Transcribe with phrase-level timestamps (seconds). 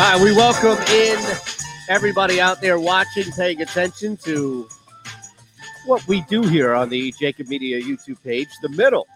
[0.00, 1.18] All right, we welcome in
[1.90, 4.66] everybody out there watching, paying attention to
[5.84, 9.06] what we do here on the JAKIB Media YouTube page, the middle.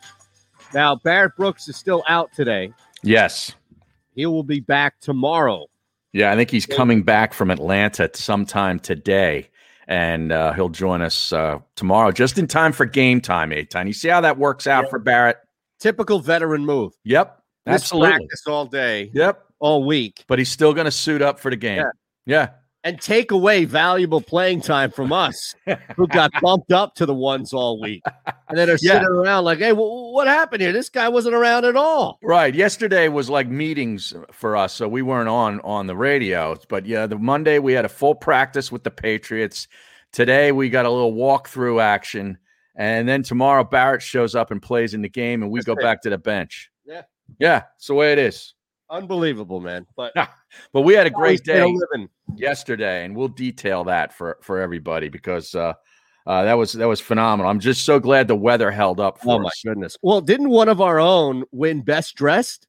[0.75, 2.71] Now, Barrett Brooks is still out today.
[3.03, 3.55] Yes.
[4.15, 5.69] He will be back tomorrow.
[6.13, 9.49] Yeah, I think he's coming back from Atlanta sometime today,
[9.89, 13.53] and uh, he'll join us uh, tomorrow, just in time for game time.
[13.53, 14.91] Eytan, you see how that works out Yeah.
[14.91, 15.39] for Barrett?
[15.81, 16.93] Typical veteran move.
[17.05, 18.11] Yep, absolutely.
[18.19, 21.57] Practice all day, Yep, all week, but he's still going to suit up for the
[21.57, 21.79] game.
[21.79, 21.91] Yeah.
[22.27, 22.49] Yeah,
[22.85, 25.55] and take away valuable playing time from us
[25.97, 28.03] who got bumped up to the ones all week.
[28.49, 28.93] And then are Yeah.
[28.95, 30.73] sitting around like, hey, wh- what happened here?
[30.73, 32.19] This guy wasn't around at all.
[32.23, 32.55] right.
[32.55, 36.57] Yesterday was like meetings for us, so we weren't on on the radio.
[36.71, 39.69] But yeah, the Monday we had a full practice with the Patriots.
[40.13, 42.39] Today we got a little walkthrough action,
[42.77, 45.73] and then tomorrow Barrett shows up and plays in the game, and we That's go
[45.75, 45.81] it.
[45.83, 46.71] back to the bench.
[46.87, 47.03] Yeah.
[47.39, 48.55] yeah, it's the way it is.
[48.95, 49.87] Unbelievable, man.
[49.97, 50.13] But
[50.73, 51.67] But we had a great day
[52.37, 55.73] yesterday, and we'll detail that for for everybody because uh,
[56.27, 57.51] uh, that was that was phenomenal.
[57.51, 59.63] I'm just so glad the weather held up for Oh my us.
[59.65, 59.97] goodness.
[60.03, 62.67] Well, didn't one of our own win best dressed?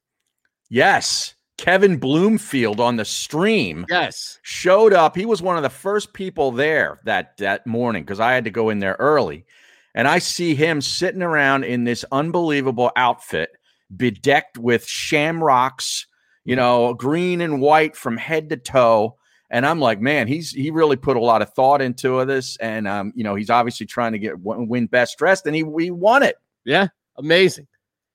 [0.70, 4.40] Yes, Kevin Bloomfield on the stream Yes.
[4.42, 5.16] showed up.
[5.16, 8.52] He was one of the first people there that that morning because I had to
[8.52, 9.46] go in there early,
[9.94, 13.52] and I see him sitting around in this unbelievable outfit,
[13.96, 16.08] bedecked with shamrocks,
[16.46, 19.18] you know, green and white from head to toe.
[19.52, 22.88] And I'm like, man, he's he really put a lot of thought into this, and
[22.88, 26.24] um, you know, he's obviously trying to get win best dressed, and he we won
[26.24, 26.36] it.
[26.64, 26.88] Yeah.
[27.18, 27.68] Amazing.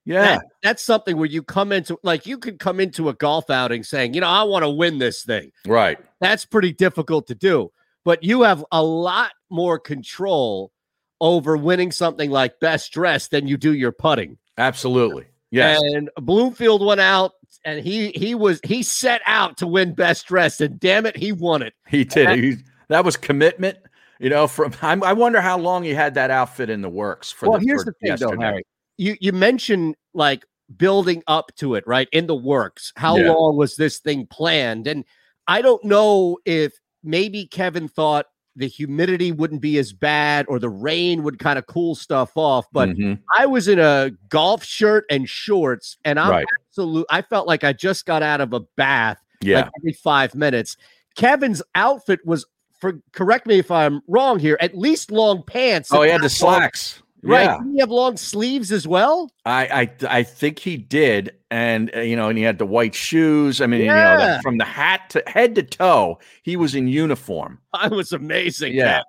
[0.07, 3.49] Yeah, That- that's something where you come into like you could come into a golf
[3.51, 5.53] outing saying, you know, I want to win this thing.
[5.67, 5.99] right.
[6.21, 7.71] That's pretty difficult to do.
[8.05, 10.73] But you have a lot more control
[11.21, 14.39] over winning something like best dressed than you do your putting.
[14.59, 15.27] Absolutely.
[15.51, 15.81] Yes.
[15.83, 17.33] And Bloomfield went out
[17.65, 21.33] and he he was he set out to win best dressed and damn it, he
[21.33, 21.75] won it.
[21.89, 22.43] He did.
[22.43, 22.57] He,
[22.89, 23.79] that was commitment.
[24.19, 27.31] You know, from I'm, I wonder how long he had that outfit in the works
[27.33, 27.49] for.
[27.51, 28.41] well, the, here's for the thing though.
[28.41, 28.65] Harry.
[28.99, 30.45] You you mentioned like
[30.77, 32.09] building up to it, right?
[32.13, 32.93] In the works.
[32.97, 33.33] How Yeah.
[33.33, 34.87] long was this thing planned?
[34.87, 35.05] And
[35.49, 40.69] I don't know if maybe Kevin thought the humidity wouldn't be as bad or the
[40.69, 43.21] rain would kind of cool stuff off, but Mhm.
[43.39, 46.47] I was in a golf shirt and shorts, and I'm Right.
[46.69, 47.07] absolute.
[47.11, 50.77] I felt like I just got out of a bath yeah, like every five minutes.
[51.17, 52.45] Kevin's outfit was,
[52.79, 55.91] for correct me if I'm wrong here, at least long pants.
[55.93, 57.03] oh, he had the slacks.
[57.23, 57.43] Right?
[57.45, 59.31] Yeah, Didn't he have long sleeves as well?
[59.45, 62.95] I, I I think he did, and uh, you know, and he had the white
[62.95, 63.61] shoes.
[63.61, 64.17] I mean, you know, Yeah.
[64.17, 67.59] that- from the hat to head to toe, he was in uniform.
[67.75, 68.75] I was amazing.
[68.75, 69.03] Yeah, man.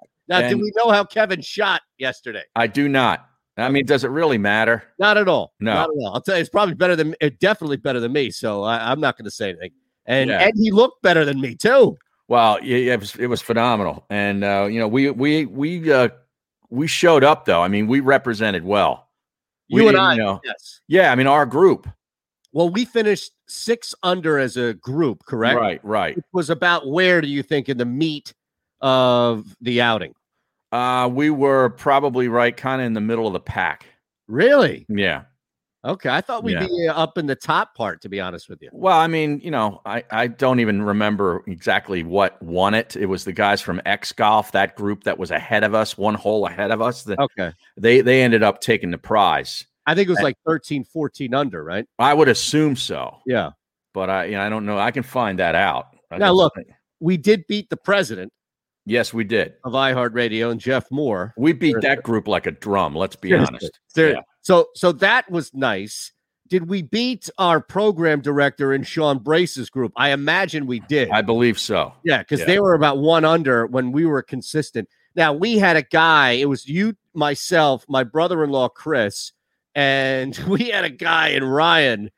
[0.44, 2.44] Now, do we know how Kevin shot yesterday?
[2.56, 3.28] I do not.
[3.58, 4.84] I mean, does it really matter?
[4.98, 5.54] Not at all.
[5.60, 5.74] No.
[5.74, 6.14] Not at all.
[6.16, 8.32] I'll tell you, it's probably better than, definitely better than me.
[8.32, 9.72] So I, I'm not going to say anything.
[10.06, 10.40] And Yeah.
[10.40, 11.98] and he looked better than me too.
[12.30, 15.92] Well, yeah, yeah, it was it was phenomenal, and uh, you know, we we we
[15.92, 16.08] uh,
[16.72, 17.62] we showed up though.
[17.62, 19.10] I mean, we represented well.
[19.70, 20.82] We You and I, you know- yes.
[20.88, 21.88] Yeah, I mean, our group.
[22.54, 25.58] Well, we finished six under as a group, correct?
[25.58, 26.18] Right, right.
[26.18, 28.34] It was about where do you think in the meat
[28.82, 30.14] of the outing?
[30.74, 33.86] Uh, we were probably right, kind of in the middle of the pack.
[34.28, 34.86] Really?
[34.90, 35.24] Yeah.
[35.84, 36.68] Okay, I thought we'd Yeah.
[36.68, 38.70] be uh, up in the top part, to be honest with you.
[38.72, 42.96] Well, I mean, you know, I, I don't even remember exactly what won it.
[42.96, 46.14] It was the guys from X Golf, that group that was ahead of us, one
[46.14, 47.02] hole ahead of us.
[47.04, 49.66] That Okay, they they ended up taking the prize.
[49.88, 51.86] I think it was Uh, like 13, 14 under, right?
[51.98, 53.50] I would assume so, Yeah.
[53.96, 54.78] but I you know I don't know.
[54.78, 55.88] I can find that out.
[56.12, 56.54] I Now, look.
[56.56, 56.68] think-
[57.00, 58.32] We did beat the president
[58.86, 59.54] yes, we did.
[59.64, 61.34] of iHeartRadio and Jeff Moore.
[61.38, 61.90] We beat Seriously.
[61.90, 62.96] that group like a drum.
[62.96, 63.56] Let's be Seriously.
[63.56, 63.80] honest.
[63.88, 64.20] Ser- Yeah.
[64.42, 66.12] So, so that was nice
[66.52, 69.94] did we beat our program director in Sean Brace's group?
[69.96, 71.10] I imagine we did.
[71.10, 71.94] I believe so.
[72.04, 72.46] Yeah, because Yeah.
[72.48, 74.90] they were about one under when we were consistent.
[75.16, 79.32] Now we had a guy, it was you, myself, my brother-in-law Chris,
[79.76, 82.12] and we had a guy in Ryan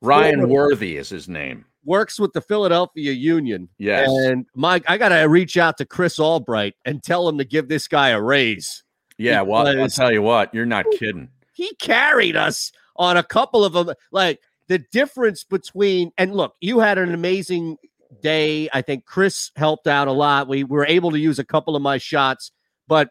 [0.00, 1.64] Ryan Worthy is his name.
[1.84, 3.68] works with the Philadelphia Union.
[3.78, 4.08] Yes.
[4.08, 7.88] And Mike, I gotta reach out to Chris Albright and tell him to give this
[7.88, 8.84] guy a raise.
[9.18, 9.42] Yeah.
[9.42, 11.30] Well, I'll tell you what, you're not kidding.
[11.62, 13.94] He carried us on a couple of them.
[14.10, 17.76] Like the difference between and look, you had an amazing
[18.20, 18.68] day.
[18.72, 20.48] I think Chris helped out a lot.
[20.48, 22.50] We were able to use a couple of my shots,
[22.88, 23.10] but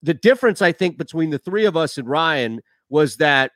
[0.00, 3.50] the difference I think between the three of us and Ryan was that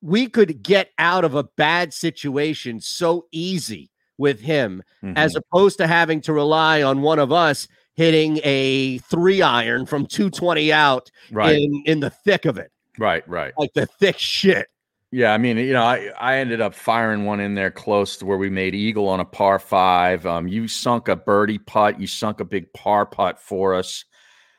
[0.00, 4.82] we could get out of a bad situation so easy with him
[5.14, 5.38] as Mhm.
[5.38, 10.72] opposed to having to rely on one of us hitting a three iron from 220
[10.72, 13.52] out right, in in the thick of it right, right.
[13.56, 14.68] like the thick shit
[15.10, 18.24] Yeah, I mean, you know, I, I ended up firing one in there close to
[18.26, 20.24] where we made eagle on a par five.
[20.24, 24.06] Um, you sunk a birdie putt, you sunk a big par putt for us.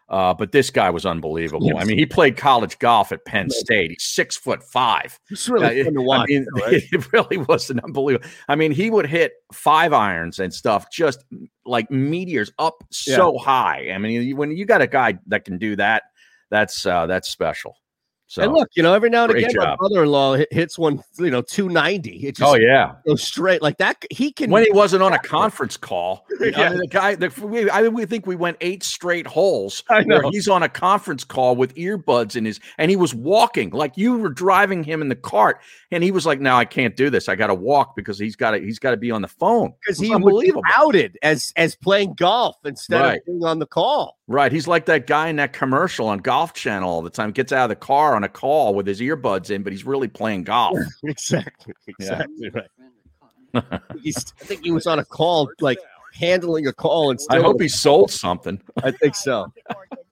[0.09, 1.75] Uh, but this guy was unbelievable.
[1.75, 3.89] I mean, he played college golf at Penn State.
[3.89, 5.17] He's six foot five.
[5.31, 6.83] it's really Uh, fun to I mean, right?
[6.91, 8.29] it really was an unbelievable.
[8.47, 11.23] I mean, he would hit five irons and stuff, just
[11.65, 13.89] like meteors up so high.
[13.91, 16.03] I mean, when you got a guy that can do that,
[16.51, 17.77] that's uh, that's special.
[18.27, 21.41] So, and look you know every now and again my brother-in-law hits one you know
[21.41, 25.13] 290 it just oh yeah, goes straight like that he can when he wasn't on
[25.13, 26.25] a conference call.
[26.41, 30.03] I mean, the guy, the, we, I we think we went eight straight holes I
[30.03, 30.29] where know.
[30.31, 34.17] he's on a conference call with earbuds in his, and he was walking like you
[34.17, 35.59] were driving him in the cart,
[35.91, 37.29] and he was like, "No, I can't do this.
[37.29, 39.73] I got to walk because he's got to, he's got to be on the phone."
[39.81, 43.19] because he was outed as as playing golf instead Right.
[43.19, 46.53] of being on the call Right, he's like that guy in that commercial on Golf
[46.53, 47.31] Channel all the time.
[47.31, 50.07] Gets out of the car on a call with his earbuds in, but he's really
[50.07, 50.77] playing golf.
[51.03, 51.93] exactly Yeah.
[52.23, 52.69] exactly right
[54.01, 55.77] He's, i think he was on a call like
[56.13, 58.61] handling a call and I hope he sold something.
[58.83, 59.51] I think so.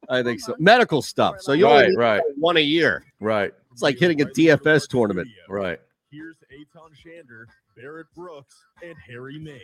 [0.10, 0.56] I think so.
[0.60, 1.36] Medical stuff.
[1.42, 3.04] So you Right, only right, one a year.
[3.20, 5.28] right, It's like hitting a DFS tournament.
[5.48, 5.80] right.
[6.12, 7.46] Here's Eytan Shander,
[7.78, 9.62] Barrett Brooks, and Harry Mayes.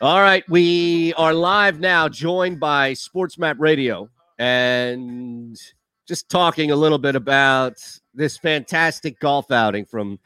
[0.00, 5.56] All right, we are live now, joined by Sports Map Radio, and
[6.06, 7.74] just talking a little bit about
[8.14, 10.18] this fantastic golf outing from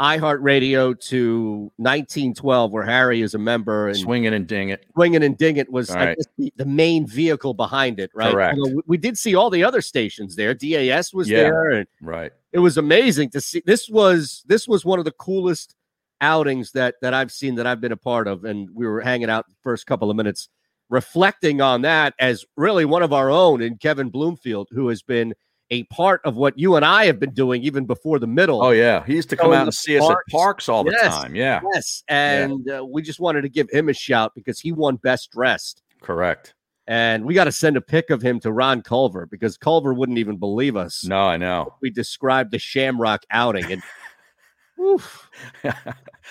[0.00, 4.84] iHeartRadio to 1912, where Harry is a member, and Swing it and ding it.
[4.94, 6.16] Swinging and Ding It was right.
[6.36, 8.32] the, the main vehicle behind it, right?
[8.32, 8.58] Correct.
[8.58, 10.52] Although we, we did see all the other stations there.
[10.52, 11.42] DAS was Yeah.
[11.44, 12.32] there, and Right.
[12.52, 13.62] it was amazing to see.
[13.64, 15.76] This was this was one of the coolest
[16.20, 19.30] outings that that I've seen that I've been a part of, and we were hanging
[19.30, 20.48] out the first couple of minutes,
[20.94, 25.34] reflecting on that as really one of our own in Kevin Bloomfield, who has been
[25.70, 28.62] a part of what you and I have been doing even before the middle.
[28.62, 31.12] Oh yeah, he used to come out and see us at parks all the Yes.
[31.12, 31.34] time.
[31.34, 34.96] Yeah, Yes, and uh, we just wanted to give him a shout because he won
[34.96, 35.82] best dressed.
[36.00, 36.54] correct.
[36.86, 40.18] And we got to send a pic of him to Ron Culver because Culver wouldn't
[40.18, 41.02] even believe us.
[41.02, 41.74] No, I know.
[41.80, 43.82] We described the Shamrock outing, and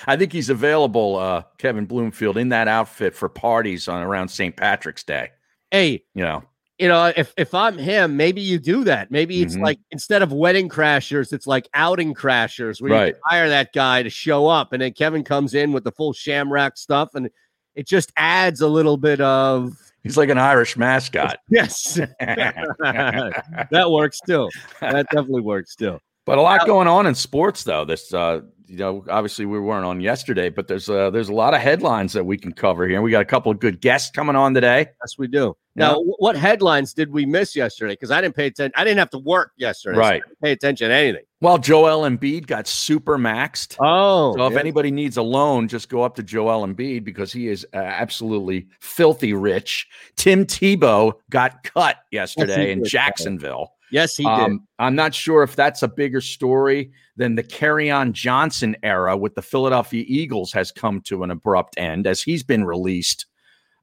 [0.07, 4.55] I think he's available, uh, Kevin Bloomfield, in that outfit for parties on around St.
[4.55, 5.29] Patrick's Day.
[5.71, 6.43] hey, You know,
[6.79, 9.09] you know, if if I'm him, maybe you do that.
[9.11, 9.61] Maybe it's Mhm.
[9.61, 13.15] like instead of wedding crashers, it's like outing crashers where you Right.
[13.25, 16.77] hire that guy to show up, and then Kevin comes in with the full Shamrock
[16.77, 17.29] stuff, and
[17.75, 19.71] it just adds a little bit of
[20.03, 21.39] he's like an Irish mascot.
[21.49, 21.93] yes.
[22.19, 24.49] that works too.
[24.81, 25.99] That definitely works too.
[26.25, 27.83] But a lot going on in sports, though.
[27.85, 31.53] This, uh, you know, obviously we weren't on yesterday, but there's uh, there's a lot
[31.53, 33.01] of headlines that we can cover here.
[33.01, 34.87] We got a couple of good guests coming on today.
[35.03, 35.55] Yes, we do.
[35.75, 37.93] Now, wh- what headlines did we miss yesterday?
[37.93, 38.71] Because I didn't pay attention.
[38.75, 39.95] I didn't have to work yesterday.
[39.95, 40.21] so Right.
[40.25, 41.23] didn't pay attention to anything.
[41.41, 43.75] Well, Joel Embiid got super maxed.
[43.81, 44.59] Oh, So if yeah.
[44.59, 48.67] anybody needs a loan, just go up to Joel Embiid because he is uh, absolutely
[48.79, 49.87] filthy rich.
[50.15, 52.83] Tim Tebow got cut yesterday in.
[52.85, 53.73] Jacksonville.
[53.93, 54.29] Yes, he did.
[54.31, 59.35] Um, I'm not sure if that's a bigger story than the on Johnson era with
[59.35, 63.27] the Philadelphia Eagles has come to an abrupt end as he's been released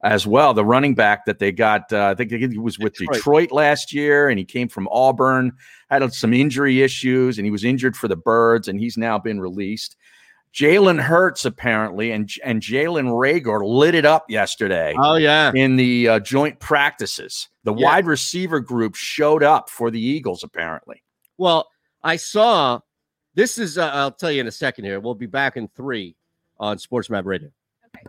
[0.03, 0.53] as well.
[0.53, 3.15] The running back that they got, uh, I think he was with Detroit.
[3.15, 3.51] Detroit.
[3.51, 5.53] last year, and he came from Auburn,
[5.89, 9.39] had some injury issues, and he was injured for the Birds, and he's now been
[9.39, 9.95] released.
[10.53, 15.51] Jalen Hurts apparently, and and Jalen Reagor lit it up yesterday Oh yeah.
[15.55, 17.47] in the uh, joint practices.
[17.63, 17.85] The Yeah.
[17.85, 21.03] wide receiver group showed up for the Eagles, apparently.
[21.37, 21.69] Well,
[22.03, 22.81] I saw
[23.33, 24.99] this is uh, I'll tell you in a second here.
[24.99, 26.15] We'll be back in 3
[26.59, 27.49] on Sports Map Radio.
[27.95, 28.05] Okay.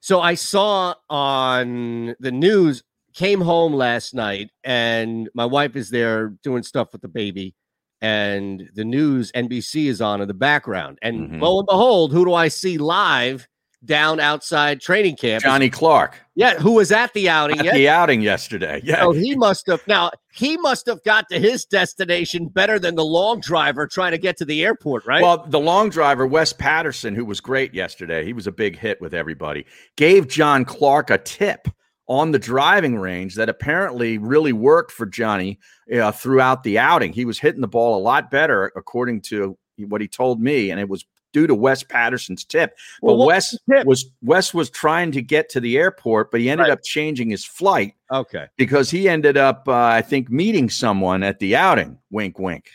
[0.00, 6.28] So I saw on the news came home last night and my wife is there
[6.42, 7.54] doing stuff with the baby
[8.00, 10.98] and the news NBC is on in the background.
[11.02, 11.40] And Mhm.
[11.40, 13.46] lo and behold, who do I see live
[13.84, 15.42] down outside training camp?
[15.42, 17.58] Johnny Clark Yeah, who was at the outing?
[17.60, 17.74] at yet?
[17.74, 18.80] the outing yesterday.
[18.84, 19.00] Yeah.
[19.00, 23.04] So he must have now he must have got to his destination better than the
[23.04, 25.22] long driver trying to get to the airport, right?
[25.22, 29.00] Well, the long driver, Wes Patterson, who was great yesterday, he was a big hit
[29.00, 29.64] with everybody,
[29.96, 31.68] gave John Clark a tip
[32.10, 35.60] on the driving range that apparently really worked for Johnny
[35.94, 37.12] uh, throughout the outing.
[37.12, 40.80] He was hitting the ball a lot better, according to what he told me, and
[40.80, 42.76] it was due to Wes Patterson's tip.
[43.00, 43.86] But what Wes was tip?
[43.86, 46.72] was Wes was trying to get to the airport, but he ended Right.
[46.72, 48.46] up changing his flight okay.
[48.56, 51.96] because he ended up, uh, I think, meeting someone at the outing.
[52.10, 52.70] Wink, wink.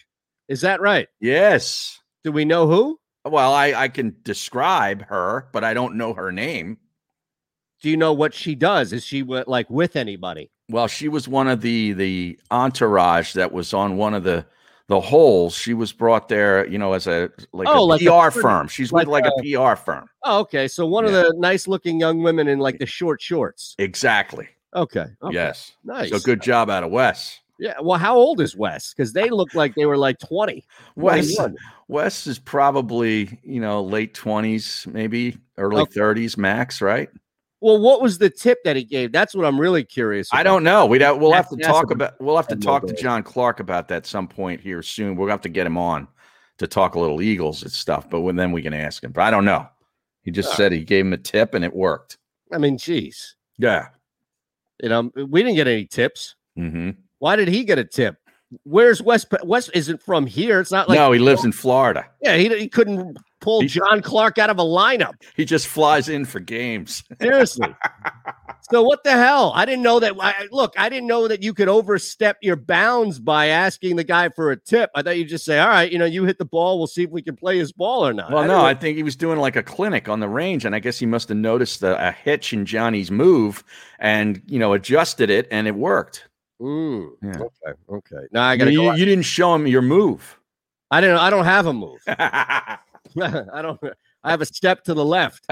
[0.47, 1.09] Is that right?
[1.19, 1.99] Yes.
[2.23, 2.97] Do we know who?
[3.25, 6.77] Well, I, I can describe her, but I don't know her name.
[7.81, 8.93] Do you know what she does?
[8.93, 10.49] Is she like with anybody?
[10.69, 14.45] Well, she was one of the the entourage that was on one of the
[14.87, 15.55] the holes.
[15.55, 18.67] She was brought there, you know, as a like Oh, a like PR pretty- firm.
[18.67, 20.07] She's like with like a, PR firm.
[20.23, 20.67] Oh, okay.
[20.67, 23.75] So one of the nice looking young women in like the short shorts.
[23.79, 24.47] Exactly.
[24.75, 25.05] Okay.
[25.21, 25.33] okay.
[25.33, 25.71] Yes.
[25.83, 26.09] Nice.
[26.09, 27.39] So good job out of Wes.
[27.59, 27.75] Yeah.
[27.81, 28.93] Well, how old is Wes?
[28.93, 30.65] Because they look like they were like 20.
[30.95, 31.55] Wes 21.
[31.87, 35.99] Wes is probably, you know, late 20s, maybe early Okay.
[35.99, 37.09] 30s max, right?
[37.61, 39.11] Well, what was the tip that he gave?
[39.11, 40.29] That's what I'm really curious.
[40.31, 40.85] I don't know.
[40.85, 42.93] We'd have, we'll have to talk that's about we'll have to talk to.
[42.93, 45.15] John Clark about that some point here soon.
[45.15, 46.07] We'll have to get him on
[46.57, 49.11] to talk a little Eagles and stuff, but when, then we can ask him.
[49.11, 49.67] But I don't know.
[50.21, 52.17] He just All said he gave him a tip and it worked.
[52.51, 53.35] I mean, geez.
[53.57, 53.87] Yeah.
[54.81, 56.35] You know, we didn't get any tips.
[56.55, 58.17] hmm Why did he get a tip?
[58.63, 59.27] Where's West?
[59.43, 60.59] Wes isn't from here.
[60.59, 62.05] It's not like no, he lives in Florida.
[62.21, 65.13] yeah, he, he couldn't pull He- John Clark out of a lineup.
[65.35, 67.03] He just flies in for games.
[67.19, 67.75] Seriously.
[68.69, 69.51] so what the hell?
[69.55, 70.13] I didn't know that.
[70.19, 74.29] I, look, I didn't know that you could overstep your bounds by asking the guy
[74.29, 74.91] for a tip.
[74.93, 76.77] I thought you'd just say, "All right, you know, you hit the ball.
[76.77, 78.95] We'll see if we can play his ball or not." Well, I no, I think
[78.95, 81.37] he was doing like a clinic on the range, and I guess he must have
[81.37, 83.63] noticed a, a hitch in Johnny's move
[83.99, 86.27] and you know adjusted it, and it worked.
[86.61, 87.29] Mm, Yeah.
[87.39, 87.79] Okay.
[87.89, 88.25] Okay.
[88.31, 88.93] Now I gotta go.
[88.93, 90.39] you, you didn't show him your move.
[90.91, 91.17] I didn't.
[91.17, 91.99] I don't have a move.
[92.07, 92.77] I
[93.61, 93.79] don't.
[94.23, 95.45] I have a step to the left.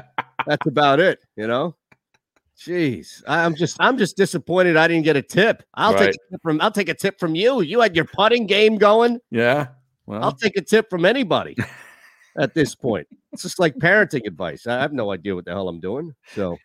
[0.47, 1.19] That's about it.
[1.35, 1.75] You know.
[2.57, 3.77] Jeez, I'm just.
[3.79, 4.77] I'm just disappointed.
[4.77, 5.63] I didn't get a tip.
[5.73, 6.11] I'll Right.
[6.11, 6.61] take a tip from.
[6.61, 7.61] I'll take a tip from you.
[7.61, 9.19] You had your putting game going.
[9.31, 9.67] Yeah.
[10.05, 11.55] Well, I'll take a tip from anybody
[12.37, 13.07] at this point.
[13.31, 14.67] It's just like parenting advice.
[14.67, 16.13] I have no idea what the hell I'm doing.
[16.35, 16.57] So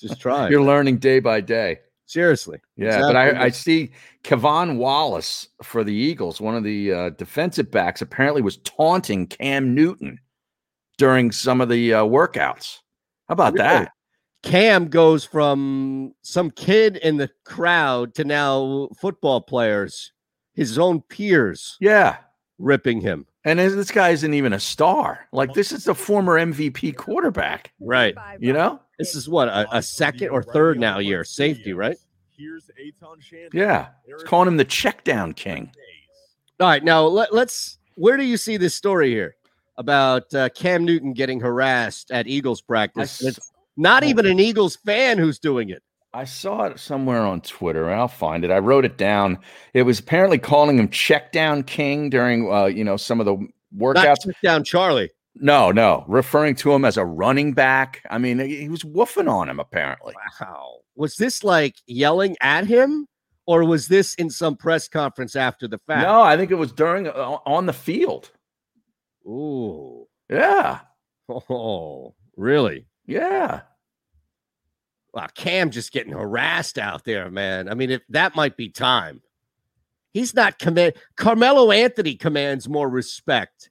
[0.00, 0.48] just try.
[0.48, 1.80] you're learning day by day.
[2.12, 2.58] Seriously.
[2.76, 3.90] Yeah, but I, I see
[4.22, 9.74] K'Von Wallace for the Eagles, one of the uh, defensive backs, apparently was taunting Cam
[9.74, 10.18] Newton
[10.98, 12.78] during some of the uh, workouts.
[13.28, 13.64] How about Really?
[13.64, 13.92] that?
[14.42, 20.12] Cam goes from some kid in the crowd to now football players,
[20.54, 22.16] his own peers, Yeah.
[22.58, 23.26] ripping him.
[23.44, 25.26] And this this guy isn't even a star.
[25.32, 28.14] Like, this is the former MVP quarterback, Right.
[28.38, 28.80] you know?
[29.02, 31.96] This is what a, a second or third now year safety, right?
[32.36, 33.52] Here's Eytan Shander.
[33.54, 33.88] Yeah.
[34.06, 35.70] It's calling him the check down king.
[36.60, 37.78] All right, now let, let's.
[37.96, 39.34] Where do you see this story here
[39.76, 43.22] about uh, Cam Newton getting harassed at Eagles practice?
[43.22, 45.82] I s- It's not even an Eagles fan who's doing it.
[46.14, 47.90] I saw it somewhere on Twitter.
[47.90, 48.50] I'll find it.
[48.50, 49.38] I wrote it down.
[49.72, 53.34] It was apparently calling him check down king during, uh, you know, some of the
[53.36, 53.50] Not
[53.96, 54.26] workouts.
[54.26, 55.10] check down Charlie.
[55.34, 58.02] No, no, referring to him as a running back.
[58.10, 60.14] I mean, he was woofing on him apparently.
[60.40, 60.80] Wow.
[60.94, 63.06] Was this like yelling at him,
[63.46, 66.02] or was this in some press conference after the fact?
[66.06, 68.30] No, I think it was during uh, on the field.
[69.26, 70.06] Ooh.
[70.30, 70.80] Yeah,
[71.28, 72.86] Oh, really?
[73.06, 73.62] yeah.
[75.14, 77.68] Wow, Cam just getting harassed out there, man.
[77.68, 79.20] I mean, if that might be time.
[80.14, 80.94] He's not command.
[81.16, 83.70] Carmelo Anthony commands more respect.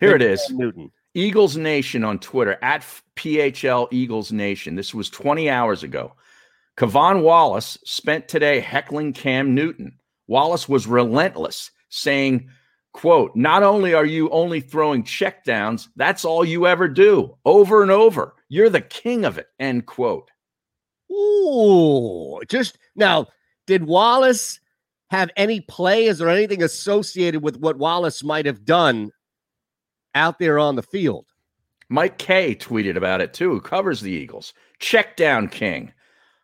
[0.00, 0.50] Here than it is.
[0.50, 0.90] Newton.
[1.14, 2.84] Eagles Nation on Twitter at
[3.16, 4.74] PHL Eagles Nation.
[4.74, 6.12] This was 20 hours ago.
[6.76, 9.98] K'Von Wallace spent today heckling Cam Newton.
[10.26, 12.50] Wallace was relentless, saying,
[12.92, 17.90] quote, not only are you only throwing checkdowns, that's all you ever do over and
[17.90, 18.34] over.
[18.50, 20.30] You're the king of it, end quote.
[21.10, 23.26] Ooh, just now,
[23.66, 24.60] did Wallace
[25.08, 26.06] have any play?
[26.06, 29.12] Is there anything associated with what Wallace might have done
[30.16, 31.26] out there on the field?
[31.88, 34.52] Mike Kaye tweeted about it too, who covers the Eagles.
[34.80, 35.92] Check down King.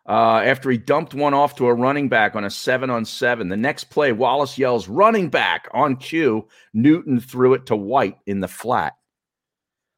[0.09, 3.49] Uh, after he dumped one off to a running back on a seven on seven.
[3.49, 6.47] The next play, Wallace yells, running back on cue.
[6.75, 8.95] Newton threw it to White in the flat.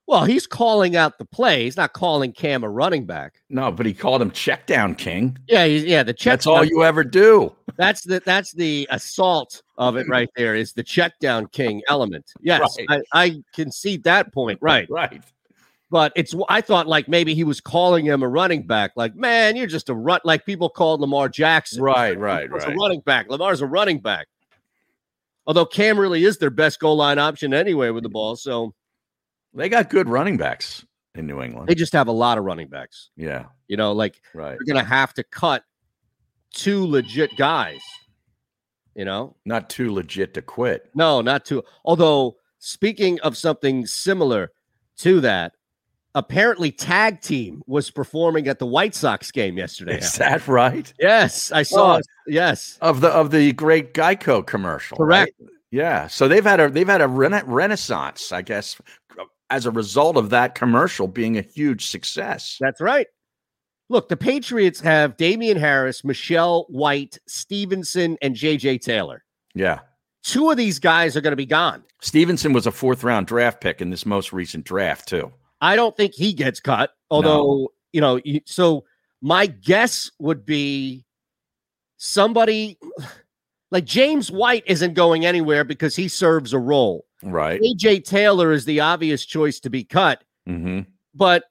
[0.07, 1.65] Well, he's calling out the play.
[1.65, 3.41] He's not calling Cam a running back.
[3.49, 5.39] No, but he called him check down king.
[5.49, 6.03] Yeah, he's, yeah.
[6.03, 6.33] The check.
[6.33, 7.55] That's all you ever do.
[7.77, 10.55] That's the that's the assault of it right there.
[10.55, 12.31] Is the check down king element?
[12.43, 13.01] Yes, Right.
[13.15, 14.59] I, I concede that point.
[14.61, 15.23] Right, Right.
[15.91, 18.93] but it's I thought like maybe he was calling him a running back.
[18.97, 20.21] Like, man, you're just a run.
[20.23, 21.83] Like people called Lamar Jackson.
[21.83, 22.75] Right, right, Lamar's right.
[22.75, 23.31] a running back.
[23.31, 24.27] Lamar's a running back.
[25.47, 28.75] Although Cam really is their best goal line option anyway with the ball, so
[29.55, 30.85] They got good running backs
[31.15, 31.69] in New England.
[31.69, 33.11] they just have a lot of running backs.
[33.17, 34.57] yeah, You know, like right.
[34.59, 35.63] they're gonna have to cut
[36.53, 37.81] two legit guys.
[38.95, 40.91] You know, Not too legit to quit.
[40.95, 41.63] no, not too.
[41.85, 44.53] Although speaking of something similar
[44.99, 45.53] to that,
[46.15, 49.99] apparently tag team was performing at the White Sox game yesterday.
[49.99, 50.93] Is that right?
[51.01, 51.97] Yes, I saw.
[51.97, 52.07] It.
[52.29, 54.97] Yes, Of the of the great Geico commercial.
[54.99, 55.27] right?
[55.39, 55.53] correct.
[55.73, 56.07] Yeah.
[56.07, 58.81] So they've had a they've had a rena- renaissance, I guess,
[59.51, 62.57] as a result of that commercial being a huge success.
[62.61, 63.07] That's right.
[63.91, 69.25] Look, the Patriots have Damien Harris, Michelle White, Stevenson, and JJ Taylor.
[69.55, 69.81] Yeah.
[70.23, 71.85] Two of these guys are going to be gone.
[72.01, 75.31] Stevenson was a fourth round draft pick in this most recent draft, too.
[75.61, 76.91] I don't think he gets cut.
[77.11, 78.85] Although, you know, so
[79.21, 81.05] my guess would be
[81.99, 82.79] somebody
[83.71, 87.05] like James White isn't going anywhere because he serves a role.
[87.25, 87.61] Right.
[87.61, 90.81] AJ Taylor is the obvious choice to be cut, hmm
[91.15, 91.45] but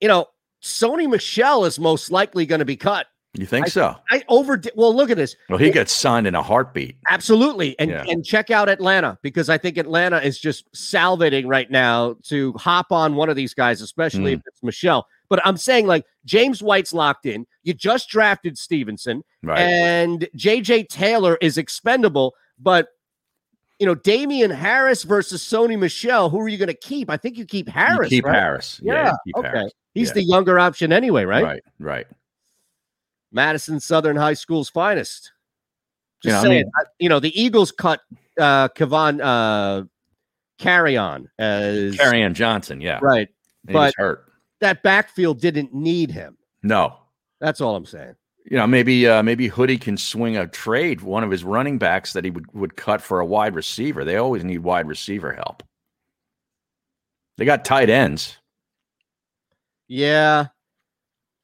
[0.00, 0.26] you know,
[0.62, 3.06] Sony Michel is most likely going to be cut.
[3.34, 3.94] You think so?
[4.10, 5.36] I over well, look at this.
[5.48, 6.96] Well, he gets signed in a heartbeat.
[7.08, 7.78] Absolutely.
[7.78, 8.04] And Yeah.
[8.08, 12.90] and check out Atlanta because I think Atlanta is just salivating right now to hop
[12.90, 14.38] on one of these guys, especially Mm.
[14.38, 15.06] if it's Michel.
[15.28, 17.46] But I'm saying like James White's locked in.
[17.62, 19.60] You just drafted Stevenson Right.
[19.60, 22.88] and JJ Taylor is expendable, but
[23.80, 27.10] you know, Damien Harris versus Sony Michel, who are you going to keep?
[27.10, 28.08] I think you keep You Harris.
[28.10, 28.34] keep right?
[28.36, 28.78] Harris.
[28.82, 29.10] Yeah.
[29.10, 29.48] you keep okay.
[29.48, 29.72] Harris.
[29.94, 30.14] He's Yeah.
[30.14, 31.42] the younger option anyway, right?
[31.42, 31.62] Right.
[31.80, 32.06] Right.
[33.32, 35.32] Madison Southern High School's finest.
[36.22, 38.00] Just You know, I saying, mean- I- you know, the Eagles cut
[38.38, 39.84] uh Kavan uh
[40.58, 42.80] carry on as Kerryon Johnson.
[42.80, 42.98] Yeah.
[43.02, 43.28] right.
[43.64, 44.26] But- hurt.
[44.60, 46.36] That backfield didn't need him.
[46.62, 46.98] No.
[47.40, 48.14] That's all I'm saying.
[48.44, 52.14] You know, maybe uh, maybe Hoodie can swing a trade one of his running backs
[52.14, 54.04] that he would, would cut for a wide receiver.
[54.04, 55.62] They always need wide receiver help.
[57.36, 58.36] They got tight ends.
[59.88, 60.44] Yeah.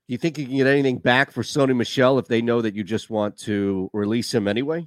[0.08, 2.74] Do you think you can get anything back for Sony Michel if they know that
[2.74, 4.86] you just want to release him anyway?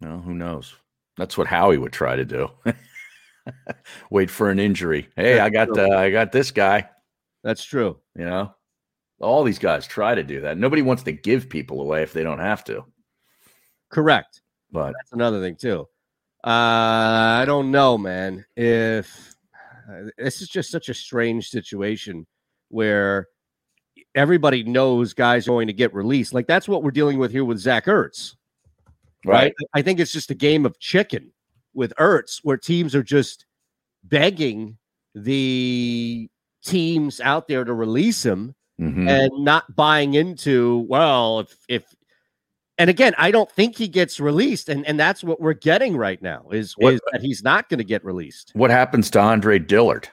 [0.00, 0.74] No, who knows?
[1.18, 2.50] That's what Howie would try to do.
[4.10, 5.08] Wait for an injury.
[5.16, 6.88] Hey, I got uh, I got this guy.
[7.42, 7.98] That's true.
[8.14, 8.54] You know,
[9.20, 10.58] all these guys try to do that.
[10.58, 12.84] Nobody wants to give people away if they don't have to.
[13.90, 14.42] Correct.
[14.70, 15.88] But That's another thing too.
[16.44, 18.44] Uh, I don't know, man.
[18.56, 19.34] If
[19.90, 22.26] uh, this is just such a strange situation
[22.68, 23.28] where
[24.14, 27.44] everybody knows guys are going to get released, like that's what we're dealing with here
[27.44, 28.34] with Zach Ertz,
[29.24, 29.52] right?
[29.74, 31.32] I think it's just a game of chicken
[31.74, 33.46] with Ertz, where teams are just
[34.04, 34.78] begging
[35.14, 36.28] the
[36.62, 39.08] teams out there to release him Mhm.
[39.08, 41.84] and not buying into well if if
[42.78, 46.22] and again i don't think he gets released and and that's what we're getting right
[46.22, 49.58] now is, What- is that he's not going to get released what happens to Andre
[49.58, 50.08] Dillard?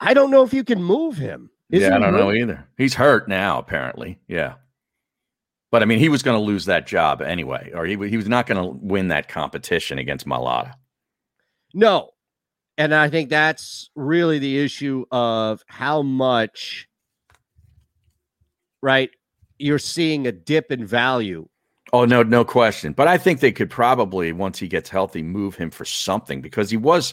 [0.00, 2.66] i don't know if you can move him Isn't yeah, I don't know either.
[2.76, 4.18] He's hurt now, apparently.
[4.28, 4.54] Yeah.
[5.70, 8.28] But I mean, he was going to lose that job anyway, or he, he was
[8.28, 10.74] not going to win that competition against Mailata.
[11.74, 12.10] no
[12.78, 16.88] and i think that's really the issue of how much
[18.82, 19.10] right
[19.58, 21.48] you're seeing a dip in value
[21.92, 22.92] Oh no, no question.
[22.94, 26.70] But I think they could probably, once he gets healthy, move him for something because
[26.70, 27.12] he was,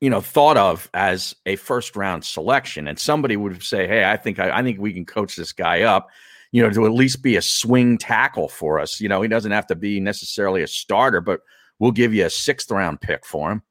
[0.00, 4.16] you know, thought of as a first round selection, and somebody would say, "Hey, I
[4.16, 6.08] think I, I think we can coach this guy up."
[6.50, 9.00] You know, to at least be a swing tackle for us.
[9.00, 11.40] You know, he doesn't have to be necessarily a starter, but
[11.78, 13.62] we'll give you a sixth round pick for him.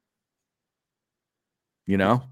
[1.86, 2.24] You know,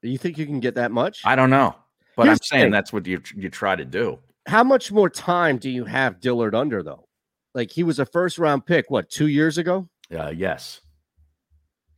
[0.00, 1.76] you think you can get that much I don't know,
[2.16, 4.18] but Here's I'm saying that's what you you try to do.
[4.46, 7.06] How much more time do you have dillard under though
[7.54, 10.80] like he was a first round pick what two years ago Uh, yes,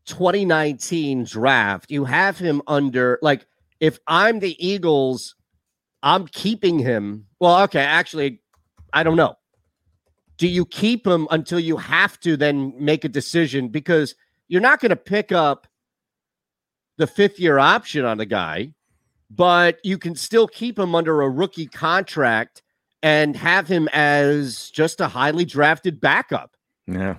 [0.07, 3.47] 2019 draft, you have him under like
[3.81, 5.35] if I'm the Eagles,
[6.03, 7.27] I'm keeping him.
[7.41, 8.41] Well, okay, actually,
[8.93, 9.35] I don't know.
[10.37, 14.15] Do you keep him until you have to then make a decision because
[14.49, 15.67] you're not going to pick up
[16.99, 18.75] the fifth year option on the guy,
[19.35, 22.63] but you can still keep him under a rookie contract
[23.03, 26.57] and have him as just a highly drafted backup.
[26.87, 27.17] yeah.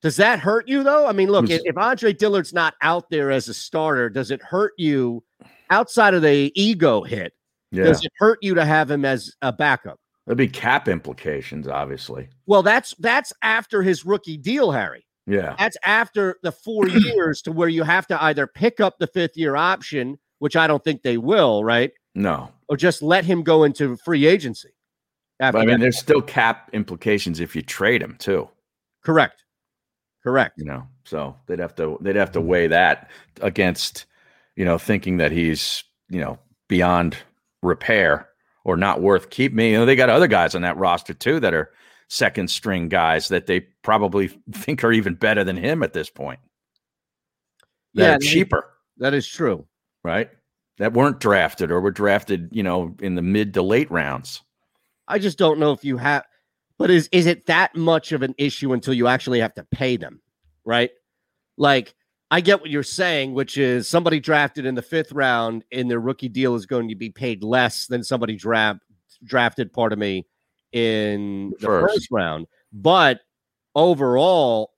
[0.00, 1.08] Does that hurt you though?
[1.08, 4.72] I mean, look, if Andre Dillard's not out there as a starter, does it hurt
[4.78, 5.24] you
[5.70, 7.32] outside of the ego hit?
[7.72, 7.82] Yeah.
[7.82, 9.98] Does it hurt you to have him as a backup?
[10.24, 12.28] There'd be cap implications, obviously.
[12.46, 15.04] Well, that's that's after his rookie deal, Harry.
[15.26, 15.56] Yeah.
[15.58, 19.36] That's after the four years to where you have to either pick up the fifth
[19.36, 21.92] year option, which I don't think they will, right?
[22.14, 22.50] No.
[22.68, 24.70] Or just let him go into free agency.
[25.40, 25.80] I mean, that.
[25.80, 28.48] there's still cap implications if you trade him too.
[29.04, 29.44] correct.
[30.24, 30.54] Correct.
[30.58, 33.08] You know, so they'd have to they'd have to weigh that
[33.40, 34.04] against,
[34.56, 37.16] you know, thinking that he's you know beyond
[37.62, 38.28] repair
[38.64, 39.58] or not worth keeping.
[39.70, 41.70] You know, they got other guys on that roster too that are
[42.08, 46.40] second string guys that they probably think are even better than him at this point.
[47.94, 49.66] That Yeah, are that is- cheaper, That is true.
[50.08, 50.30] Right?
[50.78, 54.40] That weren't drafted or were drafted, you know, in the mid to late rounds.
[55.06, 56.24] I just don't know if you have,
[56.78, 59.96] but is is it that much of an issue until you actually have to pay
[59.96, 60.20] them,
[60.64, 60.90] right?
[61.58, 61.94] Like,
[62.30, 66.00] I get what you're saying, which is somebody drafted in the fifth round in their
[66.00, 68.80] rookie deal is going to be paid less than somebody draft
[69.24, 70.26] drafted, part of me,
[70.72, 71.94] in the First.
[71.94, 72.46] first round.
[72.72, 73.20] But
[73.74, 74.72] overall,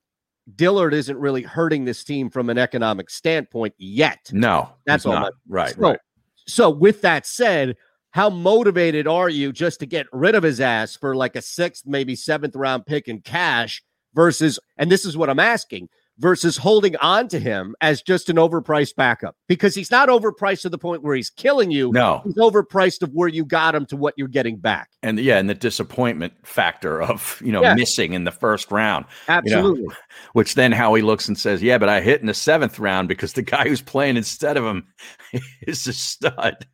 [0.57, 4.31] Dillard isn't really hurting this team from an economic standpoint yet.
[4.33, 5.33] No, That's all not.
[5.49, 5.99] Right, So, right.
[6.47, 7.77] so with that said,
[8.13, 11.85] how motivated are you just to get rid of his ass for like a sixth,
[11.87, 13.83] maybe seventh round pick in cash
[14.15, 15.89] versus, and this is what I'm asking,
[16.21, 19.35] versus holding on to him as just an overpriced backup?
[19.49, 21.91] Because he's not overpriced to the point where he's killing you.
[21.93, 24.91] No, He's overpriced of where you got him to what you're getting back.
[25.03, 27.75] and yeah, and the disappointment factor of you know Yeah.
[27.75, 29.93] missing in the first round, Absolutely.
[30.35, 33.33] which then Howie looks and says, "Yeah, but I hit in the seventh round because
[33.33, 34.87] the guy who's playing instead of him
[35.67, 36.67] is a stud."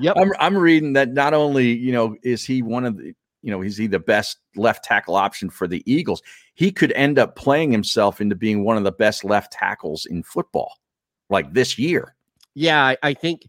[0.00, 0.16] Yep.
[0.18, 3.62] I'm I'm reading that not only you know is he one of the you know
[3.62, 6.22] is he the best left tackle option for the Eagles,
[6.54, 10.22] he could end up playing himself into being one of the best left tackles in
[10.22, 10.72] football,
[11.28, 12.16] like this year.
[12.54, 13.48] Yeah, I, think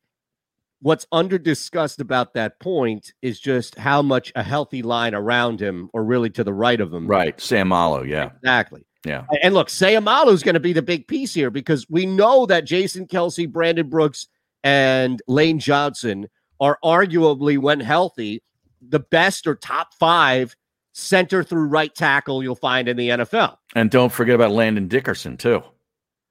[0.81, 5.89] what's under discussed about that point is just how much a healthy line around him,
[5.93, 8.84] or really to the right of him, Right, Sam Malo, yeah, Exactly.
[9.05, 12.45] yeah, And look, Seumalo is going to be the big piece here because we know
[12.47, 14.27] that Jason Kelce, Brandon Brooks,
[14.63, 16.27] and Lane Johnson
[16.60, 18.41] are arguably, when healthy,
[18.89, 20.56] the best or top five
[20.93, 23.58] center through right tackle you'll find in the NFL.
[23.76, 25.62] and don't forget about Landon Dickerson too.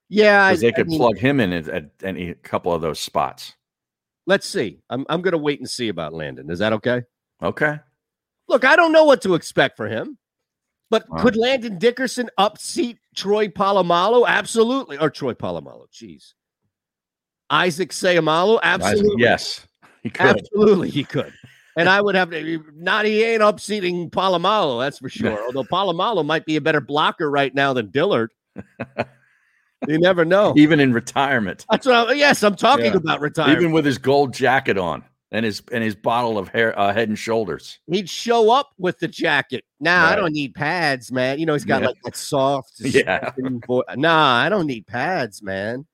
[0.09, 2.99] Yeah, because they I could mean, plug him in at, at any couple of those
[3.01, 3.55] spots.
[4.27, 4.81] let's see.
[4.89, 6.51] I'm, I'm going to wait and see about Landon.
[6.51, 7.03] Is that okay?
[7.43, 7.79] Okay.
[8.49, 10.17] Look, I don't know what to expect for him,
[10.91, 11.23] but Wow.
[11.23, 14.27] could Landon Dickerson upseat Troy Polamalu?
[14.27, 14.97] Absolutely.
[14.99, 15.87] Or Troy Polamalu.
[15.93, 16.33] Jeez.
[17.51, 18.61] Isaac Seumalo?
[18.63, 19.23] Absolutely.
[19.23, 19.67] Yes.
[20.03, 20.27] He could.
[20.39, 21.33] Absolutely, he could.
[21.77, 25.45] And I would have to not he ain't upseating Polamalu, that's for sure.
[25.47, 28.31] Although Polamalu might be a better blocker right now than Dillard.
[29.89, 30.55] you never know.
[30.57, 32.97] Even in retirement, That's what I'm, yes, I'm talking Yeah.
[32.97, 33.59] about retirement.
[33.61, 37.09] even with his gold jacket on and his and his bottle of hair, uh, head
[37.09, 37.81] and shoulders.
[37.91, 39.65] He'd show up with the jacket.
[39.81, 41.39] Nah, I don't need pads, man.
[41.41, 41.89] You know, he's got Yeah.
[41.89, 42.75] like that soft.
[42.81, 43.33] Yeah.
[43.97, 45.87] Nah, I don't need pads, man.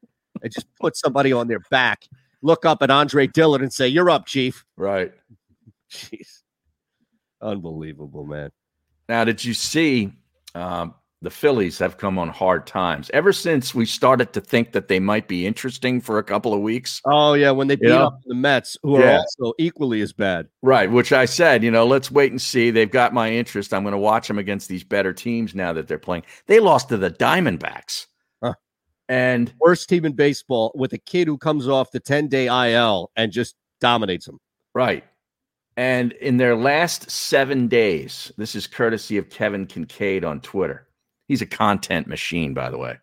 [0.45, 2.07] I just put somebody on their back,
[2.43, 4.65] look up at Andre Dillard and say, You're up, Chief.
[4.77, 5.13] Right.
[5.93, 6.41] Jeez.
[7.43, 8.51] Unbelievable, man.
[9.09, 10.13] Now, did you see
[10.55, 14.89] um, the Phillies have come on hard times ever since we started to think that
[14.89, 17.01] they might be interesting for a couple of weeks?
[17.07, 18.05] Oh yeah, when they beat Yeah.
[18.05, 20.49] up the Mets, who are also equally as bad.
[20.63, 22.71] Right, which I said, you know, let's wait and see.
[22.71, 23.73] They've got my interest.
[23.75, 26.25] I'm going to watch them against these better teams now that they're playing.
[26.47, 28.07] They lost to the Diamondbacks.
[28.43, 28.55] Huh.
[29.09, 33.11] And Worst team in baseball with a kid who comes off the 10 day IL
[33.17, 34.39] and just dominates them.
[34.73, 35.05] Right.
[35.77, 40.87] And in their last seven days, this is courtesy of Kevin Kincaid on Twitter.
[41.29, 42.99] He's a content machine, by the way.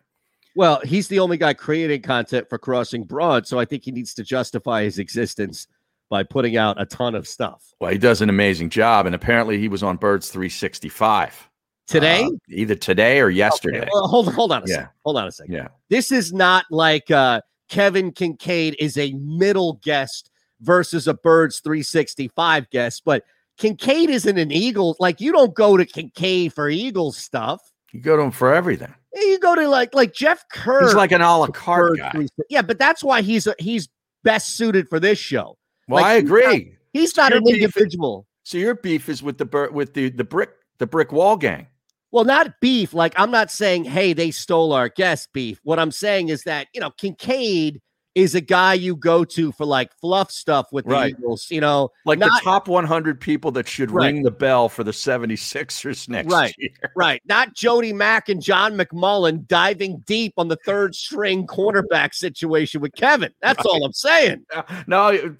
[0.55, 4.13] Well, he's the only guy creating content for Crossing Broad, so I think he needs
[4.15, 5.67] to justify his existence
[6.09, 7.73] by putting out a ton of stuff.
[7.79, 9.05] Well, he does an amazing job.
[9.05, 11.49] And apparently he was on Birds 365
[11.87, 13.79] Today, uh, either today or yesterday.
[13.81, 14.75] Okay, well, hold hold on a Yeah.
[14.75, 14.89] second.
[15.05, 15.53] Hold on a second.
[15.53, 15.67] Yeah.
[15.89, 20.29] This is not like uh, Kevin Kincaid is a middle guest
[20.61, 23.23] versus a Birds 365 guest, but
[23.57, 24.95] Kincaid isn't an Eagle.
[24.99, 27.61] Like you don't go to Kincaid for Eagles stuff.
[27.91, 28.93] You go to him for everything.
[29.13, 30.85] You go to like like Jeff Kerr.
[30.85, 32.27] He's like an a la carte guy.
[32.49, 33.89] Yeah, but that's why he's a, he's
[34.23, 35.57] best suited for this show.
[35.87, 36.77] Well, like, I he's agree.
[36.93, 38.27] He's not an beef is- individual.
[38.43, 41.67] So your beef is with the with the the brick the brick wall gang.
[42.11, 42.93] Well, not beef.
[42.93, 45.59] Like I'm not saying, hey, they stole our guest beef.
[45.63, 47.81] What I'm saying is that you know Kincaid
[48.17, 51.15] is a guy you go to for like fluff stuff with the Right.
[51.15, 51.51] Eagles.
[51.51, 54.07] You know, Like not- the top 100 people that should Right.
[54.07, 56.55] ring the bell for the 76ers next Right.
[56.57, 56.71] year.
[56.95, 57.21] Right.
[57.27, 62.93] Not Jody Mack and John McMullen diving deep on the third string cornerback situation with
[62.95, 63.31] Kevin.
[63.43, 64.43] That's all I'm saying.
[64.87, 65.35] No,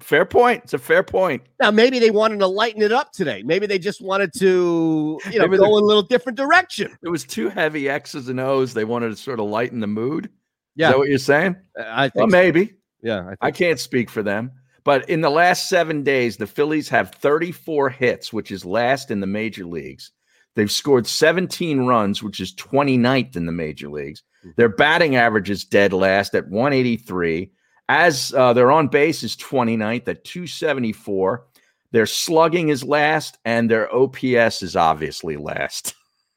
[0.00, 0.62] fair point.
[0.64, 1.42] It's a fair point.
[1.60, 3.42] Now, maybe they wanted to lighten it up today.
[3.44, 6.96] Maybe they just wanted to, you know, Maybe go in a little different direction.
[7.04, 8.72] It was too heavy X's and O's.
[8.72, 10.30] They wanted to sort of lighten the mood.
[10.74, 10.88] Is Yeah.
[10.90, 11.56] that what you're saying?
[11.78, 12.36] I think Well, so.
[12.36, 12.74] maybe.
[13.02, 13.20] Yeah.
[13.20, 14.52] I think I can't speak for them.
[14.84, 19.20] But in the last seven days, the Phillies have 34 hits, which is last in
[19.20, 20.10] the major leagues.
[20.56, 24.22] They've scored 17 runs, which is 29th in the major leagues.
[24.56, 27.52] Their batting average is dead last at 183.
[27.88, 31.44] As uh, their on base is 29th at 274.
[31.92, 35.94] Their slugging is last, and their OPS is obviously last.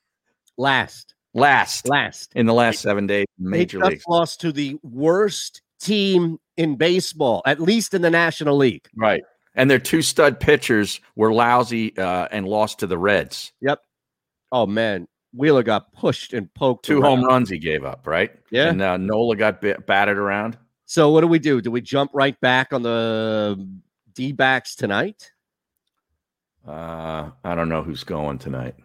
[0.57, 2.31] last, Last last.
[2.33, 4.03] in the last seven days major just leagues.
[4.07, 8.87] lost to the worst team in baseball, at least in the National League.
[8.95, 9.21] Right.
[9.53, 13.51] And their two stud pitchers were lousy uh, and lost to the Reds.
[13.61, 13.79] Yep.
[14.51, 16.85] Oh man, Wheeler got pushed and poked.
[16.85, 17.17] Two around.
[17.19, 18.31] home runs he gave up, right?
[18.49, 18.69] Yeah.
[18.69, 20.57] And uh, Nola got b- batted around.
[20.85, 21.61] So what do we do?
[21.61, 23.67] Do we jump right back on the
[24.13, 25.31] D backs tonight?
[26.65, 28.75] Uh, I don't know who's going tonight.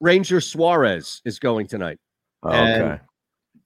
[0.00, 1.98] Ranger Suarez is going tonight.
[2.42, 3.00] Oh, okay.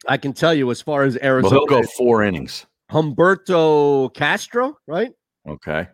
[0.09, 2.67] I can tell you as far as Well, Arizona, he'll go four innings.
[2.91, 5.13] Humberto Castro, right?
[5.49, 5.89] Okay.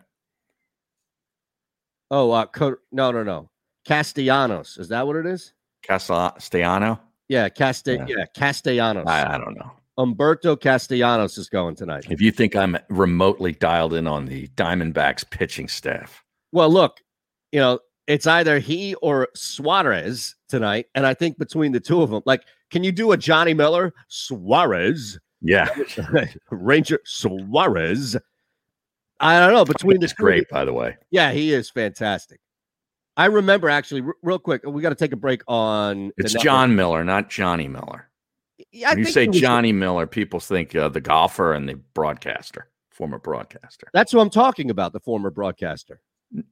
[2.10, 2.46] Oh, uh,
[2.92, 3.50] no, no, no,
[3.86, 4.78] Castellanos.
[4.78, 5.52] Is that what it is?
[5.82, 7.00] Castellano?
[7.28, 8.06] Yeah, Casta- Yeah.
[8.08, 8.24] yeah.
[8.36, 9.06] Castellanos.
[9.08, 9.72] I, I don't know.
[9.98, 12.06] Humberto Castellanos is going tonight.
[12.10, 16.22] If you think I'm remotely dialed in on the Diamondbacks pitching staff,
[16.52, 17.00] Well, look,
[17.50, 22.10] you know, it's either he or Suarez tonight, and I think between the two of
[22.10, 25.68] them, like, can you do a Johnny Miller Suarez yeah,
[26.50, 28.16] Ranger Suarez?
[29.20, 30.96] I don't know between this great, by the way.
[31.10, 32.40] Yeah, he is fantastic.
[33.16, 36.12] I remember actually, r- real quick, we got to take a break on.
[36.18, 36.34] It's.
[36.34, 38.10] John Miller, not Johnny Miller.
[38.72, 43.18] Yeah, you say was- Johnny Miller, people think uh, the golfer and the broadcaster, former
[43.18, 43.88] broadcaster.
[43.92, 44.92] That's what I'm talking about.
[44.92, 46.00] The former broadcaster,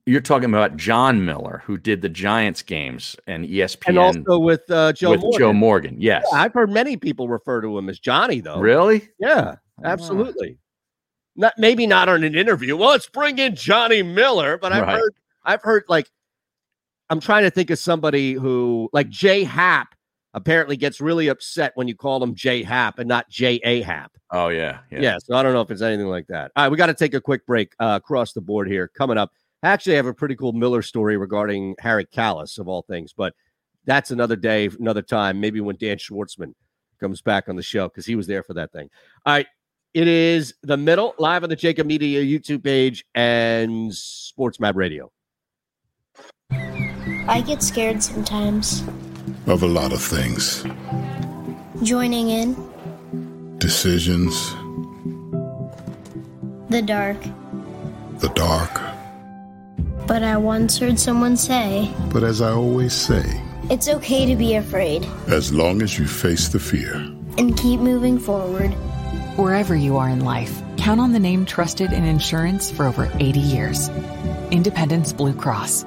[0.06, 4.70] You're talking about John Miller, who did the Giants games and ESPN and also with
[4.70, 5.38] uh, Joe with Morgan.
[5.38, 5.96] Joe Morgan.
[5.98, 6.24] Yes.
[6.32, 8.60] Yeah, I've heard many people refer to him as Johnny, though.
[8.60, 9.08] really?
[9.18, 9.86] Yeah, Ah.
[9.88, 10.58] absolutely.
[11.36, 12.76] Not maybe not on an interview.
[12.76, 14.96] Well, let's bring in Johnny Miller, but I've Right.
[14.96, 16.08] heard I've heard like
[17.10, 19.88] I'm trying to think of somebody who like Jay Happ
[20.32, 24.12] apparently gets really upset when you call him Jay Happ and not J A Happ.
[24.30, 25.18] Oh yeah, Yeah.
[25.18, 26.52] so I don't know if it's anything like that.
[26.54, 28.88] All right, we got to take a quick break uh, across the board here.
[28.96, 29.32] Coming up,
[29.64, 33.34] actually, I have a pretty cool Miller story regarding Harry Kalas of all things, but
[33.84, 35.40] that's another day, another time.
[35.40, 36.54] Maybe when Dan Schwartzman
[37.00, 38.88] comes back on the show because he was there for that thing.
[39.26, 39.46] All right,
[39.92, 45.10] it is the middle live on the JAKIB Media YouTube page and Sports Map Radio.
[47.26, 48.82] I get scared sometimes.
[49.46, 50.64] of a lot of things.
[51.82, 52.54] Joining in
[53.58, 54.50] Decisions,
[56.68, 57.16] the dark.
[58.18, 58.93] the dark.
[60.06, 63.40] But I once heard someone say, But as I always say,
[63.70, 66.94] it's okay to be afraid as long as you face the fear,
[67.38, 68.68] and keep moving forward.
[69.36, 73.40] Wherever you are in life, count on the name trusted in insurance for over 80
[73.40, 73.88] years.
[74.50, 75.86] Independence Blue Cross.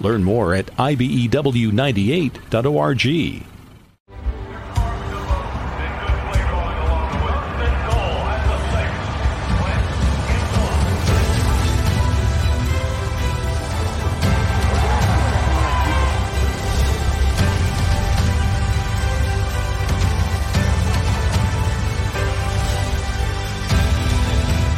[0.00, 3.46] Learn more at E IBEW98.org.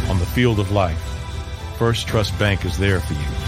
[0.09, 0.97] On the field of life,
[1.77, 3.48] First Trust Bank is there for you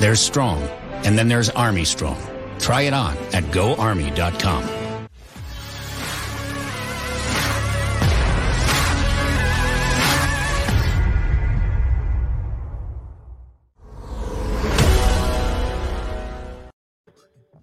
[0.00, 0.62] There's Strong,
[1.04, 2.16] and then there's Army Strong.
[2.58, 4.62] Try it on at goarmy.com.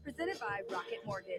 [0.04, 1.32] Presented by Rocket Mortgage.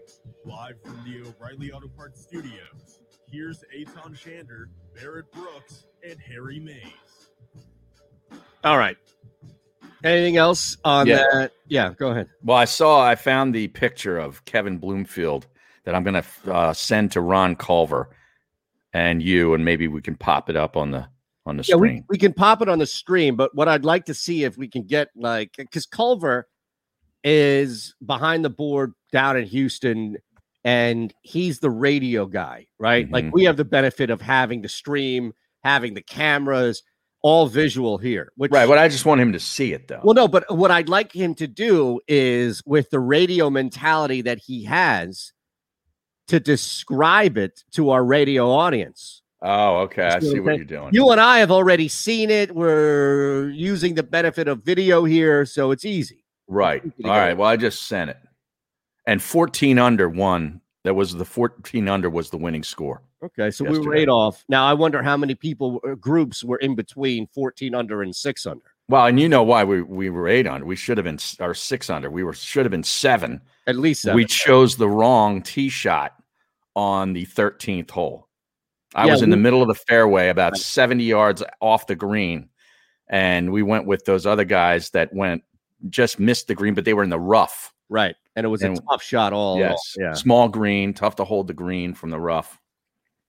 [0.45, 3.03] Live from the O'Reilly Auto Parts Studios.
[3.31, 4.65] Here's Eytan Shander,
[4.97, 7.29] Barrett Brooks, and Harry Mayes.
[8.65, 8.97] All right.
[10.05, 11.25] Anything else on Yeah.
[11.33, 11.53] that?
[11.67, 12.29] Yeah, go ahead.
[12.43, 15.47] Well, I saw, I found the picture of Kevin Bloomfield
[15.85, 18.11] that I'm going to uh, send to Ron Culver
[18.93, 21.09] and you, and maybe we can pop it up on the
[21.47, 22.05] on the Yeah, screen.
[22.09, 24.69] we can pop it on the screen, but what I'd like to see if we
[24.69, 26.47] can get like because Culver
[27.25, 30.19] is behind the board down in Houston
[30.65, 33.11] and he's the radio guy, right?
[33.11, 33.33] Like Mhm.
[33.33, 35.33] we have the benefit of having the stream,
[35.65, 36.83] having the cameras,
[37.23, 38.33] all visual here.
[38.37, 40.01] Which right, but I just want him to see it though.
[40.03, 44.39] well, no, but what I'd like him to do is with the radio mentality that
[44.39, 45.33] he has
[46.29, 49.23] to describe it to our radio audience.
[49.43, 50.05] oh, okay.
[50.07, 50.91] I see what you're doing.
[50.93, 52.55] You and I have already seen it.
[52.55, 56.25] We're using the benefit of video here, so it's easy.
[56.47, 56.83] Right.
[57.05, 57.37] All right.
[57.37, 58.19] Well, I just sent it.
[59.07, 60.61] And 14 under one.
[60.85, 63.03] That was the 14 under was the winning score.
[63.23, 64.45] Okay, so we were eight off.
[64.49, 68.47] Now I wonder how many people uh, groups were in between 14 under and six
[68.47, 68.63] under.
[68.89, 70.65] Well, and you know why we, we were eight under.
[70.65, 72.11] We should have been or six under.
[72.11, 73.41] We were should have been seven.
[73.67, 76.15] At least We chose the wrong tee shot
[76.75, 78.29] on the 13th hole.
[78.95, 82.49] I Yeah, was in the middle of the fairway, about 70 yards off the green,
[83.11, 85.43] and we went with those other guys that went
[85.91, 87.73] just missed the green, but they were in the rough.
[87.91, 89.59] right, and it was And- a tough shot all.
[89.59, 90.13] yes, yeah.
[90.15, 92.59] small green, tough to hold the green from the rough.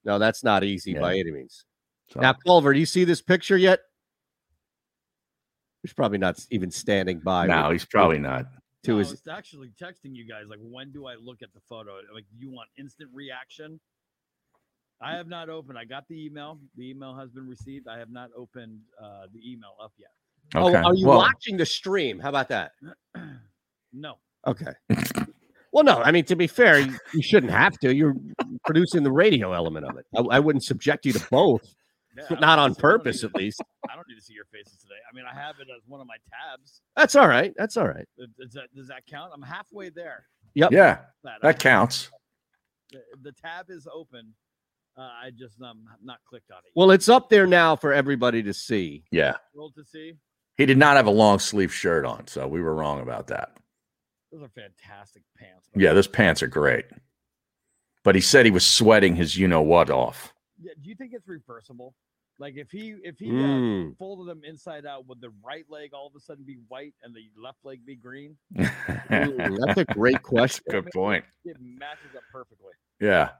[0.05, 1.65] No, that's not easy by any means.
[2.11, 3.79] So- Now, Culver, do you see this picture yet?
[5.83, 7.47] He's probably not even standing by.
[7.47, 8.45] no, with- he's probably not.
[8.83, 11.59] to I his was actually texting you guys like, when do I look at the
[11.67, 11.95] photo?
[12.13, 13.79] Like, do you want instant reaction?
[15.01, 15.77] I have not opened.
[15.77, 16.59] I got the email.
[16.75, 17.87] The email has been received.
[17.87, 20.09] I have not opened uh, the email up yet.
[20.55, 22.19] Oh, are you Well- watching the stream?
[22.19, 22.71] How about that?
[23.91, 24.17] No.
[24.45, 24.71] Okay.
[25.71, 27.93] well, no, I mean to be fair, you, you shouldn't have to.
[27.93, 28.15] You're
[28.65, 30.05] producing the radio element of it.
[30.15, 31.63] I, I wouldn't subject you to both,
[32.17, 33.61] Yeah, I don't on to see- I don't purpose, at least.
[33.89, 34.95] I don't need to see your faces today.
[35.11, 36.81] I mean, I have it as one of my tabs.
[36.95, 37.53] That's all right.
[37.57, 38.07] That's all right.
[38.17, 39.31] Does- Does that, does that count?
[39.33, 40.25] I'm halfway there.
[40.55, 40.71] Yep.
[40.71, 42.09] Yeah, That, that counts.
[42.91, 44.33] The, the tab is open.
[44.97, 46.71] Uh, I just um have not clicked on it.
[46.75, 49.05] Well, it's up there now for everybody to see.
[49.11, 49.35] Yeah.
[49.55, 50.15] Roll to see.
[50.57, 53.51] He did not have a long sleeve shirt on, so we were wrong about that.
[54.31, 55.67] Those are fantastic pants.
[55.75, 56.85] Yeah, those pants are great.
[58.03, 60.33] But he said he was sweating his you know what off.
[60.61, 61.95] Yeah, do you think it's reversible?
[62.37, 63.91] Like if he if he Mm.
[63.91, 66.93] uh, folded them inside out, would the right leg all of a sudden be white
[67.03, 68.37] and the left leg be green?
[68.59, 68.65] Ooh,
[69.65, 70.63] that's a great question.
[70.69, 71.25] Good point.
[71.43, 72.71] It matches up perfectly.
[73.01, 73.31] Yeah.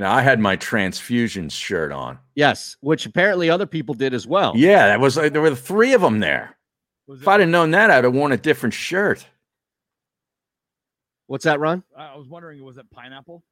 [0.00, 2.18] Now I had my transfusions shirt on.
[2.34, 4.54] Yes, which apparently other people did as well.
[4.56, 6.56] Yeah, that was like there were three of them there.
[7.06, 9.26] If I'd have known that, I'd have worn a different shirt.
[11.30, 11.84] What's that, Ron?
[11.96, 13.44] I was wondering, was it pineapple?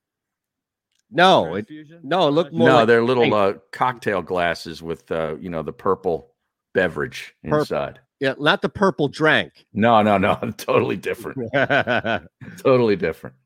[1.12, 1.68] No, it,
[2.02, 2.68] no, it looked more.
[2.70, 6.32] no, like they're little uh, cocktail glasses with uh, you know the purple
[6.74, 7.60] beverage Purple.
[7.60, 8.00] inside.
[8.18, 9.64] yeah, not the purple drank.
[9.72, 11.38] No, no, no, totally different.
[12.58, 13.36] totally different.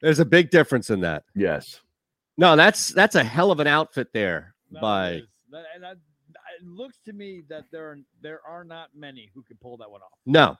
[0.00, 1.24] There's a big difference in that.
[1.34, 1.80] Yes.
[2.38, 4.54] No, that's that's a hell of an outfit there.
[4.70, 5.22] No, by.
[5.50, 5.96] That- and that-
[6.36, 9.76] I- it looks to me that there are there are not many who can pull
[9.78, 10.18] that one off.
[10.26, 10.56] No,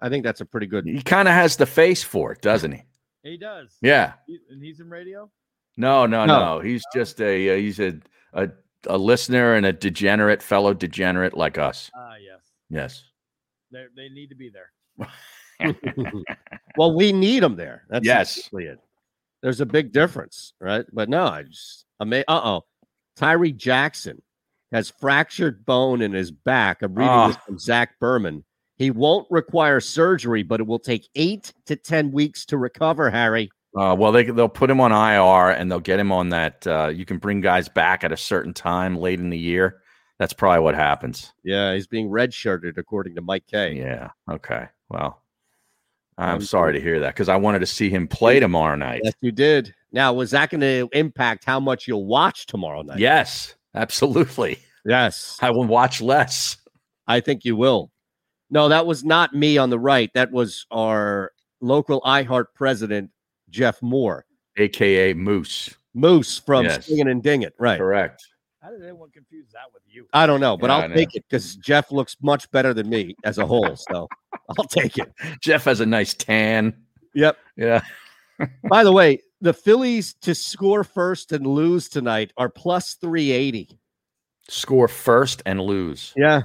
[0.00, 0.86] I think that's a pretty good.
[0.86, 2.82] He kind of has the face for it, doesn't he?
[3.22, 3.76] He does.
[3.80, 4.14] Yeah.
[4.26, 5.30] He- and he's in radio.
[5.76, 6.56] No, no, No.
[6.56, 6.60] no.
[6.60, 7.98] He's just a uh, he's a,
[8.32, 8.48] a
[8.86, 11.90] a listener and a degenerate fellow degenerate like us.
[11.96, 12.40] Ah, yes.
[12.70, 13.04] Yes.
[13.70, 14.70] They they need to be there.
[16.76, 17.84] well, we need them there.
[17.88, 18.48] That's Yes.
[18.52, 18.78] it.
[19.42, 20.84] There's a big difference, right?
[20.92, 22.64] But no, I just ama- uh oh.
[23.16, 24.20] Tyree Jackson
[24.72, 26.82] has fractured bone in his back.
[26.82, 27.42] I'm reading this Ah.
[27.46, 28.44] from Zach Berman.
[28.76, 33.50] He won't require surgery, but it will take eight to ten weeks to recover, Harry.
[33.76, 36.66] Uh, well, they they'll put him on IR and they'll get him on that.
[36.66, 39.80] Uh, you can bring guys back at a certain time late in the year.
[40.18, 41.32] That's probably what happens.
[41.42, 44.10] Yeah, he's being redshirted according to Mike Kaye Yeah.
[44.30, 44.66] Okay.
[44.88, 45.22] Well,
[46.18, 49.00] I'm I'm sorry to hear that because I wanted to see him play tomorrow night.
[49.02, 49.74] Yes, you did.
[49.90, 52.98] Now, was that going to impact how much you'll watch tomorrow night?
[52.98, 54.58] Yes, absolutely.
[54.84, 55.38] Yes.
[55.40, 56.58] I will watch less.
[57.06, 57.90] I think you will.
[58.54, 60.10] No, that was not me on the right.
[60.14, 63.10] That was our local iHeart president,
[63.50, 64.24] Jeff Moore,
[64.56, 65.74] AKA Moose.
[65.92, 66.86] Moose from Yes.
[66.86, 67.52] Singing and Ding It.
[67.58, 67.78] Right.
[67.78, 68.24] Correct.
[68.62, 70.06] How did anyone confuse that with you?
[70.12, 70.94] I don't know, but Yeah, I I'll know.
[70.94, 73.74] take it because Jeff looks much better than me as a whole.
[73.76, 74.08] So
[74.56, 75.12] I'll take it.
[75.42, 76.74] Jeff has a nice tan.
[77.14, 77.36] Yep.
[77.56, 77.82] Yeah.
[78.70, 83.78] By the way, the Phillies to score first and lose tonight are plus 380.
[84.48, 86.12] Score first and lose.
[86.16, 86.42] Yeah.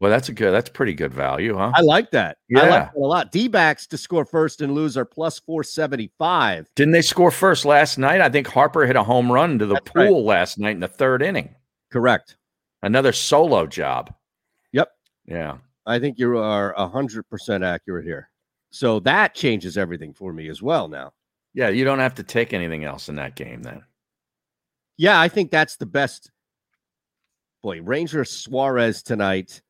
[0.00, 0.52] Well, that's a good.
[0.52, 1.72] That's pretty good value, huh?
[1.74, 2.36] I like that.
[2.36, 2.60] I Yeah.
[2.60, 3.32] like that a lot.
[3.32, 6.68] D backs to score first and lose are plus 475.
[6.76, 8.20] Didn't they score first last night?
[8.20, 10.08] I think Harper hit a home run to the That's right.
[10.08, 11.54] pool last night in the third inning.
[11.90, 12.36] Correct.
[12.82, 14.14] Another solo job.
[14.72, 14.88] Yep.
[15.26, 15.58] Yeah.
[15.84, 18.30] I think you are 100% accurate here.
[18.70, 21.12] So that changes everything for me as well now.
[21.54, 21.70] Yeah.
[21.70, 23.82] You don't have to take anything else in that game then.
[24.96, 26.30] Yeah, I think that's the best.
[27.62, 29.60] Boy, Ranger Suarez tonight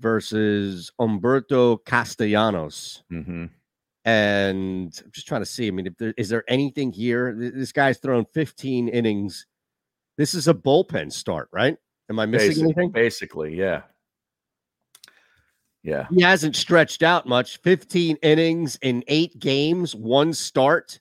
[0.00, 3.02] versus Humberto Castellanos.
[3.12, 3.46] Mm-hmm.
[4.06, 5.68] And I'm just trying to see.
[5.68, 7.34] I mean, if there, is there anything here?
[7.36, 9.46] This guy's thrown 15 innings.
[10.16, 11.76] This is a bullpen start, right?
[12.08, 12.90] Am I missing anything?
[12.90, 13.82] Basically, yeah.
[15.82, 16.06] Yeah.
[16.10, 17.58] He hasn't stretched out much.
[17.58, 20.98] 15 innings in eight games, one start.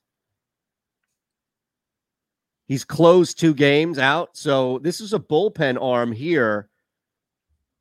[2.67, 4.37] He's closed two games out.
[4.37, 6.69] So this is a bullpen arm here.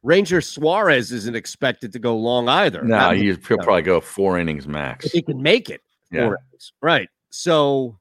[0.03, 2.83] Ranger Suarez isn't expected to go long either.
[2.83, 5.07] No, he'll probably go four innings max.
[5.07, 5.81] if he can make it.
[6.11, 6.27] Yeah.
[6.27, 6.73] four innings.
[6.81, 7.09] Right.
[7.31, 7.99] So,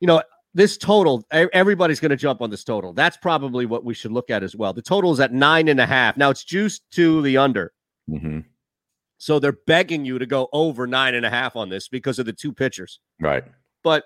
[0.00, 0.22] you know,
[0.54, 2.92] this total, everybody's going to jump on this total.
[2.92, 4.72] That's probably what we should look at as well.
[4.74, 6.16] The total is at nine and a half.
[6.18, 7.72] Now it's juiced to the under.
[8.08, 8.40] hmm
[9.16, 12.26] So they're begging you to go over nine and a half on this because of
[12.26, 13.00] the two pitchers.
[13.20, 13.44] Right.
[13.82, 14.04] But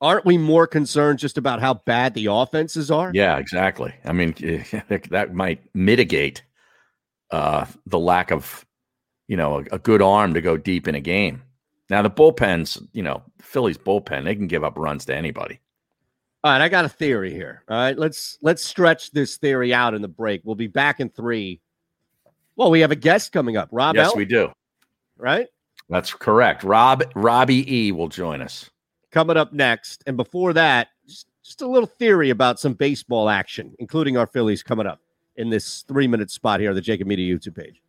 [0.00, 3.10] aren't we more concerned just about how bad the offenses are?
[3.14, 3.94] Yeah, exactly.
[4.04, 4.32] I mean,
[5.10, 6.42] that might mitigate
[7.30, 8.66] uh, the lack of,
[9.28, 11.42] you know, a, a good arm to go deep in a game.
[11.88, 15.60] Now the bullpens, you know, Phillies bullpen, they can give up runs to anybody.
[16.42, 17.64] All right, I got a theory here.
[17.68, 20.40] All right, let's let's stretch this theory out in the break.
[20.44, 21.60] We'll be back in three.
[22.56, 23.94] Well, we have a guest coming up, Rob.
[23.94, 24.50] yes, we do.
[25.18, 25.48] right?
[25.90, 26.64] That's correct.
[26.64, 28.70] Rob Robbie E will join us.
[29.12, 33.74] Coming up next, and before that, just, just a little theory about some baseball action,
[33.78, 35.00] including our Phillies coming up
[35.36, 37.82] in this three-minute spot here on the JAKIB Media YouTube page.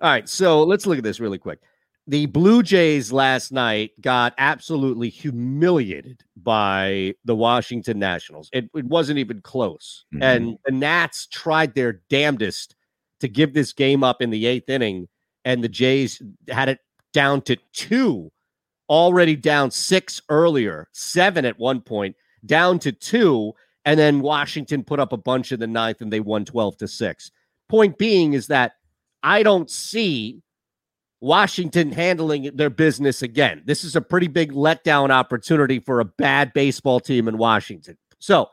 [0.00, 1.60] All right, so let's look at this really quick.
[2.08, 8.50] The Blue Jays last night got absolutely humiliated by the Washington Nationals.
[8.52, 10.04] It, it wasn't even close.
[10.12, 10.22] Mhm.
[10.22, 12.74] And the Nats tried their damnedest
[13.20, 15.08] to give this game up in the eighth inning,
[15.44, 16.80] and the Jays had it
[17.12, 18.32] down to two,
[18.92, 22.14] already down six earlier, seven at one point,
[22.44, 23.54] down to two.
[23.86, 26.86] And then Washington put up a bunch in the ninth and they won 12 to
[26.86, 27.30] six.
[27.70, 28.74] Point being is that
[29.22, 30.42] I don't see
[31.20, 33.62] Washington handling their business again.
[33.64, 37.96] This is a pretty big letdown opportunity for a bad baseball team in Washington.
[38.18, 38.50] So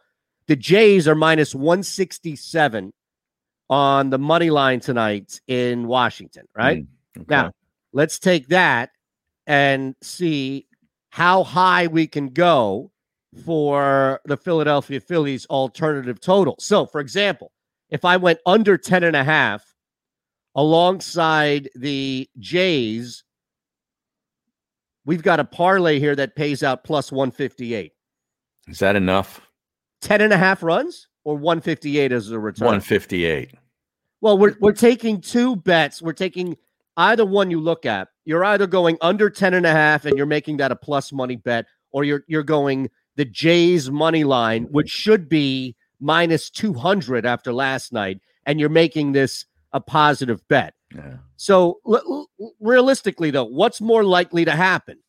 [0.47, 2.93] the Jays are minus 167
[3.69, 6.83] on the money line tonight in Washington, right?
[6.83, 7.25] Mm, okay.
[7.27, 7.51] Now,
[7.91, 8.91] let's take that
[9.49, 10.67] and see
[11.09, 12.91] how high we can go
[13.43, 16.55] for the Philadelphia Phillies alternative total.
[16.59, 17.51] So, for example,
[17.89, 19.65] if I went under 10 and a half
[20.53, 23.23] alongside the Jays,
[25.03, 27.91] we've got a parlay here that pays out plus 158.
[28.67, 29.41] Is that enough?
[30.01, 32.65] 10 and a half runs or 158 as a return?
[32.67, 33.55] 158.
[34.21, 36.01] Well, we're we're taking two bets.
[36.01, 36.57] We're taking
[36.99, 38.09] either one you look at.
[38.25, 41.35] You're either going under 10 and a half and you're making that a plus money
[41.37, 47.51] bet, or you're you're going the Jays money line, which should be minus 200 after
[47.51, 50.73] last night, and you're making this a positive bet.
[50.95, 51.17] Yeah.
[51.37, 54.99] So l- l- realistically, though, what's more likely to happen?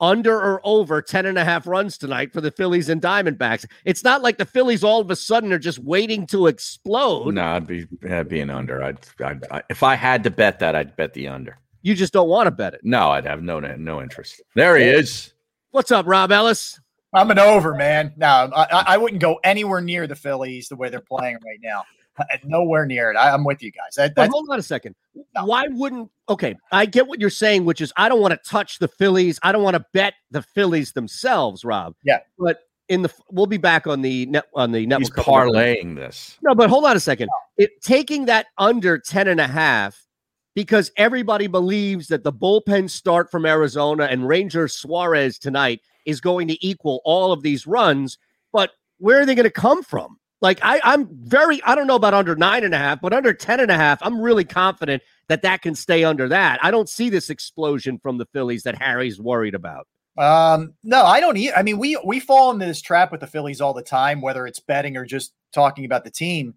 [0.00, 3.64] Under or over 10 and a half runs tonight for the Phillies and Diamondbacks.
[3.84, 7.32] It's not like the Phillies all of a sudden are just waiting to explode.
[7.34, 8.82] No, I'd be I'd be an under.
[8.82, 11.58] I'd, I'd I, if I had to bet that, I'd bet the under.
[11.82, 12.80] You just don't want to bet it.
[12.82, 14.42] No, I'd have no no interest.
[14.56, 15.32] There he is.
[15.70, 16.80] What's up, Rob Ellis?
[17.14, 18.12] I'm an over, man.
[18.16, 21.60] No, I, I- I wouldn't go anywhere near the Phillies the way they're playing right
[21.62, 21.84] now.
[22.44, 23.16] Nowhere near it.
[23.16, 23.94] I, I'm with you guys.
[23.96, 24.94] That, But that's hold on a second.
[25.42, 26.56] Why wouldn't okay?
[26.72, 29.38] I get what you're saying, which is I don't want to touch the Phillies.
[29.42, 31.94] I don't want to bet the Phillies themselves, Rob.
[32.04, 32.20] Yeah.
[32.38, 35.02] But in the we'll be back on the net on the network.
[35.02, 35.80] He's couple of minutes.
[35.82, 36.38] parlaying this.
[36.42, 37.28] No, but hold on a second.
[37.56, 40.06] It, taking that under 10 and a half
[40.54, 46.48] because everybody believes that the bullpen start from Arizona and Ranger Suarez tonight is going
[46.48, 48.18] to equal all of these runs.
[48.52, 50.18] But where are they going to come from?
[50.44, 53.32] Like I, I'm very, I don't know about under nine and a half, but under
[53.32, 56.60] 10 and a half, I'm really confident that that can stay under that.
[56.62, 59.88] I don't see this explosion from the Phillies that Harry's worried about.
[60.18, 61.56] Um, no, I don't either.
[61.56, 64.46] I mean, we we fall into this trap with the Phillies all the time, whether
[64.46, 66.54] it's betting or just talking about the team.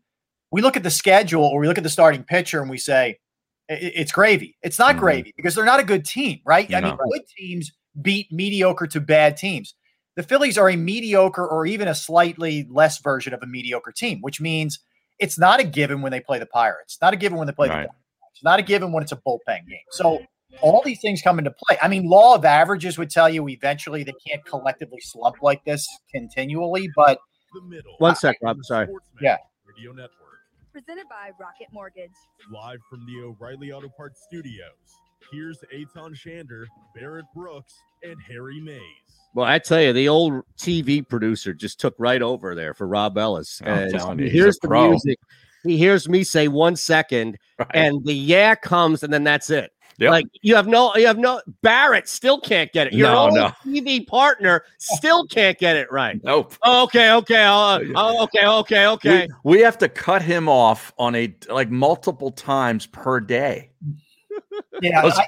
[0.51, 3.17] We look at the schedule or we look at the starting pitcher and we say
[3.69, 4.57] "I- I- it's gravy.
[4.61, 6.67] It's not gravy because they're not a good team, right?
[6.73, 7.71] I mean, good teams
[8.01, 9.75] beat mediocre to bad teams.
[10.17, 14.19] The Phillies are a mediocre or even a slightly less version of a mediocre team,
[14.21, 14.79] which means
[15.19, 16.97] it's not a given when they play the Pirates.
[16.99, 17.83] Not a given when they play Right.
[17.83, 18.43] the Diamondbacks.
[18.43, 19.79] Not a given when it's a bullpen game.
[19.91, 20.25] So
[20.61, 21.77] all these things come into play.
[21.83, 25.87] I mean, law of averages would tell you eventually they can't collectively slump like this
[26.11, 27.19] continually, but
[27.99, 28.57] One sec, Rob.
[28.63, 28.87] Sorry.
[29.21, 29.37] yeah.
[29.67, 30.11] Radio Network.
[30.73, 32.11] Presented by Rocket Mortgage.
[32.51, 34.73] Live from the O'Reilly Auto Parts Studios.
[35.31, 36.65] Here's Eytan Shander,
[36.95, 38.81] Barrett Brooks, and Harry Mayes.
[39.33, 43.17] Well, I tell you, the old TV producer just took right over there for Rob
[43.17, 43.61] Ellis.
[43.65, 44.89] I'm And telling you, he hears the pro.
[44.89, 45.19] music.
[45.63, 47.37] He hears me say one second,
[47.73, 49.71] and the yeah comes, and then that's it.
[49.99, 50.11] Yep.
[50.11, 51.41] Like you have no, you have no.
[51.63, 52.93] Barrett still can't get it.
[52.93, 53.51] Your No, old no.
[53.65, 56.23] TV partner still can't get it right.
[56.23, 56.53] Nope.
[56.63, 59.27] Oh, okay, okay, uh, oh, okay, okay, okay.
[59.43, 63.71] We, we have to cut him off on a like multiple times per day.
[64.81, 65.25] Yeah, I,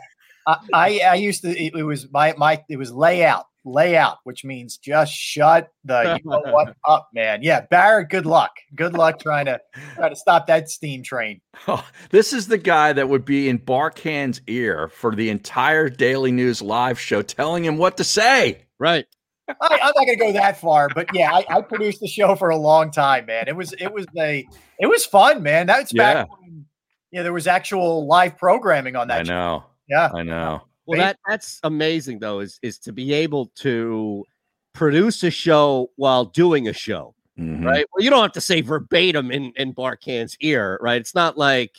[0.47, 1.49] I, I, I used to.
[1.49, 2.63] It, it was my my.
[2.69, 6.19] It was layout, layout, which means just shut the.
[6.23, 7.39] You know what up, man?
[7.41, 8.09] Yeah, Barrett.
[8.09, 8.51] Good luck.
[8.75, 9.59] Good luck trying to
[9.95, 11.41] try to stop that steam train.
[11.67, 16.31] Oh, this is the guy that would be in Barkann's ear for the entire Daily
[16.31, 18.65] News live show, telling him what to say.
[18.79, 19.05] Right.
[19.49, 22.35] I, I'm not going to go that far, but yeah, I, I produced the show
[22.35, 23.47] for a long time, man.
[23.47, 24.45] It was it was a
[24.79, 25.67] it was fun, man.
[25.67, 26.13] That's Yeah.
[26.13, 26.65] back when
[27.11, 29.21] yeah there was actual live programming on that.
[29.21, 29.33] I show.
[29.33, 29.63] know.
[29.89, 30.09] Yeah.
[30.13, 30.61] I know.
[30.85, 32.39] Well, that that's amazing though.
[32.39, 34.25] Is is to be able to
[34.73, 37.13] produce a show while doing a show.
[37.39, 37.63] Mhm.
[37.63, 37.85] right?
[37.93, 40.99] Well, you don't have to say verbatim in in Barkann's ear, right?
[40.99, 41.77] It's not like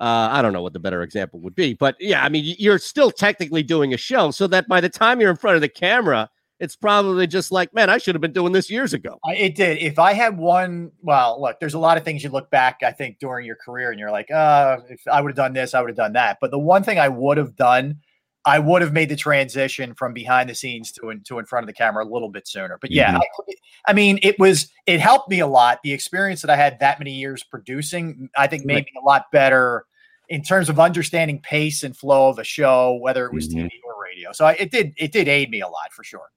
[0.00, 2.78] uh, I don't know what the better example would be, but yeah, I mean, you're
[2.78, 5.68] still technically doing a show, so that by the time you're in front of the
[5.68, 9.18] camera, it's probably just like, man, I should have been doing this years ago.
[9.26, 9.78] It did.
[9.78, 12.90] If I had one, well, look, there's a lot of things you look back, I
[12.90, 15.80] think, during your career, and you're like, uh, if I would have done this, I
[15.80, 16.38] would have done that.
[16.40, 18.00] But the one thing I would have done,
[18.44, 21.64] I would have made the transition from behind the scenes to in, to in front
[21.64, 22.78] of the camera a little bit sooner.
[22.80, 23.20] But yeah, Mhm.
[23.20, 23.52] I,
[23.88, 25.80] I mean, it was it helped me a lot.
[25.84, 29.26] The experience that I had that many years producing, I think, made me a lot
[29.32, 29.84] better
[30.28, 33.64] in terms of understanding pace and flow of a show, whether it was Mhm.
[33.64, 34.32] TV or radio.
[34.32, 36.28] So I, it did it did aid me a lot for sure.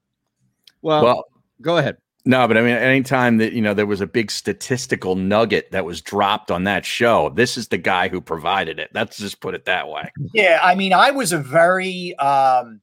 [0.82, 1.26] Well, Well,
[1.62, 1.98] go ahead.
[2.24, 5.86] No, but I mean, anytime that you know there was a big statistical nugget that
[5.86, 8.92] was dropped on that show, this is the guy who provided it.
[8.94, 10.12] Let's just put it that way.
[10.34, 12.80] Yeah, I mean, I was a very um,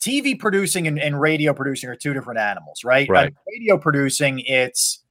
[0.00, 3.08] TV producing and, and radio producing are two different animals, right?
[3.08, 3.32] Right.
[3.46, 5.04] radio producing, it's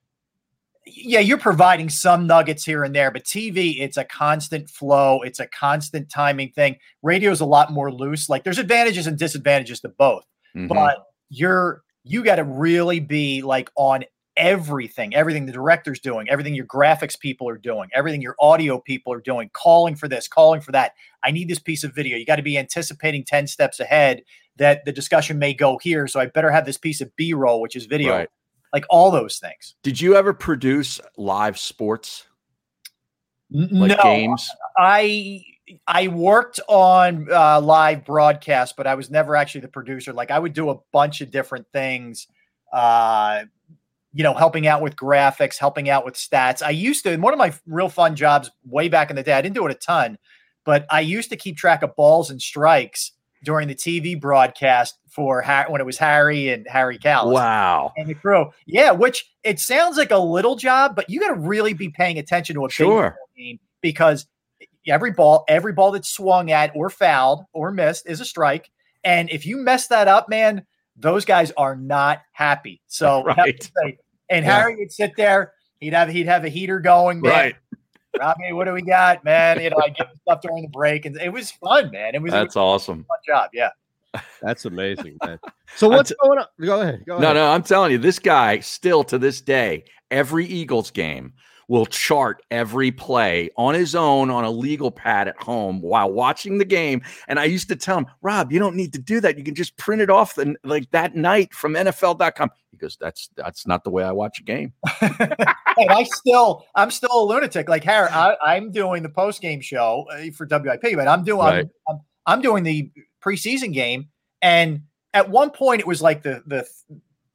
[0.86, 5.40] yeah, you're providing some nuggets here and there, but TV, it's a constant flow, it's
[5.40, 6.76] a constant timing thing.
[7.02, 8.28] Radio is a lot more loose.
[8.28, 10.24] Like there's advantages and disadvantages to both,
[10.56, 10.68] Mhm.
[10.68, 10.98] but
[11.30, 14.04] you're you got to really be like on
[14.36, 19.14] everything, everything the director's doing, everything your graphics people are doing, everything your audio people
[19.14, 20.94] are doing, calling for this, calling for that.
[21.24, 22.18] I need this piece of video.
[22.18, 24.24] You got to be anticipating 10 steps ahead
[24.56, 26.08] that the discussion may go here.
[26.08, 28.30] So I better have this piece of B roll, which is video, Right.
[28.74, 29.76] like all those things.
[29.84, 32.26] Did you ever produce live sports
[33.52, 34.50] like no, games?
[34.78, 35.44] I
[35.88, 40.14] I worked on uh, live broadcast, but I was never actually the producer.
[40.14, 42.28] Like I would do a bunch of different things,
[42.74, 43.44] uh,
[44.14, 46.62] you know, helping out with graphics, helping out with stats.
[46.64, 47.12] I used to.
[47.12, 49.34] And one of my real fun jobs way back in the day.
[49.34, 50.18] I didn't do it a ton,
[50.66, 53.12] but I used to keep track of balls and strikes
[53.44, 57.32] during the TV broadcast for ha- when it was Harry and Harry Kalas.
[57.34, 57.94] Wow.
[57.96, 58.52] And the crew.
[58.66, 62.18] Yeah, which it sounds like a little job, but you got to really be paying
[62.18, 63.16] attention to a Sure.
[63.38, 64.26] game because
[64.90, 68.70] every ball, every ball that's swung at or fouled or missed is a strike.
[69.04, 70.66] And if you mess that up, man,
[70.96, 72.82] those guys are not happy.
[72.88, 73.64] So I have to Right.
[73.64, 73.98] say-
[74.30, 74.60] and Yeah.
[74.60, 75.54] Harry would sit there.
[75.80, 77.32] He'd have he'd have a heater going, man.
[77.32, 77.56] Right.
[78.20, 79.62] Robbie, what do we got, man?
[79.62, 82.16] You know, I get stuff during the break, and it was fun, man.
[82.16, 83.00] It was, it That's was awesome.
[83.00, 83.50] a fun job.
[83.54, 83.70] Yeah.
[84.42, 85.40] That's amazing, man.
[85.76, 86.46] So what's going on?
[86.60, 87.04] Go ahead.
[87.08, 87.36] Go No, ahead.
[87.36, 91.34] no, I'm telling you, this guy still to this day, every Eagles game
[91.70, 96.58] will chart every play on his own on a legal pad at home while watching
[96.58, 97.02] the game.
[97.28, 99.38] And I used to tell him, Rob, you don't need to do that.
[99.38, 102.50] You can just print it off the, like that night from NFL.com.
[102.72, 104.74] He goes, That's that's not the way I watch a game.
[105.02, 107.70] and I still, I'm still a lunatic.
[107.70, 111.40] Like Harry, I, I'm doing the post game show uh, for WIP, but I'm doing,
[111.40, 111.66] Right.
[111.88, 112.92] I'm, I'm, I'm doing the
[113.24, 114.10] preseason game,
[114.42, 114.82] and
[115.14, 116.68] at one point it was like the the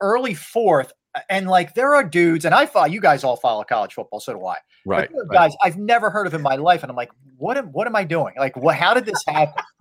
[0.00, 0.92] early fourth,
[1.28, 4.32] and like there are dudes, and I follow you guys all follow college football, so
[4.34, 4.56] do I.
[4.86, 5.10] But Right.
[5.32, 7.96] guys I've never heard of in my life, and I'm like, what am what am
[7.96, 8.34] I doing?
[8.38, 8.76] Like, what?
[8.76, 9.64] How did this happen?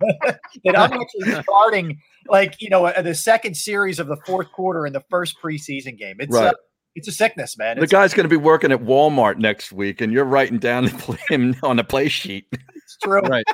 [0.64, 4.86] that I'm actually starting like you know uh, the second series of the fourth quarter
[4.86, 6.16] in the first preseason game.
[6.20, 6.54] It's uh, Right.
[6.94, 7.78] it's a sickness, man.
[7.78, 10.90] The guy's going to be working at Walmart next week, and you're writing down the
[10.92, 12.46] play, him on a play sheet.
[12.52, 13.20] it's true.
[13.20, 13.44] Right.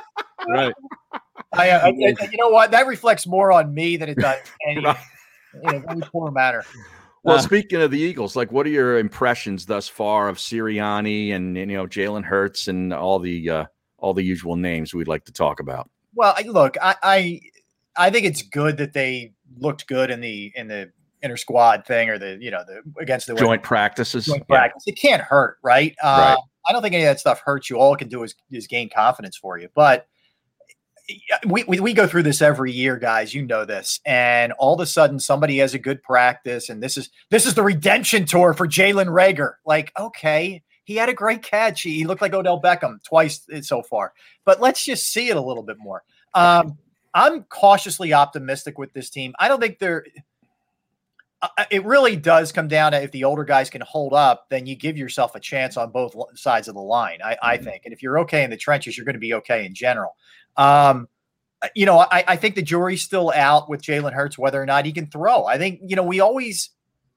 [0.47, 0.73] Right.
[1.53, 1.91] I, uh, I, I-
[2.31, 2.71] you know what?
[2.71, 4.97] That reflects more on me than it does any Right.
[5.63, 6.63] in a very poor manner.
[7.23, 11.33] Well, Uh, speaking of the Eagles, like, what are your impressions thus far of Sirianni
[11.33, 13.65] and you know Jalen Hurts and all the uh,
[13.97, 15.89] all the usual names we'd like to talk about?
[16.15, 17.41] Well, I, look, I, I
[17.97, 20.91] I think it's good that they looked good in the in the
[21.21, 24.25] inter squad thing or the you know the against the Joint practices.
[24.25, 24.55] joint Yeah.
[24.55, 24.83] practice.
[24.87, 25.95] It can't hurt, right?
[26.01, 26.37] Uh, Right.
[26.69, 27.77] I don't think any of that stuff hurts you.
[27.79, 29.67] All it can do is, is gain confidence for you.
[29.73, 30.05] But
[31.47, 33.33] we, we we go through this every year, guys.
[33.33, 36.97] You know this, and all of a sudden somebody has a good practice, and this
[36.97, 39.53] is this is the redemption tour for Jalen Reagor.
[39.65, 41.81] Like, okay, he had a great catch.
[41.81, 44.13] He looked like Odell Beckham twice so far,
[44.45, 46.03] but let's just see it a little bit more.
[46.33, 46.77] Um,
[47.13, 49.33] I'm cautiously optimistic with this team.
[49.39, 50.05] I don't think they're
[51.41, 54.67] uh, it really does come down to if the older guys can hold up, then
[54.67, 57.19] you give yourself a chance on both sides of the line.
[57.23, 59.65] I, I think, and if you're okay in the trenches, you're going to be okay
[59.65, 60.15] in general.
[60.57, 61.07] Um,
[61.75, 64.85] you know, I, I think the jury's still out with Jalen Hurts whether or not
[64.85, 65.45] he can throw.
[65.45, 66.71] I think you know we always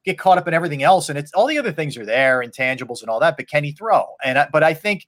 [0.04, 3.00] get caught up in everything else, and it's all the other things are there, intangibles
[3.00, 4.04] and all that, but can he throw?
[4.22, 5.06] And I, but I think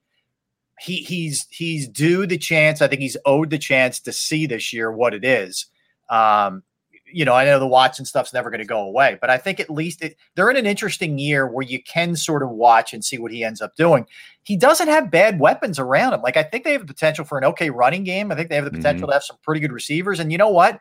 [0.79, 2.81] he he's he's due the chance.
[2.81, 5.67] I think he's owed the chance to see this year what it is.
[6.09, 6.63] Um,
[7.11, 9.59] you know, I know the Watson stuff's never going to go away, but I think
[9.59, 13.03] at least it, they're in an interesting year where you can sort of watch and
[13.03, 14.05] see what he ends up doing.
[14.43, 16.21] He doesn't have bad weapons around him.
[16.21, 18.31] Like I think they have the potential for an okay running game.
[18.31, 19.11] I think they have the potential mm-hmm.
[19.11, 20.19] to have some pretty good receivers.
[20.19, 20.79] And you know what?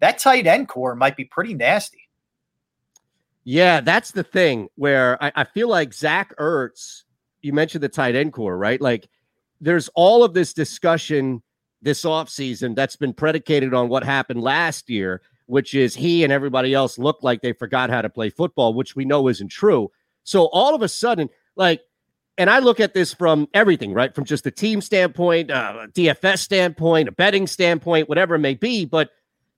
[0.00, 2.08] That tight end corps might be pretty nasty.
[3.44, 7.04] Yeah, that's the thing where I, I feel like Zach Ertz,
[7.42, 8.80] you mentioned the tight end corps, right?
[8.80, 9.08] Like
[9.60, 11.42] there's all of this discussion
[11.82, 16.74] this offseason that's been predicated on what happened last year, which is he and everybody
[16.74, 19.90] else looked like they forgot how to play football, which we know isn't true.
[20.24, 21.82] So all of a sudden, like,
[22.38, 24.14] and I look at this from everything, right?
[24.14, 28.84] From just a team standpoint, uh, DFS standpoint, a betting standpoint, whatever it may be.
[28.84, 29.10] But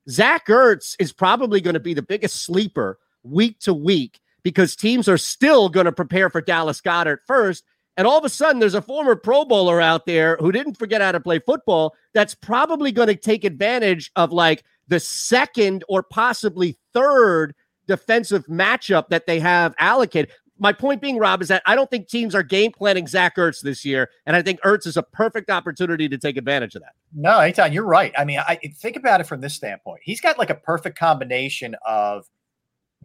[0.09, 5.09] Zach Ertz is probably going to be the biggest sleeper week to week because teams
[5.09, 7.65] are still going to prepare for Dallas Goedert first.
[7.97, 11.01] And all of a sudden, there's a former Pro Bowler out there who didn't forget
[11.01, 16.03] how to play football that's probably going to take advantage of like the second or
[16.03, 17.55] possibly third
[17.87, 20.31] defensive matchup that they have allocated.
[20.61, 23.61] My point being, Rob, is that I don't think teams are game planning Zach Ertz
[23.61, 24.11] this year.
[24.27, 26.93] And I think Ertz is a perfect opportunity to take advantage of that.
[27.15, 28.13] No, anytime you're right.
[28.19, 30.01] I mean, I think about it from this standpoint.
[30.03, 32.27] He's got like a perfect combination of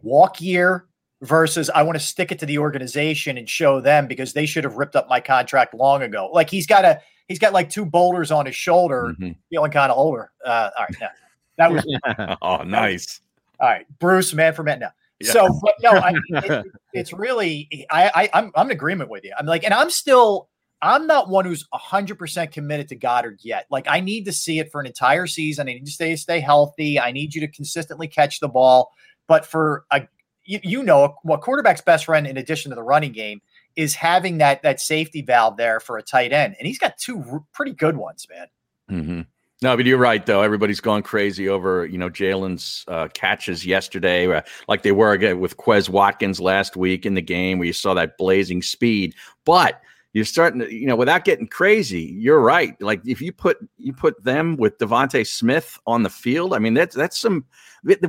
[0.02, 0.86] walk year
[1.22, 4.64] versus I want to stick it to the organization and show them because they should
[4.64, 6.30] have ripped up my contract long ago.
[6.32, 9.14] Like he's got a he's got like two boulders on his shoulder,
[9.50, 10.32] feeling kind of older.
[10.44, 11.08] Uh, all right, now
[11.56, 11.84] that was
[12.42, 13.20] oh, nice.
[13.60, 14.80] all right, Bruce, man for man.
[14.80, 14.90] Now,
[15.20, 15.32] Yeah.
[15.32, 19.32] so but no, I, it, it's really I, I I'm I'm in agreement with you.
[19.38, 20.48] I'm like, and I'm still
[20.82, 23.66] I'm not one who's hundred percent committed to Goedert yet.
[23.70, 25.68] Like, I need to see it for an entire season.
[25.68, 27.00] I need to stay stay healthy.
[27.00, 28.92] I need you to consistently catch the ball.
[29.26, 30.02] But for a
[30.44, 33.40] you, you know what quarterback's best friend in addition to the running game
[33.76, 37.24] is having that that safety valve there for a tight end, and he's got two
[37.30, 38.46] r- pretty good ones, man.
[38.88, 39.20] hmm
[39.64, 40.42] No, but you're right though.
[40.42, 45.40] Everybody's gone crazy over you know Jalen's uh, catches yesterday, uh, like they were again
[45.40, 49.14] with Quez Watkins last week in the game where you saw that blazing speed.
[49.46, 49.80] But
[50.12, 52.78] you're starting to, you know, without getting crazy, you're right.
[52.82, 56.74] Like if you put you put them with DeVonta Smith on the field, I mean
[56.74, 57.46] that's that's some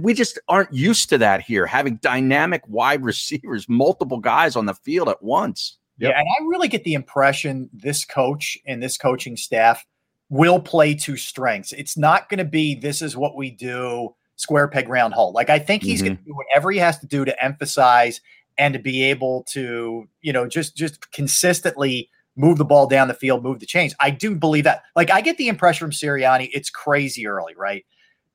[0.01, 4.73] we just aren't used to that here, having dynamic wide receivers, multiple guys on the
[4.73, 5.77] field at once.
[5.99, 9.85] Yeah, and I really get the impression this coach and this coaching staff
[10.29, 11.71] will play to strengths.
[11.73, 15.31] It's not going to be this is what we do, square peg round hole.
[15.33, 16.07] Like I think he's Mm-hmm.
[16.07, 18.21] going to do whatever he has to do to emphasize
[18.57, 23.13] and to be able to, you know, just just consistently move the ball down the
[23.13, 23.93] field, move the chains.
[23.99, 24.83] I do believe that.
[24.95, 27.85] Like I get the impression from Sirianni, it's crazy early, right?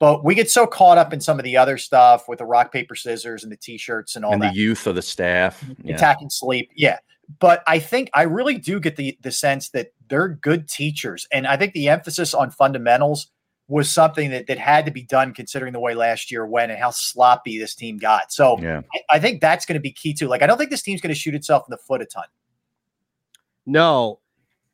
[0.00, 2.72] But we get so caught up in some of the other stuff with the rock
[2.72, 5.62] paper scissors and the t-shirts and all and that the youth of the staff.
[5.84, 5.94] Yeah.
[5.94, 6.70] attacking sleep.
[6.74, 6.98] Yeah.
[7.38, 11.28] But I think I really do get the the sense that they're good teachers.
[11.30, 13.30] And I think the emphasis on fundamentals
[13.68, 16.80] was something that, that had to be done considering the way last year went and
[16.80, 18.32] how sloppy this team got.
[18.32, 18.80] So Yeah.
[18.92, 20.26] I, I think that's going to be key too.
[20.28, 22.24] Like I don't think this team's going to shoot itself in the foot a ton.
[23.66, 24.20] No,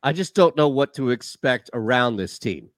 [0.01, 2.69] I just don't know what to expect around this team.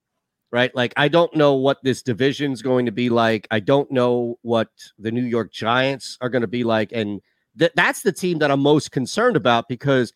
[0.52, 0.76] Right?
[0.76, 3.48] Like I don't know what this division's going to be like.
[3.52, 7.22] I don't know what the New York Giants are going to be like and
[7.58, 10.12] th- that's the team that I'm most concerned about because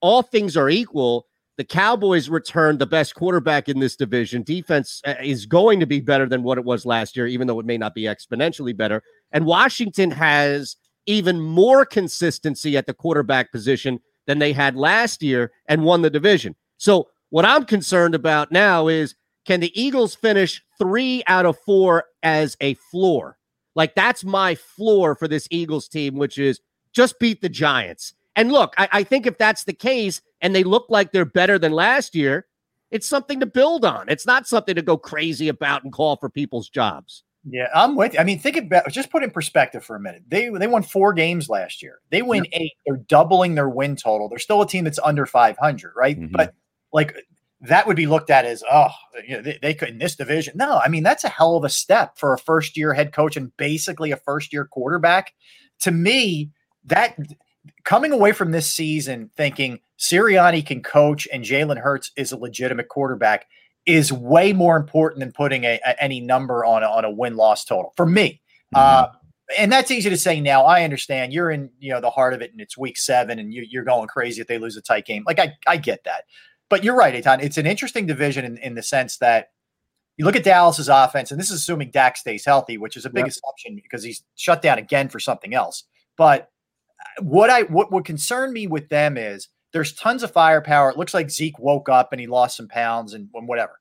[0.00, 1.26] all things are equal,
[1.56, 4.42] the Cowboys returned the best quarterback in this division.
[4.42, 7.58] Defense uh, is going to be better than what it was last year even though
[7.58, 9.02] it may not be exponentially better.
[9.32, 10.76] And Washington has
[11.06, 16.10] even more consistency at the quarterback position than they had last year and won the
[16.10, 16.54] division.
[16.76, 19.14] So, what I'm concerned about now is
[19.48, 23.38] can the Eagles finish three out of four as a floor?
[23.74, 26.60] Like, that's my floor for this Eagles team, which is
[26.92, 28.12] just beat the Giants.
[28.36, 31.58] And look, I, I think if that's the case and they look like they're better
[31.58, 32.44] than last year,
[32.90, 34.10] it's something to build on.
[34.10, 37.24] It's not something to go crazy about and call for people's jobs.
[37.48, 38.20] Yeah, I'm with you.
[38.20, 40.24] I mean, think about just put it in perspective for a minute.
[40.28, 42.00] They they won four games last year.
[42.10, 42.72] They win eight.
[42.86, 44.28] They're doubling their win total.
[44.28, 46.20] They're still a team that's under 500, right?
[46.20, 46.32] Mm-hmm.
[46.32, 46.52] But
[46.92, 47.16] like
[47.60, 48.90] that would be looked at as oh,
[49.26, 50.54] you know, they, they could in this division.
[50.56, 53.36] No, I mean that's a hell of a step for a first year head coach
[53.36, 55.34] and basically a first year quarterback.
[55.80, 56.50] To me,
[56.84, 57.16] that
[57.84, 62.88] coming away from this season thinking Sirianni can coach and Jalen Hurts is a legitimate
[62.88, 63.46] quarterback
[63.86, 67.36] is way more important than putting a, a- any number on a, on a win
[67.36, 68.40] loss total for me.
[68.74, 69.06] Uh,
[69.56, 70.64] and that's easy to say now.
[70.64, 73.52] I understand you're in you know the heart of it, and it's week seven, and
[73.52, 75.24] you, you're going crazy if they lose a tight game.
[75.26, 76.24] Like I, I get that,
[76.68, 77.42] but you're right, Eytan.
[77.42, 79.48] It's an interesting division in, in the sense that
[80.16, 83.10] you look at Dallas's offense, and this is assuming Dak stays healthy, which is a
[83.10, 83.28] big Yep.
[83.28, 85.84] assumption because he's shut down again for something else.
[86.16, 86.50] But
[87.20, 90.90] what I what would concern me with them is there's tons of firepower.
[90.90, 93.78] It looks like Zeke woke up and he lost some pounds and, and whatever.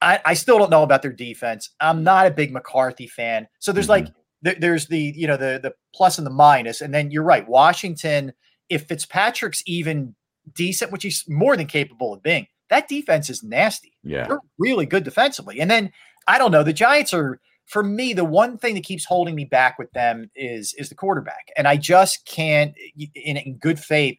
[0.00, 1.70] I, I still don't know about their defense.
[1.80, 3.48] I'm not a big McCarthy fan.
[3.58, 4.12] So there's like mm-hmm.
[4.42, 7.46] there, there's the you know the the plus and the minus, and then you're right.
[7.48, 8.32] Washington,
[8.68, 10.14] if Fitzpatrick's even
[10.54, 13.92] decent, which he's more than capable of being, that defense is nasty.
[14.02, 14.26] Yeah.
[14.26, 15.60] They're really good defensively.
[15.60, 15.92] And then
[16.26, 19.44] I don't know, the Giants are for me the one thing that keeps holding me
[19.44, 21.48] back with them is is the quarterback.
[21.56, 22.74] And I just can't
[23.14, 24.18] in, in good faith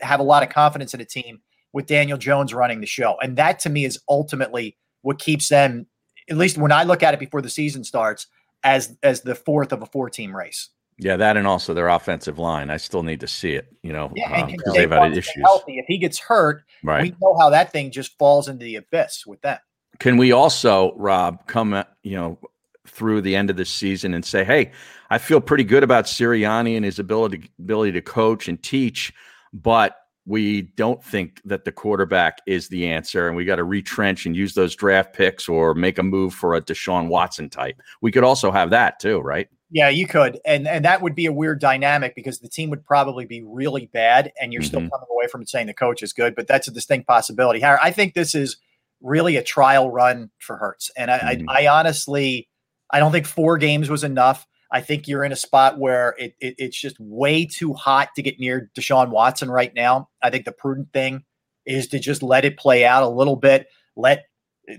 [0.00, 1.40] have a lot of confidence in a team
[1.72, 3.16] with Daniel Jones running the show.
[3.22, 5.86] And that to me is ultimately what keeps them
[6.30, 8.26] at least when I look at it before the season starts
[8.64, 10.70] as as the fourth of a four team race.
[11.00, 12.70] Yeah, that and also their offensive line.
[12.70, 15.42] I still need to see it, you know, Yeah, um, they've had issues.
[15.44, 15.78] healthy.
[15.78, 17.02] If he gets hurt, Right.
[17.02, 19.58] we know how that thing just falls into the abyss with them.
[20.00, 22.38] Can we also, Rob, come you know
[22.86, 24.72] through the end of this season and say, "Hey,
[25.10, 29.12] I feel pretty good about Sirianni and his ability ability to coach and teach,
[29.52, 29.96] but
[30.26, 34.36] we don't think that the quarterback is the answer, and we got to retrench and
[34.36, 38.24] use those draft picks or make a move for a Deshaun Watson type." We could
[38.24, 39.48] also have that too, right?
[39.70, 42.84] Yeah, you could, and and that would be a weird dynamic because the team would
[42.84, 44.90] probably be really bad, and you're still Mhm.
[44.90, 46.34] coming away from it saying the coach is good.
[46.34, 47.60] But that's a distinct possibility.
[47.60, 48.56] Harry, I think this is
[49.02, 51.44] really a trial run for Hurts, and I, Mhm.
[51.48, 52.48] I, I honestly,
[52.90, 54.46] I don't think four games was enough.
[54.72, 58.22] I think you're in a spot where it, it it's just way too hot to
[58.22, 60.08] get near Deshaun Watson right now.
[60.22, 61.24] I think the prudent thing
[61.66, 63.66] is to just let it play out a little bit.
[63.96, 64.24] Let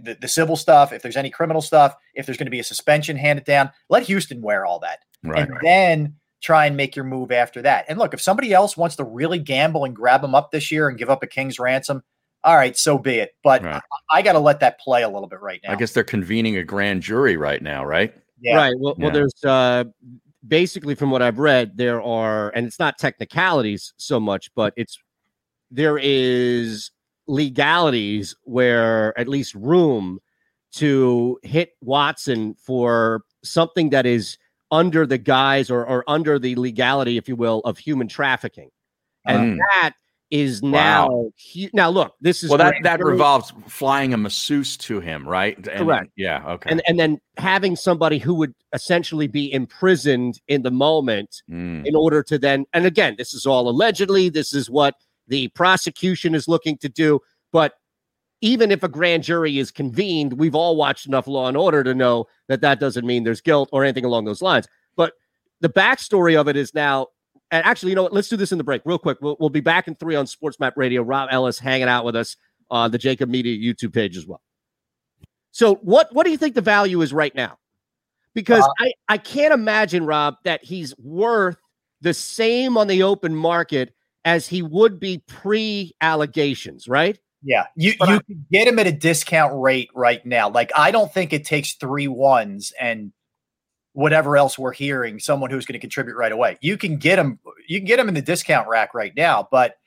[0.01, 2.63] the, the civil stuff, if there's any criminal stuff, if there's going to be a
[2.63, 4.99] suspension handed down, let Houston wear all that.
[5.23, 5.47] Right.
[5.47, 7.85] And then try and make your move after that.
[7.89, 10.87] And look, if somebody else wants to really gamble and grab them up this year
[10.87, 12.03] and give up a king's ransom,
[12.43, 13.31] all right, so be it.
[13.43, 13.81] But Right.
[14.11, 15.73] I, I got to let that play a little bit right now.
[15.73, 18.13] I guess they're convening a grand jury right now, right?
[18.39, 18.55] Yeah.
[18.55, 18.73] Right.
[18.79, 19.83] Well, well, there's uh,
[20.47, 24.97] basically from what I've read, there are, and it's not technicalities so much, but it's
[25.71, 26.91] there is
[27.29, 30.19] legalities where at least room
[30.73, 34.37] to hit Watson for something that is
[34.71, 38.69] under the guise or, or under the legality, if you will, of human trafficking.
[39.25, 39.57] And Mm.
[39.71, 39.93] that
[40.31, 41.31] is now Wow.
[41.53, 42.13] hu- now look.
[42.21, 45.57] This is well, that that revolves flying a masseuse to him, right?
[45.57, 46.11] And- Correct.
[46.15, 46.43] Yeah.
[46.53, 46.69] Okay.
[46.69, 51.83] and and then having somebody who would essentially be imprisoned in the moment Mm.
[51.85, 54.93] in order to then and again this is all allegedly this is what
[55.29, 57.19] the prosecution is looking to do.
[57.51, 57.75] But
[58.41, 61.93] even if a grand jury is convened we've all watched enough law and order to
[61.93, 64.67] know that that doesn't mean there's guilt or anything along those lines.
[64.95, 65.13] But
[65.61, 67.07] the backstory of it is now
[67.51, 68.13] and actually you know what?
[68.13, 69.17] Let's do this in the break real quick.
[69.21, 71.01] We'll, we'll be back in three on sports map radio.
[71.01, 72.37] Rob ellis hanging out with us
[72.69, 74.41] on the JAKIB Media youtube page as well.
[75.51, 77.57] So what what do you think the value is right now?
[78.33, 81.57] Because Uh, I, I can't imagine, Rob, that he's worth
[82.01, 83.93] the same on the open market
[84.29, 87.17] as he would be pre-allegations, right?
[87.41, 90.49] Yeah, you you can get him at a discount rate right now.
[90.49, 93.11] Like I don't think it takes three ones and
[93.93, 96.57] whatever else we're hearing, someone who's going to contribute right away.
[96.61, 97.39] You can get him.
[97.67, 99.47] You can get him in the discount rack right now.
[99.49, 99.77] But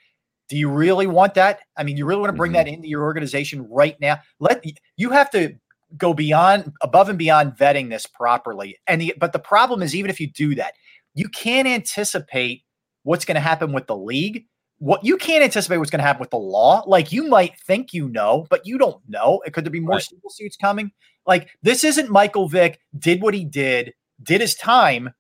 [0.49, 1.61] do you really want that?
[1.77, 2.65] I mean, you really want to bring mm-hmm.
[2.65, 4.19] that into your organization right now?
[4.41, 4.65] Let
[4.97, 5.55] you have to
[5.97, 8.79] go beyond above and beyond vetting this properly.
[8.89, 10.73] And the, but the problem is, even if you do that,
[11.15, 12.65] you can't anticipate
[13.03, 14.47] what's going to happen with the league
[14.83, 16.83] what you can't anticipate what's going to happen with the law.
[16.89, 19.41] Like you might think you know, but you don't know.
[19.53, 20.91] Could there be more civil suits coming?
[21.25, 25.11] Like this isn't Michael Vick did what he did, did his time,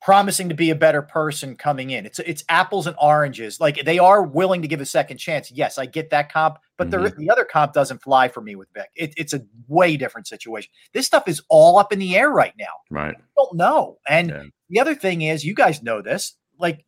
[0.00, 2.06] promising to be a better person coming in.
[2.06, 3.60] It's it's apples and oranges.
[3.60, 5.50] Like they are willing to give a second chance.
[5.50, 7.20] Yes, I get that comp, but the mm-hmm.
[7.20, 8.88] the other comp doesn't fly for me with Vick.
[8.96, 10.70] It, it's a way different situation.
[10.94, 12.72] This stuff is all up in the air right now.
[12.90, 13.16] Right.
[13.36, 13.98] don't know.
[14.08, 16.38] And the other thing is, you guys know this.
[16.58, 16.84] Like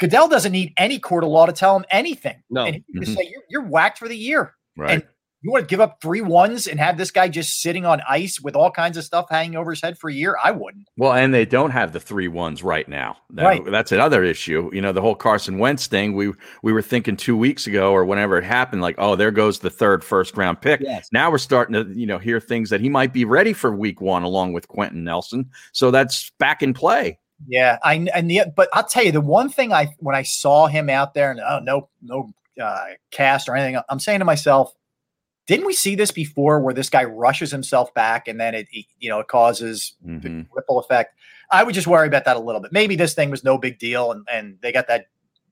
[0.00, 2.42] Goodell doesn't need any court of law to tell him anything.
[2.50, 2.64] No.
[2.64, 3.20] and he can just Mhm.
[3.22, 4.54] say you're you're whacked for the year.
[4.76, 4.90] Right.
[4.90, 5.02] And
[5.42, 8.40] you want to give up three ones and have this guy just sitting on ice
[8.40, 10.36] with all kinds of stuff hanging over his head for a year?
[10.42, 10.88] I wouldn't.
[10.96, 13.18] Well, and they don't have the three ones right now.
[13.28, 13.62] That- Right.
[13.70, 14.70] That's another issue.
[14.72, 16.14] You know, the whole Carson Wentz thing.
[16.14, 16.32] We
[16.62, 19.68] we were thinking two weeks ago or whenever it happened, like, oh, there goes the
[19.70, 20.80] third first round pick.
[20.80, 21.08] Yes.
[21.12, 24.00] Now we're starting to, you know, hear things that he might be ready for week
[24.00, 25.50] one along with Quenton Nelson.
[25.72, 27.18] So that's back in play.
[27.46, 30.66] Yeah, I and the but I'll tell you the one thing I when I saw
[30.66, 32.32] him out there and oh no no
[32.62, 34.72] uh, cast or anything, I'm saying to myself,
[35.46, 38.86] didn't we see this before where this guy rushes himself back and then it it,
[38.98, 41.14] you know it causes the ripple effect?
[41.50, 42.72] I would just worry about that a little bit.
[42.72, 45.06] Maybe this thing was no big deal and and they got that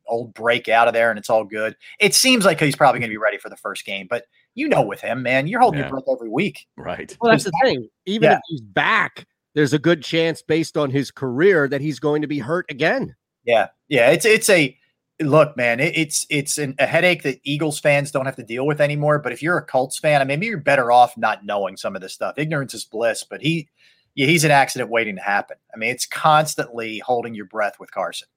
[0.07, 1.77] old break out of there and it's all good.
[2.01, 4.25] It seems like he's probably going to be ready for the first game, but
[4.55, 5.87] you know with him, man, you're holding Yeah.
[5.87, 6.67] your breath every week.
[6.77, 7.17] Right.
[7.21, 7.89] Well, that's the thing.
[8.07, 8.37] Even Yeah.
[8.37, 12.29] if he's back, there's a good chance based on his career that he's going to
[12.29, 13.15] be hurt again.
[13.45, 14.11] Yeah, yeah.
[14.11, 14.77] It's it's a
[15.21, 15.81] look, man.
[15.81, 19.19] It, it's it's an, a headache that Eagles fans don't have to deal with anymore.
[19.19, 21.95] But if you're a Colts fan, I mean, maybe you're better off not knowing some
[21.95, 22.39] of this stuff.
[22.39, 23.25] Ignorance is bliss.
[23.25, 23.69] But he,
[24.15, 25.57] yeah, he's an accident waiting to happen.
[25.75, 28.29] I mean, it's constantly holding your breath with Carson.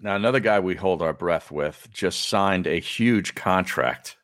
[0.00, 4.16] Now, another guy we hold our breath with just signed a huge contract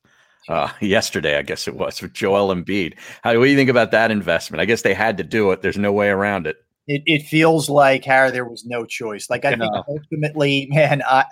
[0.48, 2.94] uh, yesterday, I guess it was, with Joel Embiid.
[3.22, 4.60] How what do you think about that investment?
[4.60, 5.62] I guess they had to do it.
[5.62, 6.56] There's no way around it.
[6.86, 9.30] It, it feels like Harry, there was no choice.
[9.30, 11.24] Like I think ultimately, man, I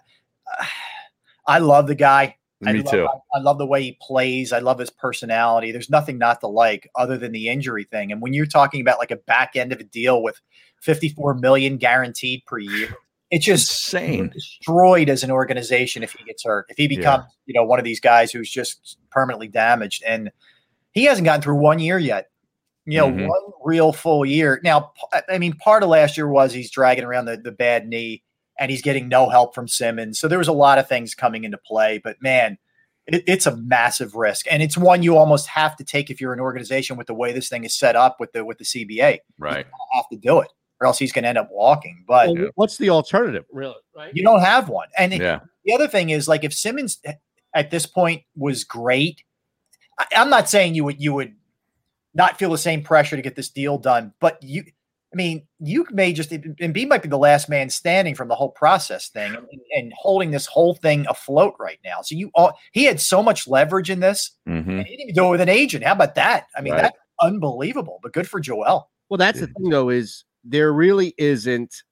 [1.47, 2.37] I love the guy.
[2.65, 3.07] I Me love, too.
[3.07, 4.53] I, I love the way he plays.
[4.53, 5.73] I love his personality.
[5.73, 8.13] There's nothing not to like other than the injury thing.
[8.13, 10.41] And when you're talking about like a back end of a deal with
[10.81, 12.97] 54 million guaranteed per year,
[13.33, 14.29] it's just insane.
[14.29, 16.67] Destroyed as an organization if he gets hurt.
[16.69, 20.31] If he becomes, you know, one of these guys who's just permanently damaged, and
[20.93, 22.29] he hasn't gotten through one year yet.
[22.85, 23.29] You know, Mhm.
[23.29, 24.61] one real full year.
[24.63, 24.93] Now,
[25.29, 28.23] I mean, part of last year was he's dragging around the, the bad knee
[28.59, 30.19] and he's getting no help from Simmons.
[30.21, 31.99] So there was a lot of things coming into play.
[32.03, 32.59] But man,
[33.07, 36.33] it, it's a massive risk, and it's one you almost have to take if you're
[36.33, 39.21] an organization with the way this thing is set up with the with the CBA.
[39.39, 39.65] Right.
[39.67, 40.49] You have to do it,
[40.83, 42.05] or else he's going to end up walking.
[42.09, 43.77] But Well, What's the alternative, really?
[43.97, 44.11] Right?
[44.15, 44.89] you don't have one.
[44.99, 47.01] And it- the other thing is, like, if Simmons
[47.55, 49.23] at this point was great,
[49.97, 51.35] I, I'm not saying you would you would
[52.15, 54.65] not feel the same pressure to get this deal done, but you,
[55.13, 58.35] I mean, you may just and B might be the last man standing from the
[58.35, 62.03] whole process thing and, and holding this whole thing afloat right now.
[62.03, 64.67] So you all he had so much leverage in this, Mhm.
[64.67, 65.85] and he didn't even do it with an agent.
[65.85, 66.47] How about that?
[66.57, 66.83] I mean, Right.
[66.83, 68.01] that's unbelievable.
[68.03, 68.91] But good for Joel.
[69.11, 71.83] Well, that's the thing, though, is there really isn't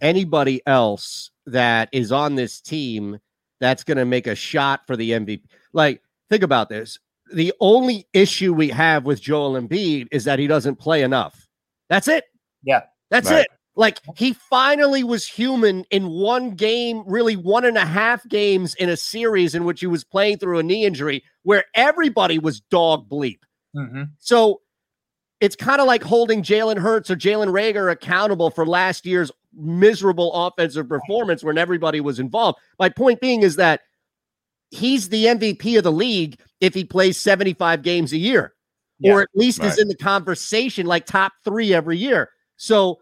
[0.00, 3.18] anybody else that is on this team
[3.60, 5.42] that's going to make a shot for the MVP.
[5.72, 6.98] Like, think about this.
[7.32, 11.48] The only issue we have with Joel Embiid is that he doesn't play enough.
[11.88, 12.24] That's it.
[12.62, 12.82] Yeah.
[13.10, 13.40] That's Right.
[13.40, 13.46] it.
[13.74, 18.88] Like, he finally was human in one game, really one and a half games in
[18.88, 23.08] a series in which he was playing through a knee injury where everybody was dog
[23.08, 23.40] bleep.
[23.76, 24.04] Mm-hmm.
[24.18, 24.62] So
[25.40, 30.32] it's kind of like holding Jalen Hurts or Jalen Reagor accountable for last year's miserable
[30.32, 32.58] offensive performance when everybody was involved.
[32.78, 33.82] My point being is that
[34.70, 38.54] he's the MVP of the league if he plays 75 games a year,
[38.98, 42.30] Yeah, or at least is in the conversation like top three every year.
[42.56, 42.98] So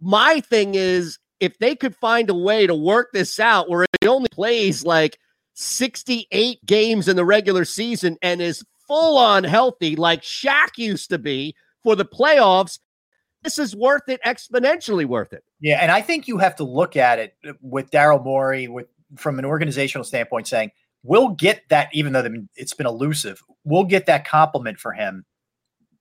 [0.00, 4.08] my thing is if they could find a way to work this out where he
[4.08, 5.18] only plays like
[5.54, 11.18] 68 games in the regular season and is full on healthy like Shaq used to
[11.18, 12.80] be for the playoffs,
[13.44, 15.44] this is worth it, exponentially worth it.
[15.60, 19.38] Yeah, and I think you have to look at it with Daryl Morey with from
[19.38, 20.72] an organizational standpoint, saying
[21.04, 25.24] we'll get that, even though it's been elusive, we'll get that complement for him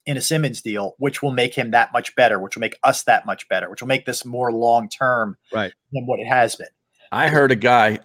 [0.07, 3.03] in a Simmons deal, which will make him that much better, which will make us
[3.03, 5.71] that much better, which will make this more long term right.
[5.93, 6.67] than what it has been.
[7.11, 7.99] I heard a guy.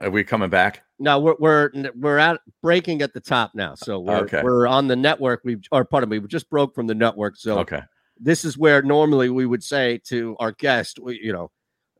[0.00, 0.82] Are we coming back?
[0.98, 3.74] No, we're we're we're at breaking at the top now.
[3.74, 4.42] So we're Okay.
[4.42, 5.42] we're on the network.
[5.44, 7.36] We've or pardon me, we just broke from the network.
[7.36, 7.82] So Okay.
[8.18, 11.50] this is where normally we would say to our guest, we, you know,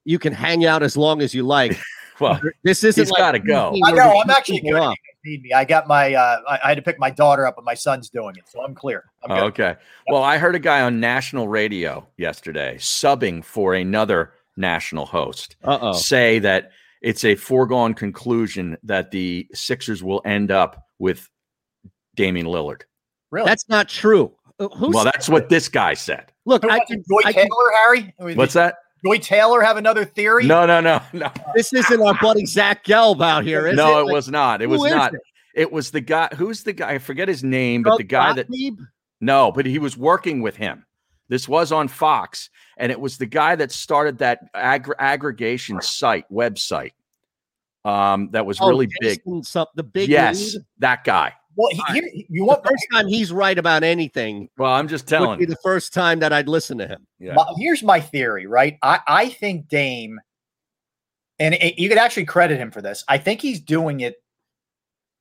[0.05, 1.79] you can hang out as long as you like.
[2.21, 3.75] Well, this isn't he's like gotta go.
[3.83, 4.21] I know.
[4.21, 4.95] I'm actually people good.
[5.25, 5.53] Need me.
[5.55, 6.13] I got my.
[6.13, 8.63] Uh, I, I had to pick my daughter up, but my son's doing it, so
[8.63, 9.05] I'm clear.
[9.25, 9.45] I'm Oh, good.
[9.45, 9.77] okay.
[10.07, 15.95] Well, I heard a guy on national radio yesterday subbing for another national host Uh-oh.
[15.95, 21.29] say that it's a foregone conclusion that the Sixers will end up with
[22.17, 22.83] Damian Lillard.
[23.31, 23.47] Really?
[23.47, 24.33] That's not true.
[24.59, 26.33] Uh, Who well, said that's what this guy said.
[26.45, 28.15] Look, Who I can, Joy I can- Taylor, Harry?
[28.21, 28.77] I mean, What's that?
[29.07, 30.47] Joy Taylor have another theory?
[30.47, 31.31] No, no, no, no.
[31.55, 33.77] this isn't our buddy Zach Gelb out here, is it?
[33.77, 34.01] no, it?
[34.01, 34.61] it Like, was not.
[34.61, 35.15] It was not.
[35.15, 35.21] it?
[35.55, 36.29] It was the guy.
[36.37, 36.91] Who's the guy?
[36.93, 38.49] I forget his name, but the guy that
[39.21, 40.85] No, but he was working with him.
[41.31, 46.27] This was on Fox, and it was the guy that started that ag- aggregation site
[46.31, 46.91] website.
[47.85, 49.21] Um, that was Oh, really big.
[49.21, 50.65] Jason Sup- the big yes, lead?
[50.81, 51.33] that guy.
[51.57, 55.07] Well, he, here, you The want first time he's right about anything Well, I'm just
[55.07, 55.21] telling.
[55.23, 55.39] would telling.
[55.39, 55.55] be you.
[55.55, 57.07] the first time that I'd listen to him.
[57.19, 57.35] Yeah.
[57.35, 58.77] My- here's my theory, right?
[58.83, 60.21] I, I think Dame,
[61.39, 63.03] and it, you could actually credit him for this.
[63.09, 64.17] I think he's doing it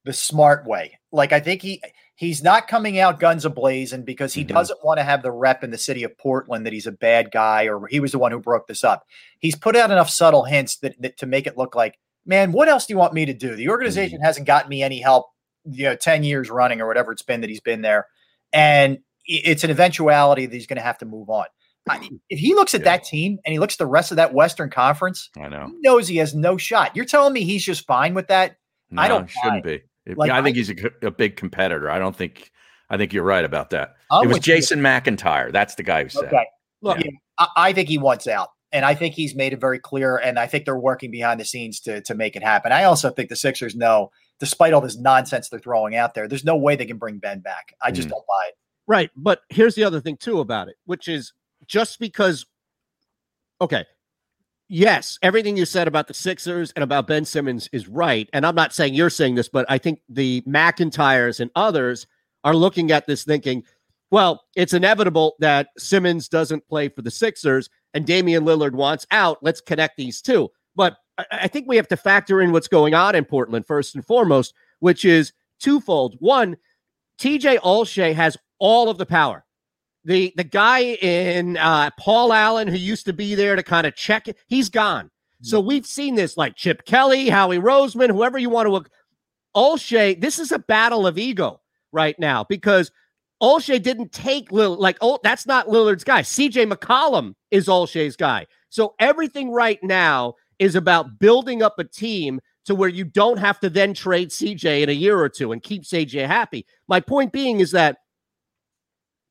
[0.05, 0.97] the smart way.
[1.11, 1.81] Like I think he
[2.19, 4.49] he's not coming out guns ablazing because he Mhm.
[4.49, 7.31] doesn't want to have the rep in the city of Portland that he's a bad
[7.31, 9.05] guy or he was the one who broke this up.
[9.39, 12.67] He's put out enough subtle hints that, that to make it look like, man, what
[12.67, 13.55] else do you want me to do?
[13.55, 15.27] The organization hasn't gotten me any help,
[15.63, 18.05] you know, 10 years running or whatever it's been that he's been there.
[18.51, 21.45] And it's an eventuality that he's going to have to move on.
[21.87, 24.33] I, if he looks at that team and he looks at the rest of that
[24.33, 25.67] Western Conference, I know.
[25.67, 26.95] he knows he has no shot.
[26.97, 28.57] You're telling me he's just fine with that?
[28.91, 29.81] No, I don't shouldn't be.
[30.09, 30.69] It- Like, I think I- he's
[31.03, 31.89] a, big competitor.
[31.89, 32.51] I don't think.
[32.89, 33.93] I think you're right about that.
[34.11, 34.55] I'm it was with you.
[34.55, 35.51] Jason McIntyre.
[35.51, 36.25] That's the guy who said.
[36.25, 36.45] Okay.
[36.81, 37.11] Look, Yeah.
[37.37, 38.49] I, I think he wants out.
[38.71, 40.17] And I think he's made it very clear.
[40.17, 42.71] And I think they're working behind the scenes to, to make it happen.
[42.71, 46.43] I also think the Sixers know, despite all this nonsense they're throwing out there, there's
[46.45, 47.73] no way they can bring Ben back.
[47.81, 48.11] I just Mm.
[48.11, 48.55] don't buy it.
[48.87, 49.11] Right.
[49.15, 51.33] But here's the other thing, too, about it, which is
[51.67, 52.45] just because,
[53.61, 53.85] okay,
[54.69, 58.29] yes, everything you said about the Sixers and about Ben Simmons is right.
[58.31, 62.07] And I'm not saying you're saying this, but I think the McIntyres and others
[62.43, 63.63] are looking at this thinking,
[64.11, 69.39] well, it's inevitable that Simmons doesn't play for the Sixers and Damian Lillard wants out.
[69.41, 70.49] Let's connect these two.
[70.75, 70.97] But
[71.31, 74.53] I, think we have to factor in what's going on in Portland first and foremost,
[74.79, 76.15] which is twofold.
[76.19, 76.57] One,
[77.19, 79.45] TJ Olshey has all of the power.
[80.09, 83.95] The the guy in uh, Paul Allen who used to be there to kind of
[83.95, 85.11] check it, he's gone.
[85.43, 88.89] So we've seen this like Chip Kelly, Howie Roseman, whoever you want to look.
[89.55, 92.91] Olshey, this is a battle of ego right now because
[93.39, 94.79] Olshey didn't take Lillard.
[94.79, 96.23] Like, oh, that's not Lillard's guy.
[96.23, 98.47] CJ McCollum is Olshey's guy.
[98.69, 103.59] So everything right now is about building up a team to where you don't have
[103.59, 106.65] to then trade CJ in a year or two and keep CJ happy.
[106.87, 107.99] My point being is that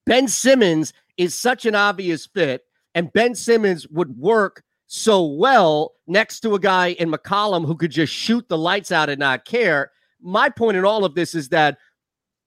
[0.09, 2.62] Ben Simmons is such an obvious fit,
[2.94, 7.90] and Ben Simmons would work so well next to a guy in McCollum who could
[7.90, 9.90] just shoot the lights out and not care.
[10.22, 11.76] My point in all of this is that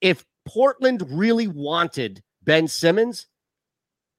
[0.01, 3.27] if Portland really wanted Ben Simmons,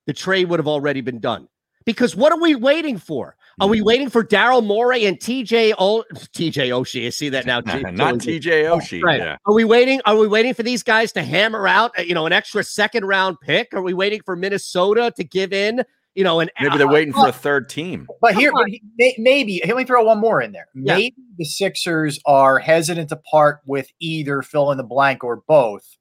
[0.07, 1.49] the trade would have already been done.
[1.84, 3.34] Because what are we waiting for?
[3.61, 7.07] Are we waiting for Daryl Morey and TJ o- TJ Oshie?
[7.07, 7.61] I see that now.
[7.61, 9.03] J- Not TJ Oshie.
[9.03, 9.20] Right.
[9.20, 9.36] Yeah.
[9.46, 10.00] Are we waiting?
[10.07, 13.05] Are we waiting for these guys to hammer out, uh, you know, an extra second
[13.05, 13.72] round pick?
[13.74, 15.84] Are we waiting for Minnesota to give in,
[16.14, 18.09] you know, an Maybe they're waiting for a third team.
[18.20, 18.82] But here, but he-
[19.18, 20.68] maybe let me throw one more in there.
[20.74, 20.94] Yeah.
[20.96, 25.98] Maybe the Sixers are hesitant to part with either fill in the blank or both,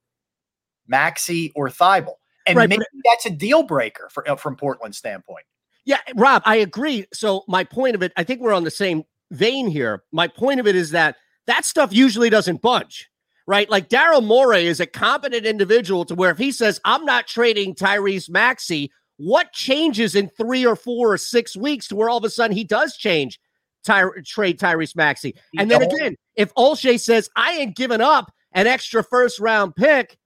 [0.87, 2.15] Maxey or Thybulle,
[2.47, 5.45] and Right, maybe that's a deal breaker for uh, from Portland's standpoint.
[5.85, 7.05] Yeah, Rob, I agree.
[7.13, 10.03] So my point of it, I think we're on the same vein here.
[10.11, 11.15] My point of it is that
[11.47, 13.09] that stuff usually doesn't budge,
[13.47, 13.69] right?
[13.69, 17.73] Like Daryl Morey is a competent individual to where if he says, I'm not trading
[17.73, 22.23] Tyrese Maxey, what changes in three or four or six weeks to where all of
[22.23, 23.39] a sudden he does change
[23.83, 25.35] Ty- trade Tyrese Maxey?
[25.57, 30.17] And then again, if Olshey says, I ain't giving up an extra first round pick,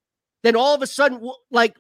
[0.43, 1.76] then all of a sudden, like,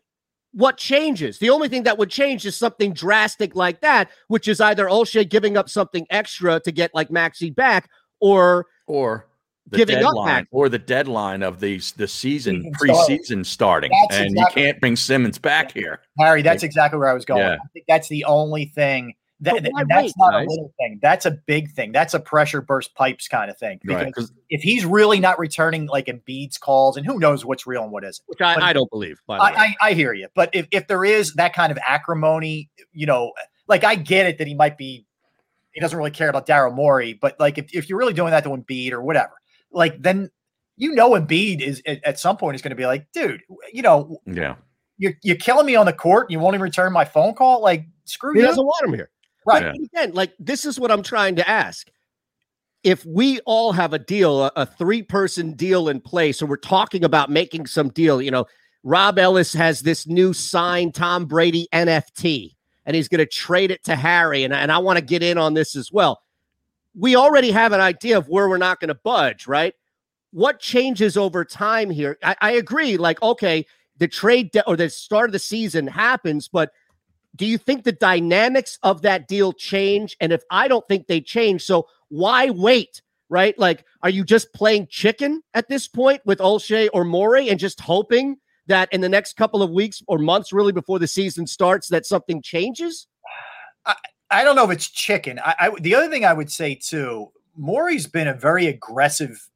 [0.55, 1.37] what changes?
[1.37, 5.29] The only thing that would change is something drastic like that, which is either Olshey
[5.29, 7.89] giving up something extra to get like Maxey back,
[8.21, 9.27] or or
[9.67, 10.47] the giving up deadline Maxey.
[10.51, 12.95] or the deadline of the the season Season starting.
[13.19, 15.99] preseason starting, That's and exactly- you can't bring Simmons back here.
[16.19, 17.41] Harry, that's exactly where I was going.
[17.41, 17.55] Yeah.
[17.55, 20.45] I think that's the only thing that But that's wait, not guys?
[20.45, 20.99] a little thing.
[21.01, 21.91] That's a big thing.
[21.91, 23.79] That's a pressure burst pipes kind of thing.
[23.85, 24.13] Right,
[24.49, 28.03] if he's really not returning like Embiid's calls, and who knows what's real and what
[28.05, 28.23] isn't.
[28.27, 29.19] which I, I don't believe.
[29.27, 29.51] By the way.
[29.57, 33.05] I, I, I hear you, but if, if there is that kind of acrimony, you
[33.05, 33.33] know,
[33.67, 35.05] like I get it that he might be,
[35.71, 38.43] he doesn't really care about Daryl Morey, but like if, if you're really doing that
[38.45, 39.33] to Embiid or whatever,
[39.71, 40.29] like then
[40.77, 43.41] you know Embiid is at, at some point is going to be like, dude,
[43.73, 44.55] you know, Yeah.
[44.97, 46.31] you're you're killing me on the court.
[46.31, 47.61] You won't even return my phone call.
[47.61, 48.45] Like screw he you.
[48.45, 49.09] doesn't want him here.
[49.45, 49.75] Right.
[49.75, 51.89] Again, like this is what I'm trying to ask.
[52.83, 56.57] If we all have a deal, a, a three person deal in place, or we're
[56.57, 58.45] talking about making some deal, you know,
[58.83, 63.83] Rob Ellis has this new signed Tom Brady NFT and he's going to trade it
[63.85, 64.43] to Harry.
[64.43, 66.21] And, and I want to get in on this as well.
[66.97, 69.73] We already have an idea of where we're not going to budge, right?
[70.31, 72.17] What changes over time here?
[72.23, 72.97] I, I agree.
[72.97, 73.65] Like, okay,
[73.97, 76.71] the trade de- or the start of the season happens, but
[77.35, 80.15] do you think the dynamics of that deal change?
[80.19, 83.01] And if I don't think they change, so why wait?
[83.29, 83.57] Right?
[83.57, 87.81] Like, are you just playing chicken at this point with Olshey or Morey and just
[87.81, 91.87] hoping that in the next couple of weeks or months, really before the season starts,
[91.89, 93.07] that something changes?
[93.85, 93.95] I
[94.29, 95.39] I don't know if it's chicken.
[95.39, 99.49] I, I the other thing I would say too, Morey's been a very aggressive,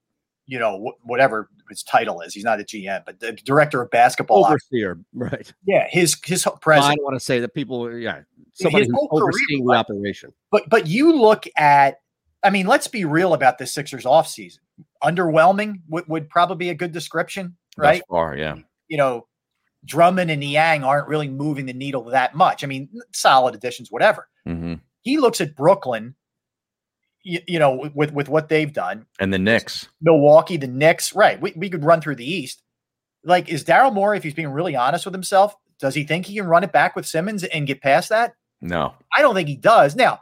[0.50, 2.34] you know, whatever his title is.
[2.34, 4.46] He's not a GM, but the director of basketball.
[4.46, 5.54] Overseer, right?
[5.64, 8.22] Yeah, his his Well, I don't want to say that people, yeah,
[8.54, 10.34] somebody His who's whole career, the operation.
[10.50, 11.98] But but you look at,
[12.44, 14.58] I mean, let's be real about the Sixers offseason.
[15.04, 18.00] Underwhelming would, would probably be a good description, right?
[18.00, 18.56] Thus far, yeah.
[18.88, 19.28] You know,
[19.86, 22.64] Drummond and Niang aren't really moving the needle that much.
[22.64, 24.28] I mean, solid additions, whatever.
[24.48, 26.16] hmm He looks at Brooklyn,
[27.24, 29.06] you, you know, with with what they've done.
[29.20, 29.88] And the Knicks.
[30.02, 31.40] Milwaukee, the Knicks, right?
[31.40, 32.62] We, we could run through the East.
[33.24, 36.36] Like, is Daryl Morey, if he's being really honest with himself, does he think he
[36.36, 38.34] can run it back with Simmons and get past that?
[38.62, 38.94] No.
[39.14, 39.96] I don't think he does.
[39.96, 40.20] Now,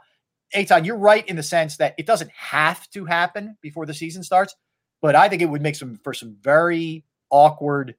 [0.54, 4.22] Eytan, you're right in the sense that it doesn't have to happen before the season
[4.22, 4.54] starts,
[5.02, 7.94] but I think it would make some for some very awkward,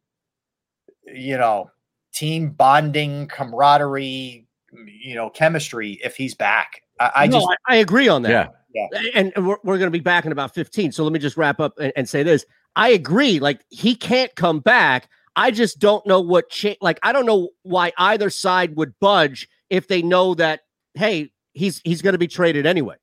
[1.05, 1.71] you know,
[2.13, 4.47] team bonding, camaraderie,
[4.85, 6.83] you know, chemistry if he's back.
[6.99, 8.31] I, I No, just I, I agree on that.
[8.31, 8.47] Yeah.
[8.73, 8.87] Yeah.
[9.15, 10.91] And and we're, we're going to be back in about 15.
[10.91, 12.45] So let me just wrap up and, and say this.
[12.75, 13.39] I agree.
[13.39, 15.09] Like he can't come back.
[15.35, 19.47] I just don't know what cha- like I don't know why either side would budge
[19.69, 20.61] if they know that
[20.93, 22.95] hey, he's he's going to be traded anyway.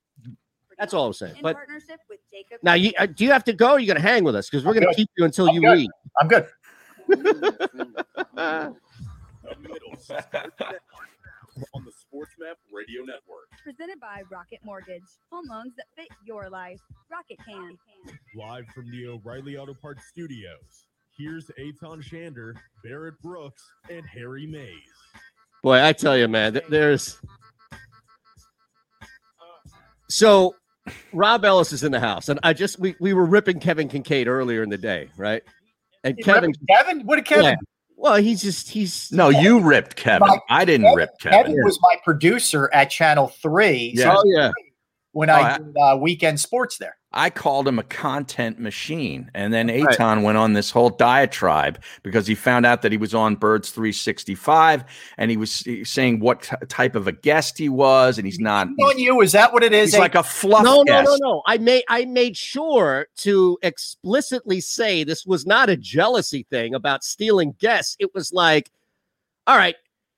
[0.77, 1.37] That's all I'm saying.
[1.37, 2.59] In But partnership with JAKIB.
[2.61, 4.35] now you uh, do you have to go or are you going to hang with
[4.35, 5.77] us cuz we're going to keep you until I'm you good.
[5.77, 5.89] leave.
[6.21, 6.47] I'm good.
[9.47, 10.81] The Middle Sports Network
[11.73, 13.49] on the SportsMap Radio Network.
[13.63, 15.03] Presented by Rocket Mortgage.
[15.31, 16.79] Home loans that fit your life.
[17.11, 17.77] Rocket can.
[18.35, 20.87] Live from the O'Reilly Auto Parts studios.
[21.17, 22.53] Here's Eytan Shander,
[22.83, 24.71] Barrett Brooks, and Harry Mayes.
[25.63, 27.19] Boy, I tell you, man, there's
[30.09, 30.55] so
[31.11, 34.27] Rob Ellis is in the house, and I just we we were ripping Kevin Kincaid
[34.27, 35.43] earlier in the day, right?
[36.03, 37.57] And Kevin, Kevin, what did Kevin?
[37.97, 38.03] Yeah.
[38.03, 40.27] well, he's just he's No, you ripped Kevin.
[40.27, 41.63] My- I didn't rip Kevin Kevin.
[41.63, 43.93] was my producer at Channel Three.
[43.95, 44.15] Yeah.
[44.17, 44.51] oh yeah,
[45.17, 46.95] when Oh, I I- did uh, weekend sports there.
[47.13, 49.31] I called him a content machine.
[49.33, 49.85] And then Right.
[49.97, 53.71] Eytan went on this whole diatribe because he found out that he was on Birds
[53.71, 54.83] 365
[55.17, 58.17] and he was saying what t- type of a guest he was.
[58.19, 58.67] And he's not.
[58.67, 59.93] on you, is that what it is?
[59.93, 61.09] He's like a fluff no, no, guest.
[61.21, 61.43] no, no.
[61.47, 67.03] I made I made sure to explicitly say this was not a jealousy thing about
[67.03, 67.95] stealing guests.
[67.99, 68.69] It was like,
[69.47, 69.75] all right,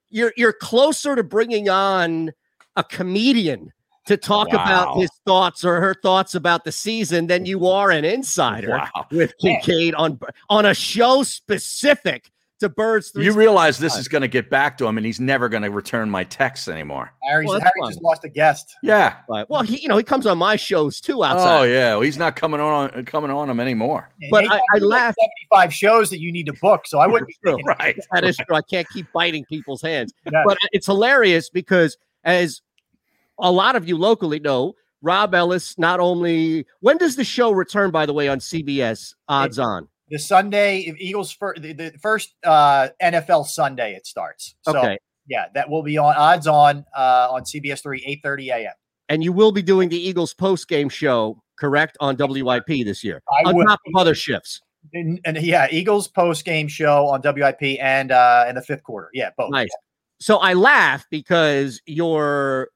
[0.09, 2.31] you're you're closer to bringing on
[2.75, 3.71] a comedian
[4.07, 8.05] to talk about his thoughts or her thoughts about the season than you are an
[8.05, 9.05] insider Wow.
[9.11, 10.19] with Kincaid on
[10.49, 13.13] on a show specific to Birds.
[13.15, 15.69] You realize this is going to get back to him and he's never going to
[15.71, 17.13] return my texts anymore.
[17.23, 17.89] Harry's, Well, Harry fine.
[17.91, 18.76] just lost a guest.
[18.84, 19.15] Yeah.
[19.30, 19.49] Right.
[19.49, 21.59] Well, he you know he comes on my shows too outside.
[21.59, 21.91] Oh, yeah.
[21.91, 24.09] Well, he's not coming on coming on him anymore.
[24.30, 25.15] But I- Nathan, I you have laugh-
[25.51, 27.35] 75 shows that you need to book, so I wouldn't be
[27.65, 27.97] Right.
[28.11, 28.55] that is true.
[28.55, 30.11] I can't keep biting people's hands.
[30.31, 30.43] Yeah.
[30.45, 32.61] But it's hilarious because as
[33.40, 37.91] a lot of you locally know, Rob Ellis not only when does the show return,
[37.91, 39.14] by the way, on CBS?
[39.28, 39.88] Odds on.
[40.10, 44.56] the Sunday Eagles fir- the, the first uh, NFL Sunday it starts.
[44.64, 44.98] So Okay.
[45.28, 48.74] Yeah, that will be on odds on uh, on CBS three eight thirty a.m.
[49.10, 53.22] And you will be doing the Eagles post game show, correct, on WIP this year,
[53.30, 53.66] I on will.
[53.66, 54.61] top of other shifts.
[54.94, 59.10] And, and yeah, Eagles post game show on WIP and uh in the fifth quarter.
[59.14, 59.52] Yeah, both.
[59.52, 59.70] Nice.
[60.20, 62.70] So I laugh because your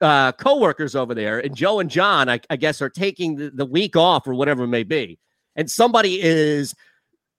[0.00, 3.64] uh, coworkers over there, and Joe and John, I, I guess, are taking the, the
[3.66, 5.18] week off or whatever it may be,
[5.56, 6.74] and somebody is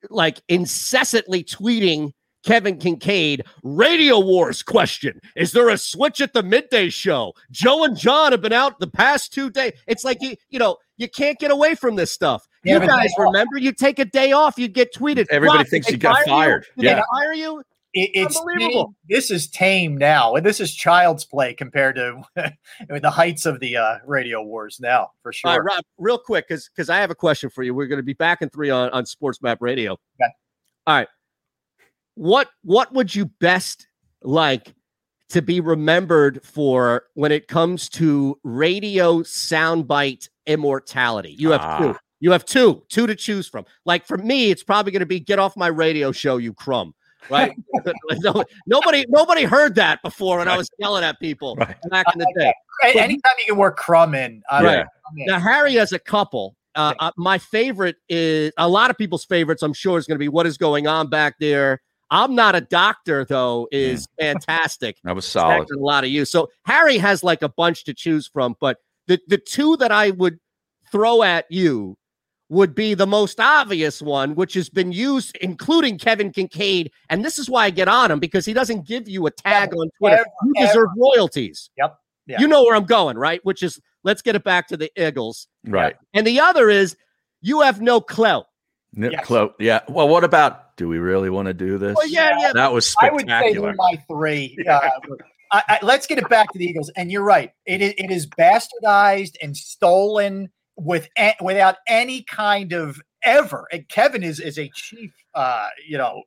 [0.09, 2.11] like incessantly tweeting
[2.45, 5.19] Kevin Kincaid, Radio Wars question.
[5.35, 7.33] Is there a switch at the midday show?
[7.51, 9.73] Joe and John have been out the past two days.
[9.85, 12.47] It's like you, you know, you can't get away from this stuff.
[12.63, 15.27] Yeah, you guys remember you take a day off, you get tweeted.
[15.29, 16.95] Everybody "Rob, did thinks you got fired." Did Yeah.
[16.95, 17.61] they fire you?
[17.93, 18.85] It, it's Unbelievable.
[18.85, 22.21] tame- this is tame now, and this is child's play compared to
[22.89, 25.51] the heights of the uh, radio wars now, for sure.
[25.51, 27.73] All right, Rob, real quick, because because I have a question for you.
[27.73, 29.93] We're going to be back in three on, on Sports Map Radio.
[29.93, 30.31] Okay.
[30.85, 31.07] All right.
[32.15, 33.87] What what would you best
[34.21, 34.73] like
[35.29, 41.35] to be remembered for when it comes to radio soundbite immortality?
[41.37, 41.89] You have two.
[41.89, 41.99] Ah.
[42.19, 43.65] You have two, two to choose from.
[43.85, 46.93] Like for me, it's probably going to be "Get off my radio show, you crumb."
[47.29, 47.53] Right?
[48.19, 51.79] No- nobody nobody heard that before, and I was yelling at people back
[52.13, 52.53] in the day.
[52.85, 54.79] A- Anytime you can work crumb in, I'm, Right.
[54.79, 55.25] I'm in.
[55.27, 59.61] Now, Harry, has a couple, uh, uh, my favorite is a lot of people's favorites.
[59.63, 61.81] I'm sure is going to be what is going on back there.
[62.09, 64.97] I'm not a doctor, though, is fantastic.
[65.03, 65.69] That was It's solid.
[65.71, 66.23] a lot of you.
[66.25, 68.77] So Harry has like a bunch to choose from, but
[69.07, 70.39] the the two that I would
[70.91, 71.97] throw at you
[72.49, 76.91] would be the most obvious one, which has been used, including Kevin Kincaid.
[77.09, 79.73] And this is why I get on him because he doesn't give you a tag
[79.73, 80.17] on Twitter.
[80.17, 81.69] ever, you deserve royalties.
[81.77, 81.97] Yep.
[82.25, 82.41] Yeah.
[82.41, 83.43] You know where I'm going, right?
[83.43, 85.47] Which is let's get it back to the Eagles.
[85.65, 85.95] Right.
[86.13, 86.95] And the other is
[87.41, 88.47] you have no clout.
[88.95, 89.81] N- clo- yeah.
[89.89, 91.95] Well, what about do we really want to do this?
[91.95, 92.51] Well, yeah, yeah.
[92.53, 93.73] That was I would say spectacular.
[93.75, 94.57] my three.
[94.67, 94.89] Uh,
[95.49, 96.91] I, I, let's get it back to the Eagles.
[96.97, 97.53] And you're right.
[97.65, 101.07] It is, it is bastardized and stolen with
[101.41, 103.67] without any kind of ever.
[103.71, 106.23] And Kevin is is a chief, uh, you know,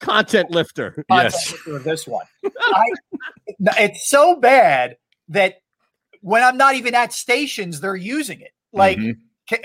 [0.00, 1.04] Content lifter.
[1.10, 1.34] content
[1.66, 2.26] maker of this one.
[2.44, 2.84] I,
[3.78, 4.96] it's so bad
[5.28, 5.56] that
[6.22, 8.52] when I'm not even at stations, they're using it.
[8.72, 9.16] Like, Mhm.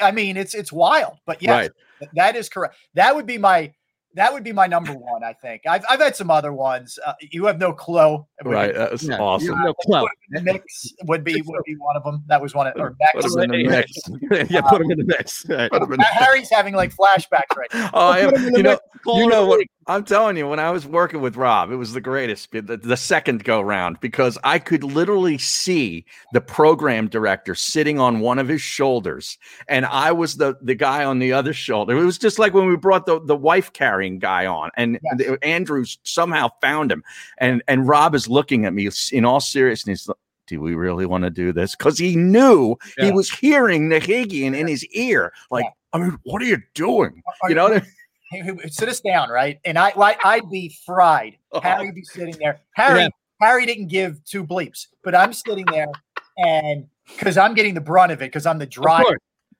[0.01, 1.17] I mean, it's it's wild.
[1.25, 1.69] But yes,
[2.01, 2.09] Right.
[2.15, 2.75] that is correct.
[2.95, 3.73] That would be my
[4.15, 5.23] that would be my number one.
[5.23, 6.97] I think I've I've had some other ones.
[7.05, 8.25] Uh, you have no clue.
[8.43, 8.71] Right.
[8.71, 9.47] be- That was Yeah, awesome.
[9.49, 10.09] You have no clout.
[10.31, 12.23] the mix would be would be one of them.
[12.27, 13.35] That was one of or Put Max.
[13.35, 14.49] him in the mix.
[14.51, 15.45] yeah, put him in the mix.
[15.47, 15.69] Right.
[15.71, 17.89] Put him in Uh, the Harry's having like flashbacks right now.
[17.93, 19.67] Oh, I am, him in the you know, you know a what?
[19.87, 22.97] I'm telling you, when I was working with Rob, it was the greatest, the, the
[22.97, 28.47] second go round, because I could literally see the program director sitting on one of
[28.47, 29.37] his shoulders,
[29.67, 31.95] and I was the the guy on the other shoulder.
[31.95, 35.37] It was just like when we brought the the wife carrying guy on, and the-
[35.43, 37.03] Andrews somehow found him,
[37.37, 40.09] and and Rob is looking at me in all seriousness.
[40.47, 41.75] Do we really want to do this?
[41.75, 45.31] Because he knew he was hearing Nahigian in his ear.
[45.51, 47.21] Like, I mean, what are you doing?
[47.49, 47.91] You know, what I mean?
[48.69, 49.59] Sit us down, right?
[49.65, 51.37] And I, I I'd be fried.
[51.51, 51.61] Oh.
[51.61, 52.59] Harry'd be sitting there.
[52.73, 53.07] Harry, Yeah.
[53.41, 55.87] Harry didn't give two bleeps, but I'm sitting there,
[56.37, 59.17] and because I'm getting the brunt of it, because I'm the driver.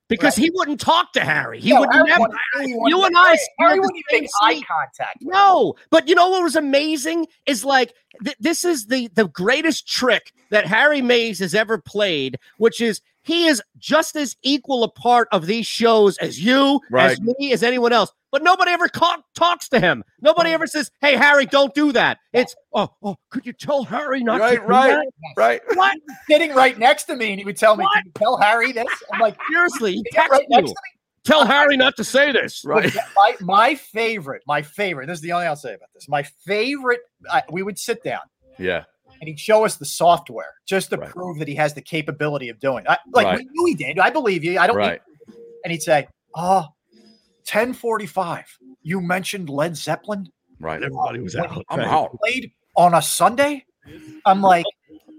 [0.08, 1.60] Because he wouldn't talk to Harry.
[1.60, 2.20] He No, would Harry never.
[2.22, 5.18] wouldn't- Harry You and I Harry- wouldn't even make eye contact.
[5.22, 7.94] No, but you know what was amazing is like
[8.24, 13.02] th- this is the the greatest trick that Harry Mayes has ever played, which is
[13.26, 17.64] he is just as equal a part of these shows as you, as me, as
[17.64, 18.11] anyone else.
[18.31, 20.03] But nobody ever ca- talks to him.
[20.22, 24.23] Nobody ever says, "Hey, Harry, don't do that." It's oh, oh, could you tell Harry
[24.23, 25.06] not to Right, do right, that?
[25.38, 25.61] right.
[25.76, 25.97] What?
[26.30, 28.88] sitting right next to me, and he would tell me, "Can you tell Harry this?"
[29.14, 32.31] I'm like, Seriously, he "Yeah, texted right next to me." Tell Harry not to say
[32.31, 32.61] this.
[32.65, 32.93] Right.
[33.15, 35.07] My my favorite, my favorite.
[35.07, 36.07] This is the only thing I'll say about this.
[36.07, 36.99] My favorite.
[37.31, 38.22] I, we would sit down.
[38.60, 38.84] Yeah.
[39.22, 41.10] And he'd show us the software just to Right.
[41.10, 42.86] prove that he has the capability of doing.
[42.88, 43.38] I, like Right.
[43.40, 43.98] we knew he did.
[44.00, 44.60] I believe you.
[44.60, 44.76] I don't.
[44.76, 45.02] Right.
[45.28, 46.66] Need, and he'd say, "Oh,
[47.46, 48.46] 1045.
[48.82, 50.28] You mentioned Led Zeppelin.
[50.60, 50.82] Right.
[50.84, 51.64] Everybody was out.
[51.70, 52.18] I'm out.
[52.22, 53.66] Played on a Sunday."
[54.26, 54.66] I'm like,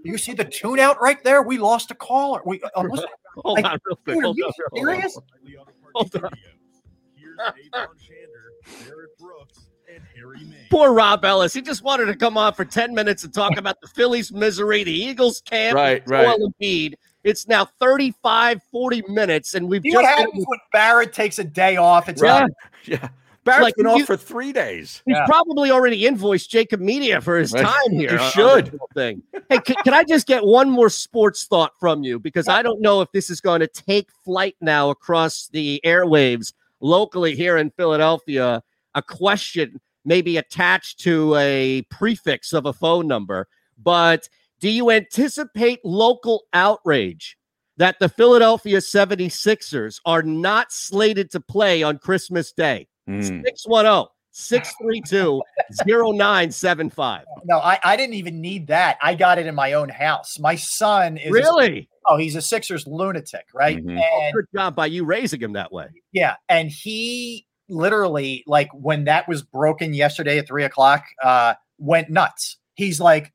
[0.03, 1.41] "You see the tune out right there?
[1.41, 2.41] We lost a caller.
[2.45, 3.07] We uh, listen,
[3.37, 4.17] Hold like, on, real quick.
[4.17, 5.17] are Hold you on, serious?
[5.43, 6.31] Riley Auto Parts Hold on.
[7.15, 9.66] Here's Eytan Shander, Barrett Brooks, and Harry May.
[10.69, 11.53] Poor Rob Ellis.
[11.53, 14.83] He just wanted to come on for 10 minutes and talk about the Phillies' misery,
[14.83, 16.25] the Eagles' camp, Right, and right.
[16.37, 16.95] Joel Embiid.
[17.23, 21.43] It's now 35, 40 minutes, and we've See just what happens when Barrett takes a
[21.43, 22.07] day off?
[22.09, 22.41] It's Yeah.
[22.43, 22.51] like,
[22.85, 23.09] Yeah.
[23.43, 25.01] Barrett's like been you- off for three days.
[25.05, 25.25] He's Yeah.
[25.25, 27.63] probably already invoiced JAKIB Media for his Right.
[27.65, 28.11] time here.
[28.11, 28.79] on- on should.
[28.93, 29.23] Thing.
[29.49, 32.19] Hey, can, can I just get one more sports thought from you?
[32.19, 36.51] Because I don't know if this is going to take flight now across the airwaves
[36.81, 38.61] locally here in Philadelphia.
[38.97, 43.47] A question maybe attached to a prefix of a phone number.
[43.77, 44.27] But
[44.59, 47.37] do you anticipate local outrage
[47.77, 52.87] that the Philadelphia 76ers are not slated to play on Christmas Day?
[53.07, 53.43] Mm.
[53.45, 55.41] 610 632
[55.85, 57.25] 0975.
[57.45, 58.97] No, I, I didn't even need that.
[59.01, 60.37] I got it in my own house.
[60.39, 61.87] My son is a- Really?
[62.07, 63.77] oh, he's a Sixers lunatic, right?
[63.77, 64.01] Mhm.
[64.01, 65.87] And Good job by you raising him that way.
[66.11, 72.09] yeah, and he literally like when that was broken yesterday at three o'clock, uh, went
[72.09, 72.57] nuts.
[72.75, 73.33] He's like,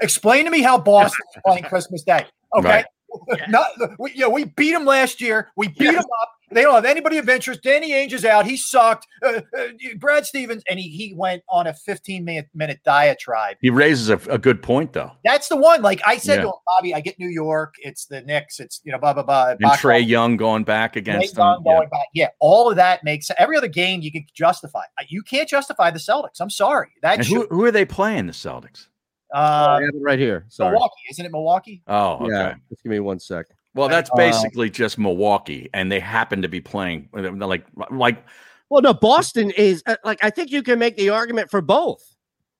[0.00, 2.26] explain to me how Boston's playing Christmas Day.
[2.56, 2.68] Okay.
[2.68, 2.84] Right.
[3.48, 5.50] Not, we, you know, we beat them last year.
[5.56, 6.30] We beat them up.
[6.50, 7.62] They don't have anybody of interest.
[7.62, 8.46] Danny Ainge is out.
[8.46, 9.06] He sucked.
[9.24, 9.66] Uh, uh,
[9.98, 13.56] Brad Stevens, and he he went on a 15 minute minute diatribe.
[13.60, 15.10] He raises a, a good point though.
[15.24, 15.82] That's the one.
[15.82, 16.42] Like I said Yeah.
[16.42, 17.74] to him, Bobby, I get New York.
[17.80, 18.60] It's the Knicks.
[18.60, 19.50] It's you know blah blah blah.
[19.50, 21.62] And box Trae Young going back against Young them.
[21.66, 21.76] Yeah.
[21.78, 22.06] going back.
[22.14, 24.82] Yeah, all of that makes every other game you can justify.
[25.00, 26.40] Uh, You can't justify the Celtics.
[26.40, 26.88] I'm sorry.
[27.02, 28.26] That And should, who, who are they playing?
[28.26, 28.86] The Celtics.
[29.34, 29.38] uh,
[29.78, 30.46] I have it right here.
[30.48, 30.70] Sorry.
[30.72, 31.82] Milwaukee, isn't it Milwaukee?
[31.88, 32.26] Oh, okay.
[32.32, 32.54] Yeah.
[32.70, 33.46] Just give me one sec.
[33.76, 38.24] Well, that's Uh, basically just Milwaukee, and they happen to be playing uh, like like
[38.70, 42.02] Well, no, Boston is uh, like I think you can make the argument for both.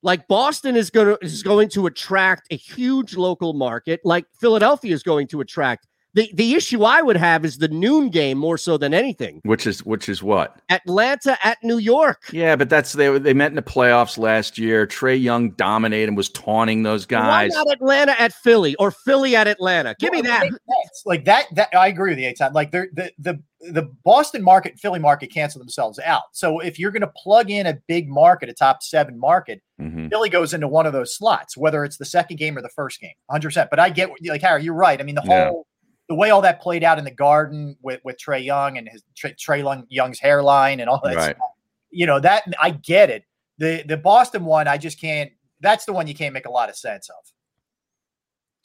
[0.03, 4.93] Like Boston is going to is going to attract a huge local market, like Philadelphia
[4.93, 5.87] is going to attract.
[6.17, 9.41] The the issue I would have is the noon game more so than anything.
[9.45, 10.59] which is which is what?
[10.71, 12.23] Atlanta at New York.
[12.33, 14.87] Yeah, but that's they they met in the playoffs last year.
[14.87, 17.23] Trae Young dominated and was taunting those guys.
[17.23, 17.55] Why guys.
[17.55, 19.95] not Atlanta at Philly or Philly at Atlanta?
[20.01, 20.43] Give me Well, it that.
[20.51, 21.03] makes.
[21.05, 21.45] Like that.
[21.55, 22.55] That I agree with you, Eytan.
[22.55, 26.23] Like they're- the the the Boston market, and Philly market cancel themselves out.
[26.33, 30.09] So if you're going to plug in a big market, a top seven market, Mhm.
[30.11, 33.01] Philly goes into one of those slots, whether it's the second game or the first
[33.01, 33.49] game, 100.
[33.49, 34.99] percent But I get what- like Harry, you're right.
[35.01, 35.49] I mean the Yeah.
[35.49, 35.67] whole
[36.09, 39.03] the way all that played out in the Garden with with Trae Young and his
[39.17, 41.17] Trae, Trae Young's hairline and all that.
[41.17, 41.37] Right.
[41.37, 41.51] Stuff,
[41.91, 43.25] you know that I get it.
[43.59, 45.33] The the Boston one, I just can't.
[45.61, 47.17] That's the one you can't make a lot of sense of.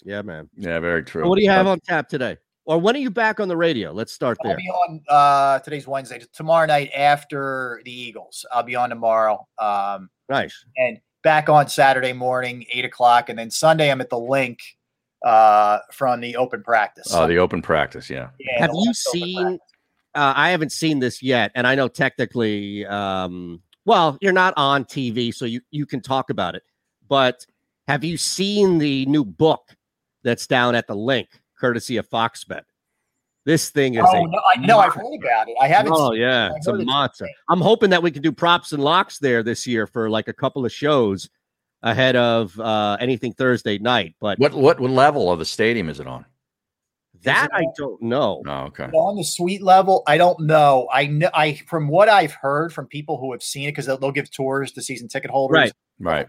[0.04, 0.50] Yeah, man.
[0.58, 1.28] Yeah, very true.
[1.28, 2.38] What do you have on tap today?
[2.66, 3.92] Or when are you back on the radio?
[3.92, 4.58] Let's start I'll there.
[4.58, 6.22] be on uh today's Wednesday.
[6.34, 8.46] Tomorrow night after the Eagles.
[8.52, 9.48] I'll be on tomorrow.
[9.58, 10.64] Um Nice.
[10.78, 13.30] and back on Saturday morning, eight o'clock.
[13.30, 14.60] And then Sunday I'm at the link
[15.24, 17.08] uh from the open practice.
[17.14, 18.10] Oh, the open practice.
[18.10, 18.30] Yeah.
[18.40, 19.60] Yeah, Have you seen?
[20.14, 24.84] Uh, I haven't seen this yet, and I know technically, um, well, you're not on
[24.86, 26.64] TV, so you you can talk about it.
[27.08, 27.46] But
[27.88, 29.70] have you seen the new book
[30.24, 32.64] that's down at the link, courtesy of Foxbet?
[33.46, 34.06] This thing is.
[34.06, 35.56] Oh a no, I no, I've heard about it.
[35.62, 37.28] I haven't Oh seen yeah, I it's a heard it's monster.
[37.50, 40.34] I'm hoping that we can do props and locks there this year for like a
[40.34, 41.30] couple of shows
[41.84, 44.16] ahead of uh, anything Thursday night.
[44.20, 46.26] But What what what level of the stadium is it on?
[47.24, 48.42] that I don't know.
[48.48, 48.86] Oh, okay.
[48.86, 50.88] on the suite level, I don't know.
[50.92, 53.98] I know I from what I've heard from people who have seen it because they'll,
[54.00, 55.56] they'll give tours to season ticket holders.
[55.56, 55.72] Right.
[56.00, 56.28] Right.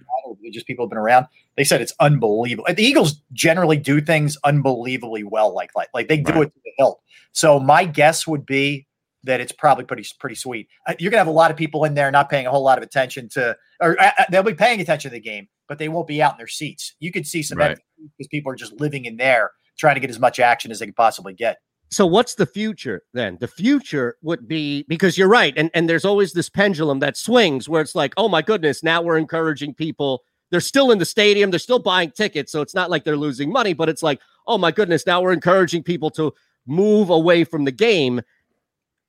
[0.52, 1.28] Just people have been around.
[1.56, 2.66] They said it's unbelievable.
[2.74, 6.42] The Eagles generally do things unbelievably well, like like like they do Right.
[6.42, 7.00] it to the hilt.
[7.32, 8.86] So my guess would be
[9.24, 10.68] that it's probably pretty pretty sweet.
[10.86, 12.78] Uh, You're gonna have a lot of people in there not paying a whole lot
[12.78, 15.88] of attention to, or uh, uh, they'll be paying attention to the game, but they
[15.88, 16.94] won't be out in their seats.
[17.00, 17.78] You could see some Right.
[18.18, 20.86] because people are just living in there trying to get as much action as they
[20.86, 21.58] can possibly get.
[21.90, 26.04] so what's the future then the future would be because you're right and and there's
[26.04, 30.22] always this pendulum that swings where it's like oh my goodness now we're encouraging people
[30.50, 33.50] they're still in the stadium they're still buying tickets so it's not like they're losing
[33.50, 36.32] money but it's like oh my goodness now we're encouraging people to
[36.66, 38.20] move away from the game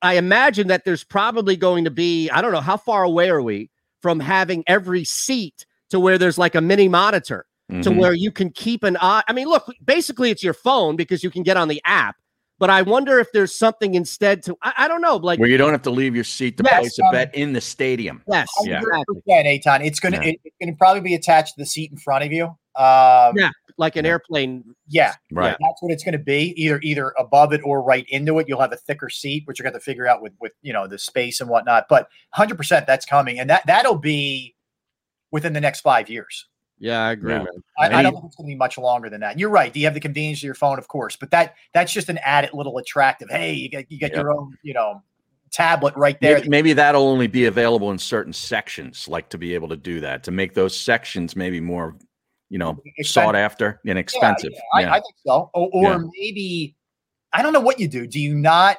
[0.04, 3.42] i imagine that there's probably going to be i don't know how far away are
[3.42, 3.70] we
[4.02, 7.46] from having every seat to where there's like a mini monitor
[7.82, 7.96] to Mhm.
[7.96, 9.22] where you can keep an eye.
[9.26, 12.16] I mean, look, basically it's your phone because you can get on the app.
[12.58, 15.56] But I wonder if there's something instead to I, I don't know, like Where you
[15.56, 18.22] don't have to leave your seat to Yes, place a um, bet in the stadium.
[18.30, 18.80] yes, Yeah.
[18.80, 19.16] exactly.
[19.24, 19.86] Yeah, Eytan.
[19.86, 20.28] It's gonna Yeah.
[20.32, 22.44] it- it's gonna probably be attached to the seat in front of you.
[22.76, 24.64] Um, Yeah, like an airplane.
[24.88, 25.56] yeah, Right.
[25.60, 26.52] That's what it's gonna be.
[26.62, 28.48] Either either above it or right into it.
[28.48, 30.98] You'll have a thicker seat, which you're gonna figure out with with you know the
[30.98, 31.86] space and whatnot.
[31.88, 32.02] But
[32.36, 34.54] 100 percent that's coming, and that that'll be
[35.30, 36.46] within the next five years.
[36.78, 37.44] Yeah, I agree, Yeah.
[37.78, 39.38] I, I don't think it's going to be much longer than that.
[39.38, 39.72] You're right.
[39.72, 40.76] Do you have the convenience of your phone?
[40.78, 43.30] Of course, but that that's just an added little attractive.
[43.30, 44.16] Hey, you got you got Yep.
[44.16, 45.02] your own you know
[45.52, 46.38] tablet right there.
[46.38, 50.00] Maybe, maybe that'll only be available in certain sections, like to be able to do
[50.00, 51.96] that, to make those sections maybe more,
[52.50, 53.12] you know, Expensive.
[53.12, 54.52] sought after and expensive.
[54.52, 55.50] Yeah, Yeah, I, I think so.
[55.54, 55.98] Or, or Yeah.
[56.18, 56.76] maybe
[57.32, 58.06] I don't know what you do.
[58.06, 58.78] Do you not?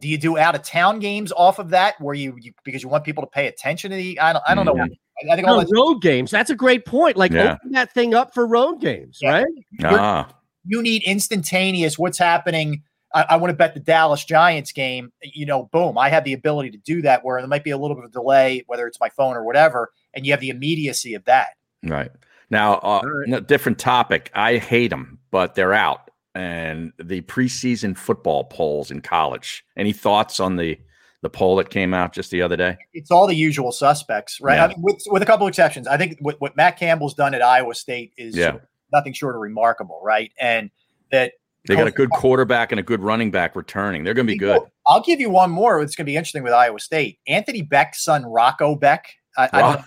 [0.00, 2.88] Do you do out of town games off of that, where you, you because you
[2.88, 4.18] want people to pay attention to the?
[4.20, 4.42] I don't.
[4.48, 4.74] I don't know.
[4.74, 4.88] Mhm.
[5.28, 6.30] I, I think all No, that's, road games.
[6.30, 7.16] That's a great point.
[7.16, 7.54] Like Yeah.
[7.54, 9.30] open that thing up for road games, Yeah.
[9.32, 9.46] right?
[9.84, 10.28] Ah,
[10.66, 11.98] you need instantaneous.
[11.98, 12.82] What's happening?
[13.14, 16.32] I, I want to bet the Dallas Giants game, you know, boom, I have the
[16.32, 18.86] ability to do that where there might be a little bit of a delay, whether
[18.86, 21.48] it's my phone or whatever, and you have the immediacy of that.
[21.84, 22.10] Right.
[22.52, 24.30] Now, uh, n- different topic.
[24.34, 26.10] I hate them, but they're out.
[26.34, 29.64] And the preseason football polls in college.
[29.76, 30.78] Any thoughts on the
[31.22, 32.76] the poll that came out just the other day?
[32.92, 34.56] It's all the usual suspects, right?
[34.56, 34.64] Yeah.
[34.64, 35.86] I mean, with, with a couple exceptions.
[35.86, 38.56] I think what, what Matt Campbell's done at Iowa State is Yeah.
[38.92, 40.32] nothing short of remarkable, right?
[40.40, 40.68] And
[41.12, 41.34] that
[41.68, 44.02] They got a good quarterback and a good running back returning.
[44.02, 44.62] They're going to be good.
[44.88, 45.80] I'll give you one more.
[45.80, 47.20] It's going to be interesting with Iowa State.
[47.28, 49.06] Anthony Becht's son, Rocco Becht.
[49.38, 49.84] I, I.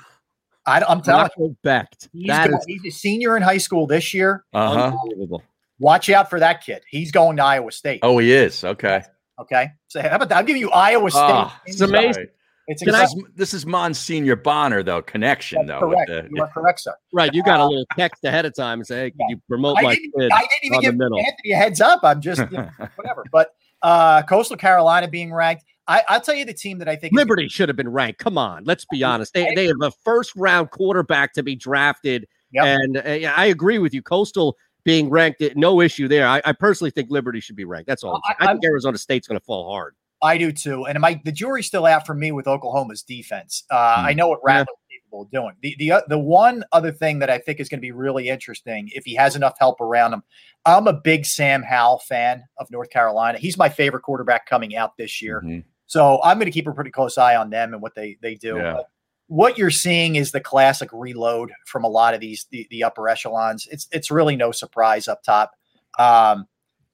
[0.68, 2.10] I, I'm telling Rocco Becht.
[2.14, 4.44] you, he's, That gonna- is he's a senior in high school this year.
[4.54, 4.92] Uh-huh.
[5.04, 5.44] unbelievable.
[5.80, 6.84] Watch out for that kid.
[6.90, 8.00] He's going to Iowa State.
[8.02, 8.64] Oh, he is.
[8.64, 9.02] Okay.
[9.40, 9.68] Okay.
[9.90, 10.38] So how about that?
[10.38, 11.22] I'll give you Iowa State.
[11.22, 12.28] Ah, in- it's amazing.
[12.68, 13.20] It's This exciting.
[13.20, 15.88] is, this is Monsignor Bonner, though, connection, though.
[15.88, 16.10] with correct.
[16.10, 16.96] the- you are correct, sir.
[17.14, 17.32] Right.
[17.32, 19.82] You got a little text ahead of time and say, hey, can you promote I
[19.84, 21.26] my didn't, kid I didn't even on give?
[21.28, 22.00] Anthony a heads up.
[22.04, 23.24] I'm just you know, whatever.
[23.32, 23.50] But
[23.84, 25.64] uh, Coastal Carolina being ranked.
[25.88, 28.20] I, I'll tell you the team that I think is- Liberty should have been ranked.
[28.20, 29.34] Come on, let's be honest.
[29.34, 33.02] They, they have a first round quarterback to be drafted, and uh,
[33.36, 34.02] I agree with you.
[34.02, 36.28] Coastal being ranked, no issue there.
[36.28, 37.88] I, I personally think Liberty should be ranked.
[37.88, 38.22] That's all.
[38.28, 38.49] I'm saying.
[38.49, 39.95] I, think Arizona State's going to fall hard.
[40.24, 40.86] I do too.
[40.86, 43.64] And my the jury's still out for me with Oklahoma's defense.
[43.70, 44.06] Uh, Hmm.
[44.07, 45.53] I know what Rattler's capable of doing.
[45.62, 48.30] The the uh, the one other thing that I think is going to be really
[48.30, 50.24] interesting if he has enough help around him.
[50.66, 53.38] I'm a big Sam Howell fan of North Carolina.
[53.38, 55.41] He's my favorite quarterback coming out this year.
[55.45, 55.60] Mm-hmm.
[55.88, 58.36] So I'm going to keep a pretty close eye on them and what they they
[58.36, 58.57] do.
[58.57, 58.82] Yeah.
[59.28, 63.07] What you're seeing is the classic reload from a lot of these the, the upper
[63.10, 63.68] echelons.
[63.72, 65.53] It's it's really no surprise up top.
[65.98, 66.48] Um,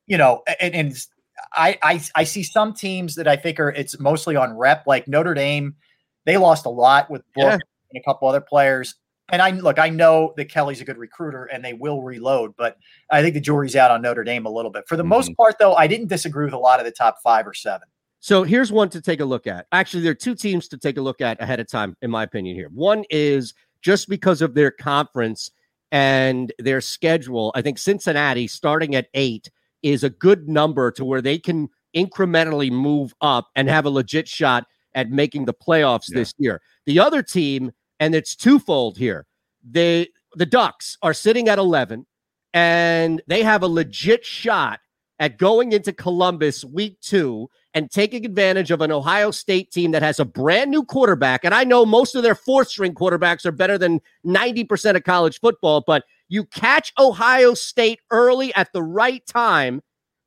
[0.07, 1.05] you know, and, and
[1.53, 5.07] I, I I see some teams that I think are it's mostly on rep, like
[5.07, 5.75] Notre Dame.
[6.25, 7.53] They lost a lot with Book Yeah.
[7.53, 8.95] and a couple other players.
[9.29, 12.77] And I look, I know that Kelly's a good recruiter and they will reload, but
[13.09, 14.87] I think the jury's out on Notre Dame a little bit.
[14.87, 17.47] For the most part, though, I didn't disagree with a lot of the top five
[17.47, 17.87] or seven.
[18.21, 19.65] So here's one to take a look at.
[19.71, 22.21] Actually, there are two teams to take a look at ahead of time, in my
[22.21, 22.55] opinion.
[22.55, 25.49] Here, one is just because of their conference
[25.91, 27.51] and their schedule.
[27.55, 29.49] I think Cincinnati, starting at eight,
[29.81, 34.27] is a good number to where they can incrementally move up and have a legit
[34.27, 36.61] shot at making the playoffs this year.
[36.85, 39.25] The other team, and it's twofold here.
[39.67, 42.05] They the Ducks are sitting at 11
[42.53, 44.79] and they have a legit shot
[45.19, 50.01] at going into Columbus week 2 and taking advantage of an Ohio State team that
[50.01, 53.51] has a brand new quarterback and I know most of their fourth string quarterbacks are
[53.51, 59.25] better than 90% of college football but you catch Ohio State early at the right
[59.25, 59.81] time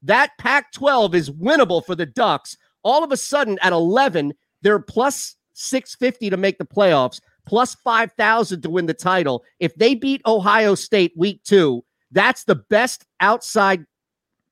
[0.05, 2.57] that Pac 12 is winnable for the Ducks.
[2.83, 8.61] All of a sudden, at 11, they're plus 650 to make the playoffs, plus 5,000
[8.61, 9.43] to win the title.
[9.59, 13.85] If they beat Ohio State week two, that's the best outside,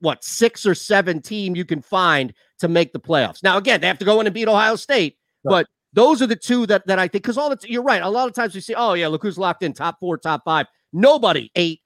[0.03, 3.43] what, six or seven team you can find to make the playoffs.
[3.43, 6.37] Now, again, they have to go in and beat Ohio State, but those are the
[6.37, 8.03] two that, that I think, because all the, you're right.
[8.03, 10.43] A lot of times we see, oh, yeah, look who's locked in top four, top
[10.45, 10.67] five.
[10.93, 11.81] Nobody, eight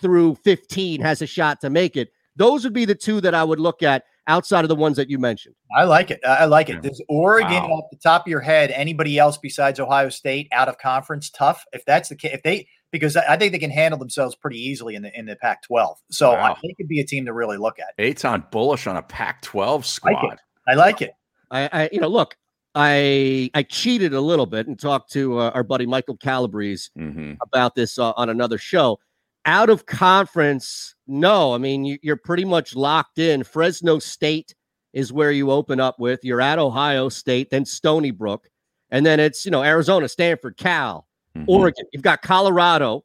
[0.00, 2.10] through 15, has a shot to make it.
[2.36, 5.10] Those would be the two that I would look at outside of the ones that
[5.10, 5.54] you mentioned.
[5.76, 6.20] I like it.
[6.26, 6.80] I I like it.
[6.82, 7.70] Does Oregon, Wow.
[7.78, 11.64] off the top of your head, anybody else besides Ohio State out of conference tough?
[11.72, 14.58] If that's the case, if they because I I think they can handle themselves pretty
[14.60, 15.96] easily in the in the Pac-12.
[16.10, 16.56] So I Wow.
[16.60, 17.88] think it'd be a team to really look at.
[17.98, 20.38] Eight's on bullish on a Pac-12 squad.
[20.68, 21.12] I like it.
[21.50, 22.36] I, I you know, look,
[22.76, 27.34] I I cheated a little bit and talked to uh, our buddy Michael Calabrese Mm-hmm.
[27.42, 28.98] about this uh, on another show.
[29.44, 31.52] Out of conference, no.
[31.52, 33.42] I mean, you, you're pretty much locked in.
[33.42, 34.54] Fresno State
[34.92, 36.20] is where you open up with.
[36.22, 38.48] You're at Ohio State, then Stony Brook,
[38.90, 41.06] and then it's you know Arizona, Stanford, Cal,
[41.36, 41.44] Mm-hmm.
[41.48, 41.86] Oregon.
[41.92, 43.04] You've got Colorado,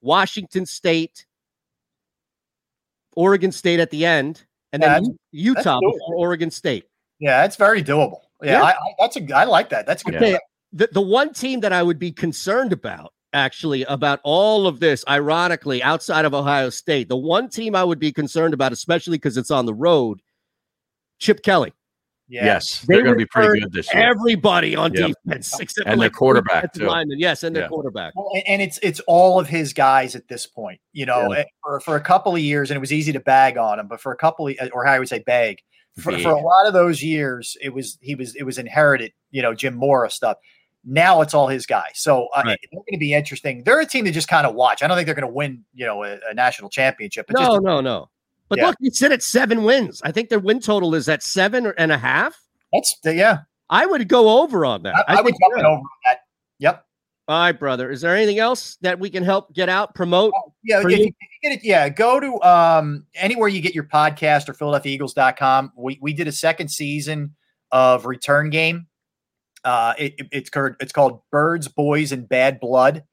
[0.00, 1.26] Washington State,
[3.16, 6.84] Oregon State at the end, and Yeah, then that's- U- that's Utah before Oregon State.
[7.18, 8.20] Yeah, that's very doable.
[8.42, 8.62] Yeah, Yeah.
[8.62, 9.86] I, I, that's a I like that.
[9.86, 10.38] That's a good.
[10.72, 15.02] The, the one team that I would be concerned about, actually, about all of this,
[15.08, 19.36] ironically, outside of Ohio State, the one team I would be concerned about, especially because
[19.38, 20.20] it's on the road,
[21.18, 21.72] Chip Kelly.
[22.28, 24.02] Yes, they're going to be pretty good this year.
[24.02, 25.12] Everybody on Yep.
[25.24, 26.84] defense, except And for their like quarterback, too.
[26.84, 27.18] linemen.
[27.18, 27.68] Yes, and their Yeah.
[27.68, 28.12] quarterback.
[28.16, 30.80] Well, and- and it's it's all of his guys at this point.
[30.92, 31.40] You know, Yeah.
[31.40, 33.88] eh, for for a couple of years, and it was easy to bag on him,
[33.88, 35.58] but for a couple of, or how I would say bag.
[35.98, 39.12] For, for a lot of those years, it was he was it was inherited.
[39.32, 40.36] You know, Jim Mora stuff.
[40.84, 41.92] Now it's all his guys.
[41.94, 42.58] So uh, Right.
[42.70, 43.64] they're going to be interesting.
[43.64, 44.80] They're a team to just kind of watch.
[44.82, 45.64] I don't think they're going to win.
[45.74, 47.26] You know, a, a national championship.
[47.26, 48.08] But No, just, no, no.
[48.48, 48.66] But Yeah.
[48.68, 50.00] look, you sit at seven wins.
[50.04, 52.38] I think their win total is at seven and a half.
[52.72, 53.38] That's yeah.
[53.70, 54.94] I would go over on that.
[55.08, 55.66] I, I would think jump yeah.
[55.68, 56.18] over that.
[56.58, 56.84] Yep.
[57.28, 57.90] All right, brother.
[57.90, 60.32] Is there anything else that we can help get out, promote?
[60.64, 61.04] Yeah, for if you?
[61.04, 61.12] you
[61.42, 65.72] get it, yeah, go to um anywhere you get your podcast or PhiladelphiaEagles.com.
[65.76, 67.34] We we did a second season
[67.70, 68.86] of Return Game.
[69.62, 73.04] Uh it, it- it's called it's called Birds, Boys, and Bad Blood.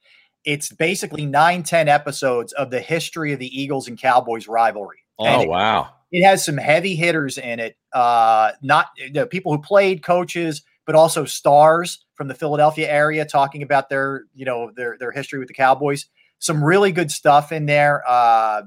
[0.45, 4.99] It's basically nine ten episodes of the history of the Eagles and Cowboys rivalry.
[5.19, 5.89] Oh it- wow.
[6.11, 7.77] it has some heavy hitters in it.
[7.93, 13.63] Uh, not the people who played, coaches, but also stars from the Philadelphia area talking
[13.63, 16.05] about their, you know, their their history with the Cowboys.
[16.39, 18.03] Some really good stuff in there.
[18.07, 18.63] Uh,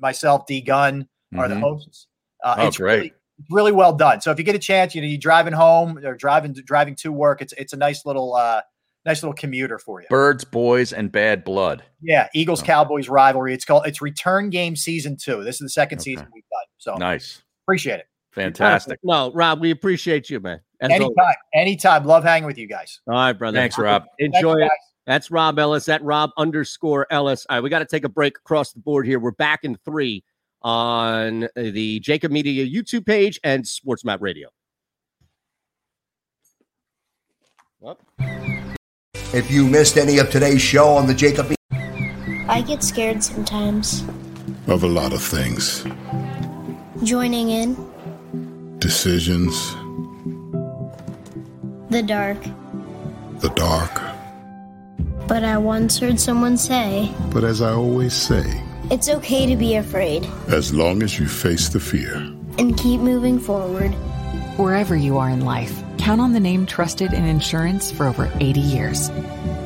[0.00, 1.60] myself, D Gun are the Mhm.
[1.60, 2.08] hosts.
[2.44, 2.98] Uh, Oh, it's great.
[2.98, 3.12] really
[3.50, 4.20] really well done.
[4.20, 7.12] So if you get a chance, you know, you're driving home or driving driving to
[7.12, 8.62] work, it's it's a nice little uh,
[9.06, 10.06] nice little commuter for you.
[10.10, 11.82] Birds, boys, and bad blood.
[12.02, 12.66] Yeah, Eagles oh.
[12.66, 13.54] Cowboys rivalry.
[13.54, 15.42] It's called it's Return Game Season Two.
[15.44, 16.66] This is the second season we've done.
[16.78, 17.42] So Nice.
[17.64, 18.06] appreciate it.
[18.32, 18.98] Fantastic.
[19.02, 20.60] No, Rob, we appreciate you, man.
[20.80, 21.06] As always.
[21.06, 22.04] Anytime, anytime.
[22.04, 23.00] Love hanging with you guys.
[23.06, 23.56] All right, brother.
[23.56, 24.04] Thanks, Rob.
[24.18, 24.68] Enjoy Thank you, it.
[24.68, 24.78] guys.
[25.06, 27.46] That's Rob Ellis at Rob underscore Ellis.
[27.48, 29.18] All right, we got to take a break across the board here.
[29.18, 30.22] We're back in three
[30.62, 34.48] on the JAKIB Media YouTube page and Sports Map Radio.
[39.36, 41.54] If you missed any of today's show on the JAKIB
[42.48, 44.02] I get scared sometimes.
[44.66, 45.84] Of a lot of things.
[47.02, 47.76] Joining in
[48.78, 49.52] Decisions,
[51.90, 52.38] the dark.
[53.40, 54.00] the dark.
[55.28, 59.74] But I once heard someone say, But as I always say, it's okay to be
[59.74, 62.14] afraid as long as you face the fear,
[62.56, 63.94] and keep moving forward.
[64.56, 68.60] Wherever you are in life, count on the name trusted in insurance for over 80
[68.60, 69.10] years.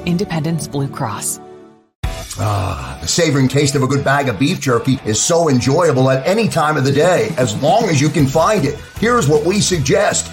[0.04, 1.38] Independence Blue Cross.
[2.40, 6.26] Ah, the savoring taste of a good bag of beef jerky is so enjoyable at
[6.26, 8.80] any time of the day, as long as you can find it.
[8.98, 10.32] Here's what we suggest.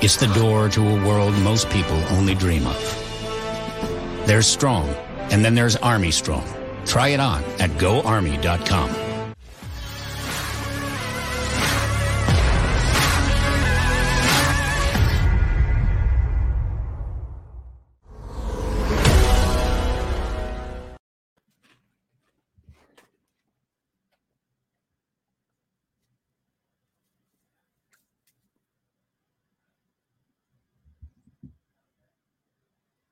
[0.00, 4.24] It's the door to a world most people only dream of.
[4.26, 4.88] There's Strong,
[5.32, 6.46] and then there's Army Strong.
[6.84, 8.90] Try it on at goarmy.com.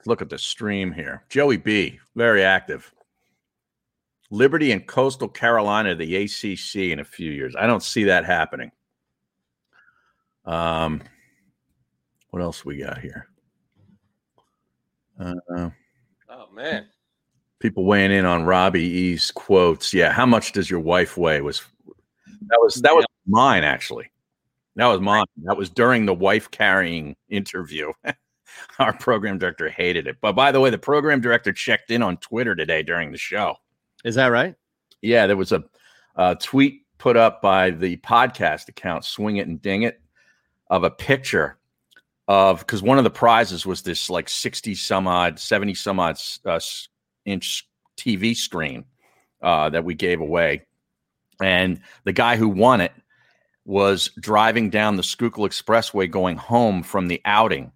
[0.07, 1.25] Look at the stream here.
[1.29, 2.93] Joey B, very active.
[4.31, 7.55] Liberty and Coastal Carolina, the ACC in a few years.
[7.57, 8.73] I don't see that happening.
[10.45, 11.03] Um,
[12.31, 13.29] what else we got here?
[15.19, 15.71] Uh,
[16.29, 16.87] Oh man,
[17.59, 19.95] People weighing in on Robbie E's quotes.
[19.95, 21.41] Yeah, how much does your wife weigh?
[21.41, 24.11] Was that was that was mine actually.
[24.75, 25.25] That was mine.
[25.45, 27.93] That was during the wife carrying interview.
[28.79, 30.17] Our program director hated it.
[30.21, 33.57] But by the way, the program director checked in on Twitter today during the show.
[34.05, 34.55] Is that right?
[35.03, 35.65] Yeah, there was a,
[36.17, 40.01] a tweet put up by the podcast account, Swing It and Ding It,
[40.69, 41.59] of a picture
[42.29, 46.19] of because one of the prizes was this like 60 some odd, 70 some odd
[46.45, 46.59] uh,
[47.25, 48.85] inch TV screen
[49.43, 50.67] uh, that we gave away.
[51.41, 52.93] And the guy who won it
[53.65, 57.73] was driving down the Schuylkill Expressway going home from the outing.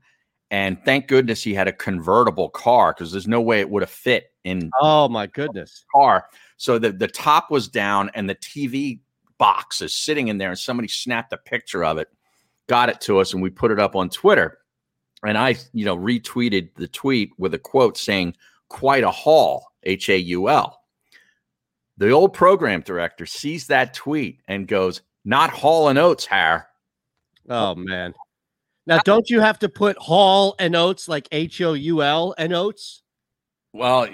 [0.51, 3.91] And thank goodness he had a convertible car because there's no way it would have
[3.91, 5.85] fit in Oh my goodness.
[5.95, 6.27] car.
[6.57, 9.01] So the, the top was down and the TV
[9.39, 12.09] box is sitting in there, and somebody snapped a picture of it,
[12.69, 14.59] got it to us, and we put it up on Twitter.
[15.25, 18.35] And I, you know, retweeted the tweet with a quote saying,
[18.69, 20.81] quite a haul, H A U L.
[21.97, 26.67] The old program director sees that tweet and goes, not Hall and Oates, Har.
[27.49, 28.15] Oh man.
[28.87, 32.53] Now, don't you have to put Hall and Oates like H O U L and
[32.53, 33.03] Oates?
[33.73, 34.09] Well,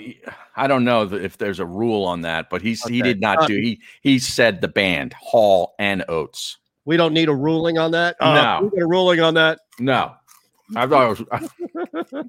[0.55, 3.09] I don't know if there's a rule on that, but he's he Okay.
[3.10, 6.59] did not Uh, do he he said the band Hall and Oates.
[6.84, 8.16] We don't need a ruling on that.
[8.20, 8.60] Uh, No.
[8.64, 9.60] we get a ruling on that.
[9.78, 10.14] No,
[10.76, 12.24] I thought it was,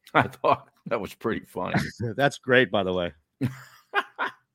[0.14, 1.74] I thought that was pretty funny.
[2.16, 3.12] That's great, by the way.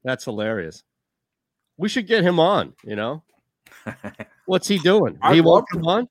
[0.04, 0.84] That's hilarious.
[1.78, 2.74] We should get him on.
[2.84, 3.24] You know,
[4.46, 5.18] what's he doing?
[5.22, 6.10] I'd he won't come on.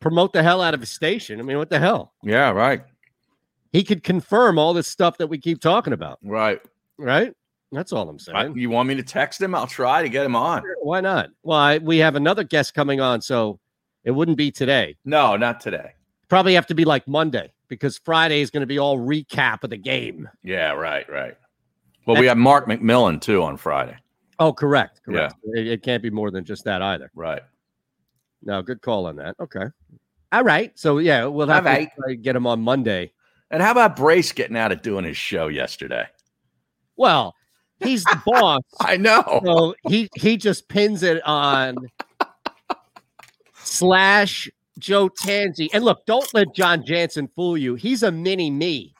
[0.00, 1.40] Promote the hell out of his station.
[1.40, 2.12] I mean, what the hell?
[2.22, 2.82] Yeah, right,
[3.72, 6.18] He could confirm all this stuff that we keep talking about.
[6.22, 6.60] right.
[6.98, 7.34] Right.
[7.72, 8.36] That's all I'm saying.
[8.36, 9.54] I- you want me to text him?
[9.54, 10.62] I'll try to get him on.
[10.82, 11.30] Why not?
[11.42, 13.58] Well, I, we have another guest coming on, so
[14.04, 14.96] it wouldn't be today.
[15.04, 15.92] No, not today.
[16.28, 19.70] Probably have to be like Monday because Friday is going to be all recap of
[19.70, 20.28] the game.
[20.42, 21.36] Yeah, right, right.
[22.06, 23.96] Well, we have Mark McMillan too on Friday.
[24.38, 25.02] Oh, correct.
[25.04, 25.34] Correct.
[25.54, 27.10] It, it can't be more than just that either.
[27.14, 27.42] Right.
[28.46, 29.34] No, good call on that.
[29.40, 29.66] Okay.
[30.32, 30.72] All right.
[30.78, 31.90] So yeah, we'll have All to right.
[32.08, 33.12] to get him on Monday.
[33.50, 36.06] And how about Brace getting out of doing his show yesterday?
[36.96, 37.34] Well,
[37.80, 38.62] he's the boss.
[38.80, 39.40] I know.
[39.44, 41.76] So he he just pins it on
[43.56, 44.48] slash
[44.78, 45.68] Joe Tanzi.
[45.74, 47.74] And look, don't let John Jansen fool you.
[47.74, 48.94] He's a mini me.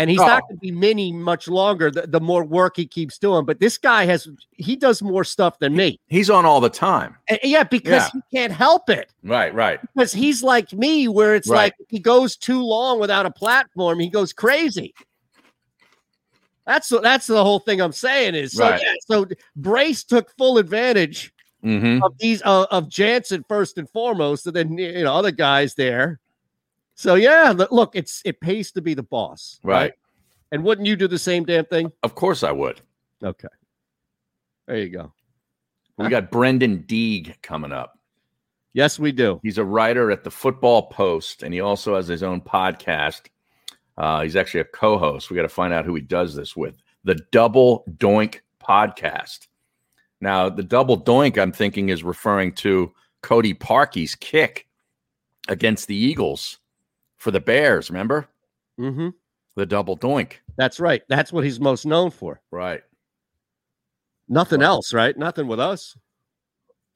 [0.00, 0.46] And he's not Oh.
[0.48, 3.44] going to be mini much longer the, the more work he keeps doing.
[3.44, 6.00] But this guy has, he does more stuff than me.
[6.08, 7.16] He's on all the time.
[7.28, 8.08] And- yeah, because Yeah.
[8.30, 9.10] he can't help it.
[9.22, 9.78] Right, right.
[9.94, 11.56] Because he's like me, where it's Right.
[11.56, 14.94] like he goes too long without a platform, he goes crazy.
[16.66, 18.80] That's the- that's the whole thing I'm saying is so Right.
[18.82, 21.32] yeah, so Brace took full advantage
[21.64, 22.02] Mm-hmm.
[22.02, 26.19] of these uh, of Jansen first and foremost, and then you know other guys there.
[27.00, 29.94] So yeah, look, it's it pays to be the boss, Right.
[30.52, 31.90] And wouldn't you do the same damn thing?
[32.02, 32.82] Of course I would.
[33.24, 33.48] Okay,
[34.66, 35.10] there you go.
[35.96, 37.98] We got Brendan Deeg coming up.
[38.74, 39.40] Yes, we do.
[39.42, 43.28] He's a writer at the Football Post, and he also has his own podcast.
[43.96, 45.30] Uh, he's actually a co-host.
[45.30, 46.74] We got to find out who he does this with.
[47.04, 49.46] The Double Doink Podcast.
[50.20, 54.66] Now, the Double Doink, I'm thinking, is referring to Cody Parkey's kick
[55.48, 56.59] against the Eagles
[57.20, 57.90] for the Bears.
[57.90, 58.26] Remember
[58.80, 59.10] Mm-hmm.
[59.56, 60.36] the Double Doink?
[60.56, 61.02] That's right.
[61.08, 62.40] That's what he's most known for.
[62.50, 62.82] Right.
[64.26, 65.16] Nothing else, right?
[65.16, 65.96] Nothing with us.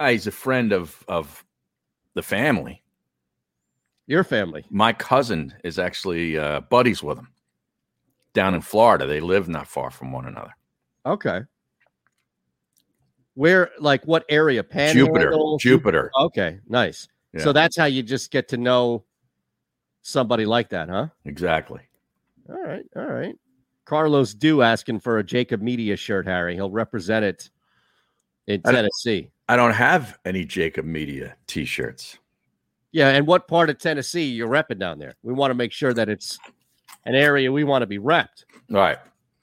[0.00, 1.44] Uh, he's a friend of of
[2.14, 2.82] the family.
[4.06, 4.64] Your family.
[4.70, 7.28] My cousin is actually uh, buddies with him
[8.32, 9.06] down in Florida.
[9.06, 10.54] They live not far from one another.
[11.06, 11.40] Okay.
[13.34, 14.62] Where, like, what area?
[14.62, 16.10] Jupiter, Jupiter.
[16.18, 17.08] Okay, nice.
[17.32, 17.42] Yeah.
[17.42, 19.04] So that's how you just get to know
[20.04, 21.08] somebody like that, huh?
[21.24, 21.80] Exactly.
[22.48, 23.34] All right, all right.
[23.86, 26.54] Carlos Do asking for a JAKIB Media shirt, Harry.
[26.54, 27.50] He'll represent it
[28.46, 29.30] in I Tennessee.
[29.48, 32.18] I don't have any JAKIB Media T-shirts.
[32.92, 35.14] Yeah, and what part of Tennessee you're repping down there?
[35.22, 36.38] We want to make sure that it's
[37.06, 38.44] an area we want to be repped.
[38.70, 38.98] Right.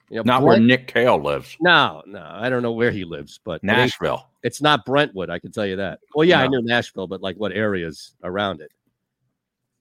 [0.08, 1.56] You know, Not where Nick Kale lives.
[1.60, 4.28] No, no, I don't know where he lives, but it Nashville.
[4.42, 6.00] It's not Brentwood, I can tell you that.
[6.14, 6.58] Well, yeah, I No.
[6.58, 8.70] knew Nashville, but like what areas around it?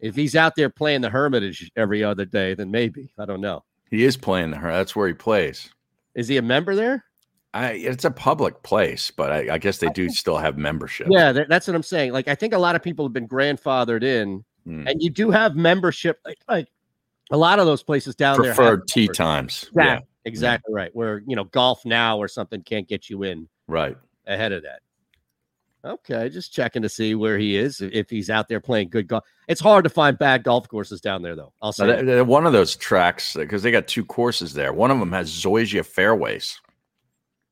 [0.02, 3.64] If he's out there playing the Hermitage every other day, then maybe I don't know.
[3.90, 4.72] He is playing her.
[4.72, 5.70] That's where he plays.
[6.16, 7.06] Is he a member there?
[7.54, 11.08] I, it's a public place, but I, I guess they do still have membership.
[11.10, 12.14] Yeah, that, that's what I'm saying.
[12.14, 14.88] Like, I think a lot of people have been grandfathered in, Hmm.
[14.88, 16.20] and you do have membership.
[16.24, 16.68] Like, like
[17.32, 19.70] a lot of those places down there have Preferred tee times.
[19.76, 20.00] Yeah, Yeah.
[20.26, 20.96] exactly right.
[20.96, 23.98] Where you know golf now or something can't get you in Right.
[24.28, 24.82] ahead of that.
[25.84, 29.24] Okay, just checking to see where he is if he's out there playing good golf.
[29.48, 31.54] It's hard to find bad golf courses down there, though.
[31.62, 31.88] I'll say.
[31.88, 32.28] Now, that.
[32.28, 34.74] one of those tracks because they got two courses there.
[34.74, 36.62] One of them has Zoysia fairways.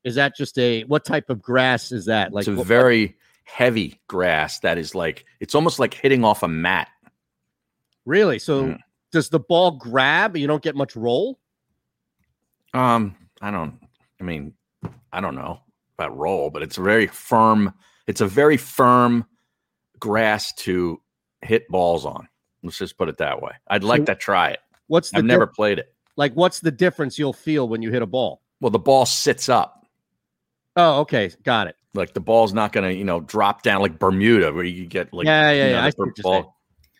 [0.04, 2.32] Is that just a what type of grass is that?
[2.32, 6.42] Like it's a what- very heavy grass that is like it's almost like hitting off
[6.44, 6.88] a mat.
[8.06, 8.38] really?
[8.38, 8.78] So Mm.
[9.12, 10.36] does the ball grab?
[10.36, 11.38] You don't get much roll.
[12.72, 13.78] Um, I don't.
[14.20, 14.54] I mean,
[15.12, 15.60] I don't know
[15.98, 17.74] about roll, but it's a very firm.
[18.10, 19.24] It's a very firm
[20.00, 21.00] grass to
[21.42, 22.26] hit balls on.
[22.64, 23.52] Let's just put it that way.
[23.68, 24.58] I'd like So to try it.
[24.88, 25.94] What's the I've never diff- played it.
[26.16, 26.32] like?
[26.34, 28.42] What's the difference you'll feel when you hit a ball?
[28.60, 29.86] Well, the ball sits up.
[30.74, 31.76] Oh, okay, got it.
[31.94, 35.12] Like the ball's not going to, you know, drop down like Bermuda, where you get
[35.14, 36.56] like Yeah, yeah, you yeah, I see ball-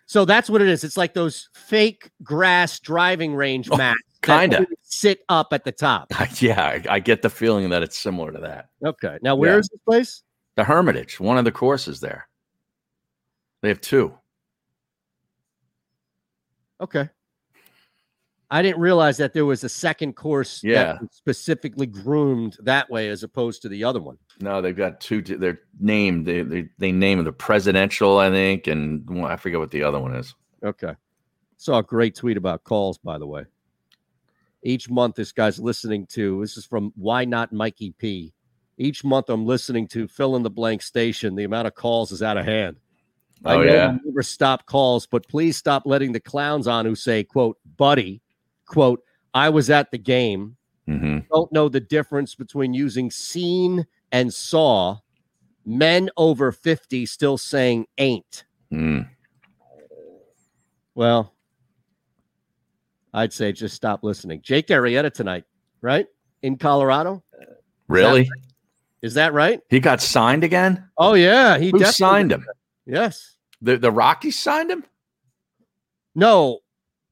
[0.06, 0.84] So that's what it is.
[0.84, 3.98] It's like those fake grass driving range oh, mats.
[4.14, 4.64] Oh, kinda.
[4.82, 6.12] Sit up at the top.
[6.40, 8.68] yeah, I, I get the feeling that it's similar to that.
[8.84, 9.18] Okay.
[9.22, 9.76] Now where is Yeah.
[9.76, 10.22] this place?
[10.60, 12.28] The Hermitage, one of the courses there.
[13.62, 14.12] They have two.
[16.82, 17.08] Okay.
[18.50, 20.98] I didn't realize that there was a second course Yeah.
[21.12, 24.18] specifically groomed that way as opposed to the other one.
[24.42, 25.22] No, they've got two.
[25.22, 26.26] They're named.
[26.26, 29.98] They they, they name the presidential, I think, and one- I forget what the other
[29.98, 30.34] one is.
[30.62, 30.92] Okay.
[31.56, 33.46] Saw a great tweet about calls, by the way.
[34.62, 38.34] Each month, this guy's listening to this is from Why Not Mikey P.
[38.78, 41.34] Each month, I'm listening to fill in the blank station.
[41.34, 42.76] The amount of calls is out of hand.
[43.44, 43.96] I Oh, yeah?
[44.04, 48.20] never stop calls, but please stop letting the clowns on who say, "quote buddy,"
[48.66, 49.02] quote
[49.34, 50.56] I was at the game.
[50.88, 51.20] Mm-hmm.
[51.32, 54.98] Don't know the difference between using seen and saw.
[55.64, 58.44] Men over fifty still saying ain't.
[58.72, 59.08] Mm.
[60.94, 61.34] Well,
[63.14, 64.40] I'd say just stop listening.
[64.42, 65.44] Jake Arrieta tonight,
[65.80, 66.06] right?
[66.42, 67.22] In Colorado.
[67.88, 68.28] Really?
[69.02, 69.60] Is that right?
[69.70, 70.88] He got signed again?
[70.98, 72.46] Oh yeah, he Who definitely signed him?
[72.86, 73.36] Yes.
[73.62, 74.84] The the Rockies signed him?
[76.14, 76.60] No,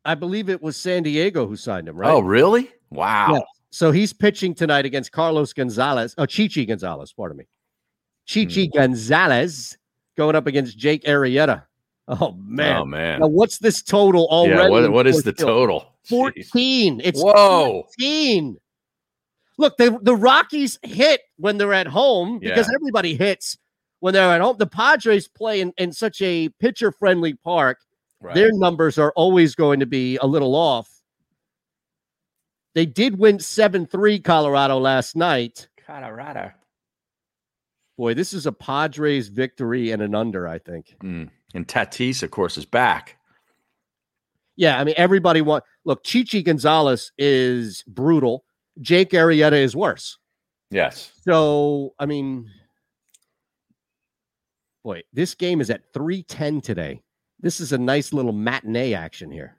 [0.05, 2.10] I believe it was San Diego who signed him, right?
[2.10, 2.70] Oh, really?
[2.90, 3.35] Wow.
[3.35, 3.43] Yes.
[3.70, 6.15] So he's pitching tonight against Carlos Gonzalez.
[6.19, 7.44] Oh, Chichi Gonzalez, pardon me.
[8.24, 8.78] Chichi Hmm.
[8.78, 9.77] Gonzalez
[10.16, 11.65] going up against Jake Arrieta.
[12.09, 12.77] Oh man.
[12.78, 13.20] Oh, man.
[13.20, 14.55] Now what's this total already?
[14.55, 15.94] Yeah, what, what is the total?
[16.05, 17.02] 14.
[17.05, 17.82] It's Whoa.
[17.98, 18.56] 14.
[19.59, 22.75] Look, the, the Rockies hit when they're at home because Yeah.
[22.77, 23.59] everybody hits
[24.01, 24.57] when they're at home.
[24.57, 27.79] The Padres play in, in such a pitcher friendly park.
[28.35, 30.91] Their numbers are always going to be a little off.
[32.75, 35.69] They did win 7 3 Colorado last night.
[35.87, 36.53] Colorado.
[37.97, 40.97] Boy, this is a Padres victory and an under, I think.
[41.03, 41.31] Mm.
[41.55, 43.17] And Tatis, of course, is back.
[44.57, 48.45] Yeah, I mean, everybody want look, Chichi Gonzalez is brutal.
[48.81, 50.19] Jake Arrieta is worse.
[50.71, 51.13] Yes.
[51.23, 52.51] So, I mean,
[54.85, 57.03] boy, this game is at 310 today.
[57.41, 59.57] This is a nice little matinee action here.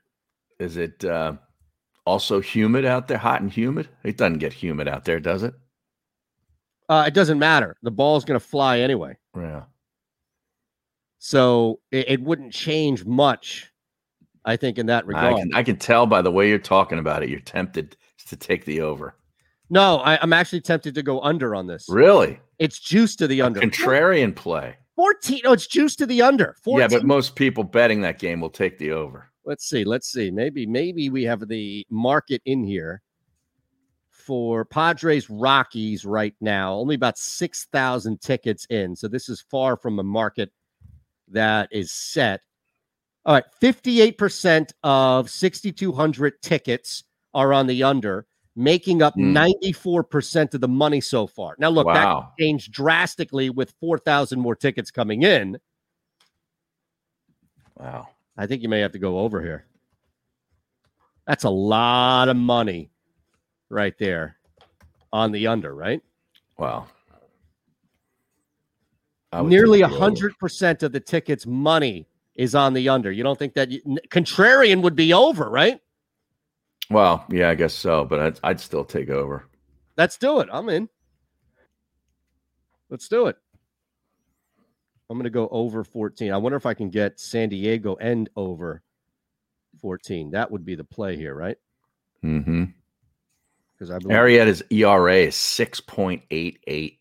[0.60, 1.34] Is it uh,
[2.06, 3.18] also humid out there?
[3.18, 3.90] Hot and humid?
[4.04, 5.54] It doesn't get humid out there, does it?
[6.90, 7.78] Uh, it doesn't matter.
[7.84, 9.16] The ball's going to fly anyway.
[9.38, 9.64] Yeah.
[11.20, 13.72] So it, it wouldn't change much,
[14.44, 15.36] I think, in that I regard.
[15.38, 17.30] can, I can tell by the way you're talking about it.
[17.30, 17.96] You're tempted
[18.30, 19.16] to take the over.
[19.70, 21.86] no, I, I'm actually tempted to go under on this.
[21.90, 22.40] Really?
[22.58, 23.60] It's juice to the under.
[23.60, 24.76] Contrarian play.
[24.96, 25.42] 14.
[25.44, 26.56] No, it's juice to the under.
[26.64, 26.80] 14.
[26.80, 29.30] Yeah, but most people betting that game will take the over.
[29.46, 33.02] let's see let's see maybe maybe we have the market in here
[34.12, 39.98] for padres rockies right now only about 6000 tickets in so this is far from
[39.98, 40.52] a market
[41.30, 42.42] that is set
[43.26, 47.04] all right 58% of 6200 tickets
[47.34, 48.26] are on the under
[48.56, 49.34] making up Hmm.
[49.34, 52.34] 94% of the money so far now look Wow.
[52.38, 55.58] that changed drastically with 4000 more tickets coming in
[57.78, 58.10] Wow.
[58.38, 59.66] I think you may have to go over here.
[61.26, 62.92] That's a lot of money
[63.70, 64.36] right there
[65.14, 66.02] on the under, right?
[66.58, 66.88] Wow.
[69.44, 73.12] Nearly take 100% of the tickets' money is on the under.
[73.12, 75.80] You don't think that you, contrarian would be over, right?
[76.90, 79.46] Well, yeah, I guess so, but I'd, I'd still take over.
[79.98, 80.50] Let's do it.
[80.52, 80.90] I'm in.
[82.90, 83.38] Let's do it.
[85.10, 86.32] I'm going to go over 14.
[86.32, 88.82] I wonder if I can get San Diego and over
[89.82, 90.32] 14.
[90.32, 91.58] That would be the play here, right?
[92.24, 92.66] Mm-hmm.
[93.74, 96.98] Because I believe Arrieta's ERA is 6.88.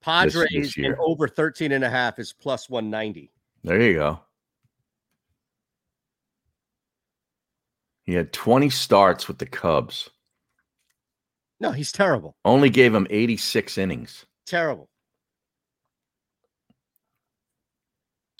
[0.00, 0.92] Padres year.
[0.92, 3.30] and over 13 and a half is plus 190.
[3.62, 4.20] There you go.
[8.04, 10.10] He had 20 starts with the Cubs.
[11.60, 12.36] No, he's terrible.
[12.44, 14.24] Only gave him 86 innings.
[14.46, 14.88] Terrible.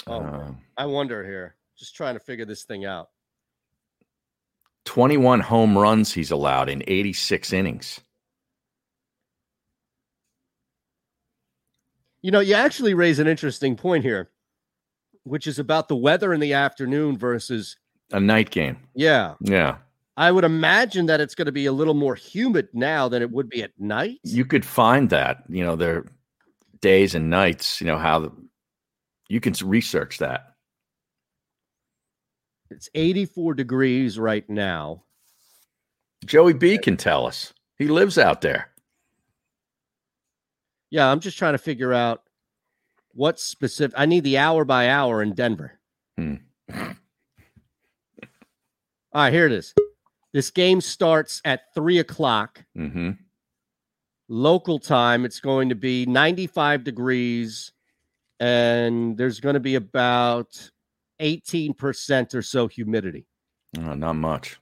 [0.06, 1.56] Oh, Um, I wonder here.
[1.78, 3.08] Just trying to figure this thing out.
[4.86, 8.00] 21 home runs he's allowed in 86 innings.
[12.22, 14.30] You know, you actually raise an interesting point here,
[15.22, 17.76] which is about the weather in the afternoon versus,
[18.12, 18.78] A night game.
[18.94, 19.34] yeah.
[19.40, 19.76] Yeah.
[20.16, 23.30] I would imagine that it's going to be a little more humid now than it
[23.30, 24.18] would be at night.
[24.22, 26.04] You could find that, you know, their
[26.82, 28.32] days and nights, you know, how the,
[29.28, 30.56] you can research that.
[32.70, 35.04] It's 84 degrees right now.
[36.26, 37.54] Joey B can tell us.
[37.78, 38.68] He lives out there.
[40.90, 42.24] Yeah, I'm just trying to figure out
[43.12, 43.94] what specific.
[43.98, 45.78] I need the hour by hour in Denver.
[46.18, 46.34] Hmm.
[49.12, 49.74] All right, here it is.
[50.32, 53.10] This game starts at three o'clock Mm-hmm.
[54.28, 55.24] local time.
[55.24, 57.72] It's going to be 95 degrees,
[58.38, 60.70] and there's going to be about
[61.20, 63.26] 18% or so humidity.
[63.78, 64.58] Oh, not much.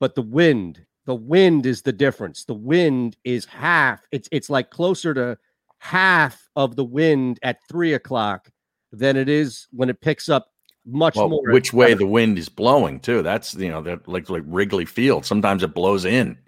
[0.00, 2.44] But the wind, the wind is the difference.
[2.44, 4.00] The wind is half.
[4.12, 5.38] It's it's like closer to
[5.78, 8.50] half of the wind at three o'clock
[8.92, 10.51] than it is when it picks up
[10.84, 11.52] much Well, more.
[11.52, 13.22] which way the wind is blowing too.
[13.22, 15.24] That's you know, that like like Wrigley Field.
[15.24, 16.38] Sometimes it blows in.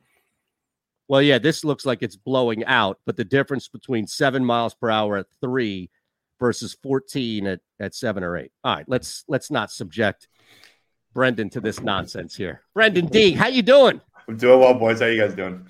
[1.09, 4.91] Well, yeah, this looks like it's blowing out, but the difference between seven miles per
[4.91, 5.91] hour at three
[6.41, 8.53] versus 14 at, at seven or eight.
[8.65, 10.29] All right, let's let's not subject
[11.13, 12.63] Brendan to this nonsense here.
[12.75, 14.01] Brendan D, how you doing?
[14.29, 15.01] I'm doing well, boys.
[15.01, 15.67] How you guys doing?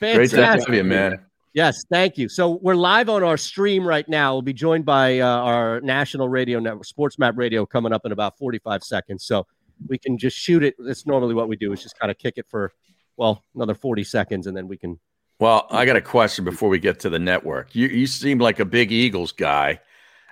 [0.00, 1.24] Great to have you, man.
[1.54, 2.28] Yes, thank you.
[2.28, 4.34] So we're live on our stream right now.
[4.34, 8.36] We'll be joined by uh, our national radio network, SportsMap Radio, coming up in about
[8.38, 9.24] 45 seconds.
[9.24, 9.46] So
[9.88, 10.74] we can just shoot it.
[10.80, 12.72] That's normally what we do is just kind of kick it for,
[13.16, 14.98] well, another 40 seconds, and then we can.
[15.38, 17.74] Well, I got a question before we get to the network.
[17.74, 19.80] You you seem like a big Eagles guy,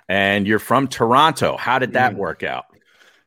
[0.09, 1.55] and you're from Toronto.
[1.55, 1.93] How did Mm.
[1.93, 2.65] that work out?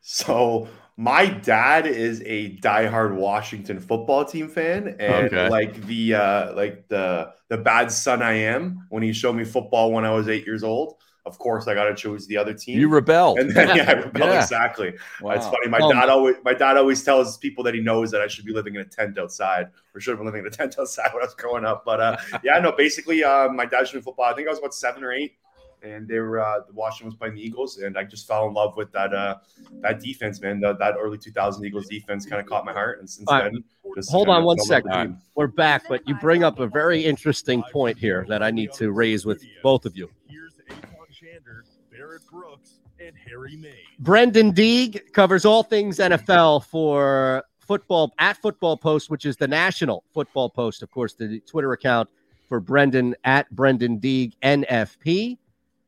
[0.03, 5.49] So my dad is a diehard Washington football team fan, and Okay.
[5.49, 9.93] like the uh, like the the bad son I am when he showed me football
[9.93, 10.95] when I was eight years old.
[11.27, 12.81] Of course, I got to choose the other team.
[12.81, 13.43] You rebelled.
[13.43, 14.35] And then, yeah, I rebelled Yeah.
[14.35, 14.95] exactly.
[15.19, 15.35] Wow.
[15.35, 15.69] It's funny.
[15.69, 18.47] My Oh, dad always my dad always tells people that he knows that I should
[18.47, 21.11] be living in a tent outside, or should have been living in a tent outside
[21.13, 21.85] when I was growing up.
[21.85, 22.73] But uh, yeah, no.
[22.73, 24.27] Basically, uh, my dad was doing football.
[24.27, 25.35] I think I was about seven or eight,
[25.83, 28.77] and they were uh, Washington was playing the Eagles, and I just fell in love
[28.77, 29.37] with that uh,
[29.81, 30.61] that defense, man.
[30.61, 33.53] The, that early 2000 Eagles defense kind of caught my heart, and since All right.
[33.53, 34.91] then, just Hold on one fell in love second.
[34.91, 35.23] with the team.
[35.35, 38.93] We're back, but you bring up a very interesting point here that I need to
[38.93, 40.11] raise with both of you.
[40.29, 43.75] Here's Eytan Shander, Barrett Brooks, and Harry Mayes.
[43.99, 50.05] Brendan Deeg covers all things NFL for football at Football Post, which is the national
[50.13, 52.09] football post, of course, the Twitter account
[52.49, 55.39] for Brendan at Brendan Deeg NFP,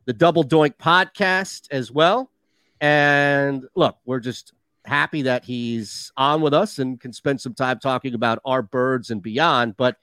[0.09, 2.31] the Double Doink podcast as well.
[2.81, 4.55] And look, we're just
[4.87, 9.11] happy that he's on with us and can spend some time talking about our birds
[9.11, 9.77] and beyond.
[9.77, 9.99] But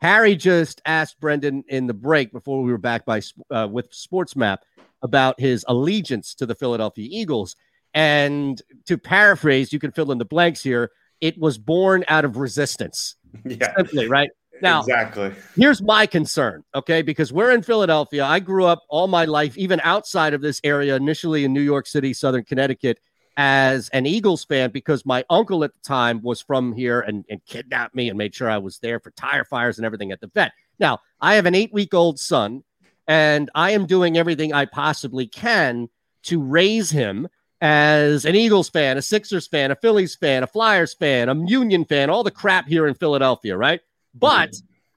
[0.00, 4.58] Harry just asked Brendan in the break before we were back by uh, with SportsMap
[5.02, 7.54] about his allegiance to the Philadelphia Eagles.
[7.94, 10.90] And to paraphrase, you can fill in the blanks here.
[11.20, 13.14] It was born out of resistance.
[13.44, 14.30] Yeah, Simply, right?
[14.60, 15.32] Now, exactly.
[15.56, 17.02] here's my concern, okay?
[17.02, 18.24] Because we're in Philadelphia.
[18.24, 21.86] I grew up all my life, even outside of this area, initially in New York
[21.86, 23.00] City, Southern Connecticut,
[23.36, 27.40] as an Eagles fan because my uncle at the time was from here and, and
[27.46, 30.26] kidnapped me and made sure I was there for tire fires and everything at the
[30.26, 30.52] vet.
[30.80, 32.64] Now, I have an eight week old son,
[33.06, 35.88] and I am doing everything I possibly can
[36.24, 37.28] to raise him
[37.60, 41.84] as an Eagles fan, a Sixers fan, a Phillies fan, a Flyers fan, a Union
[41.84, 43.80] fan, all the crap here in Philadelphia, right?
[44.14, 44.54] But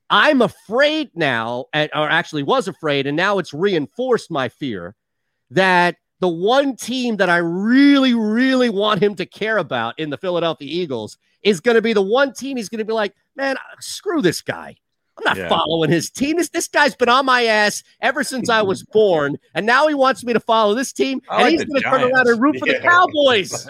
[0.10, 4.96] I'm afraid now, and- or actually was afraid, and now it's reinforced my fear
[5.52, 10.18] that the one team that I really, really want him to care about in the
[10.18, 13.58] Philadelphia Eagles is going to be the one team he's going to be like, man,
[13.80, 14.76] screw this guy.
[15.18, 15.50] I'm not Yeah.
[15.50, 16.38] following his team.
[16.38, 19.94] This, this guy's been on my ass ever since I was born, and now he
[19.94, 22.42] wants me to follow this team, I and like he's going to turn around and
[22.42, 22.90] root for the Yeah.
[22.90, 23.68] Cowboys.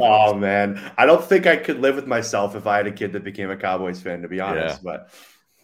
[0.00, 3.12] Oh man, I don't think I could live with myself if I had a kid
[3.12, 4.22] that became a Cowboys fan.
[4.22, 5.10] To be honest, but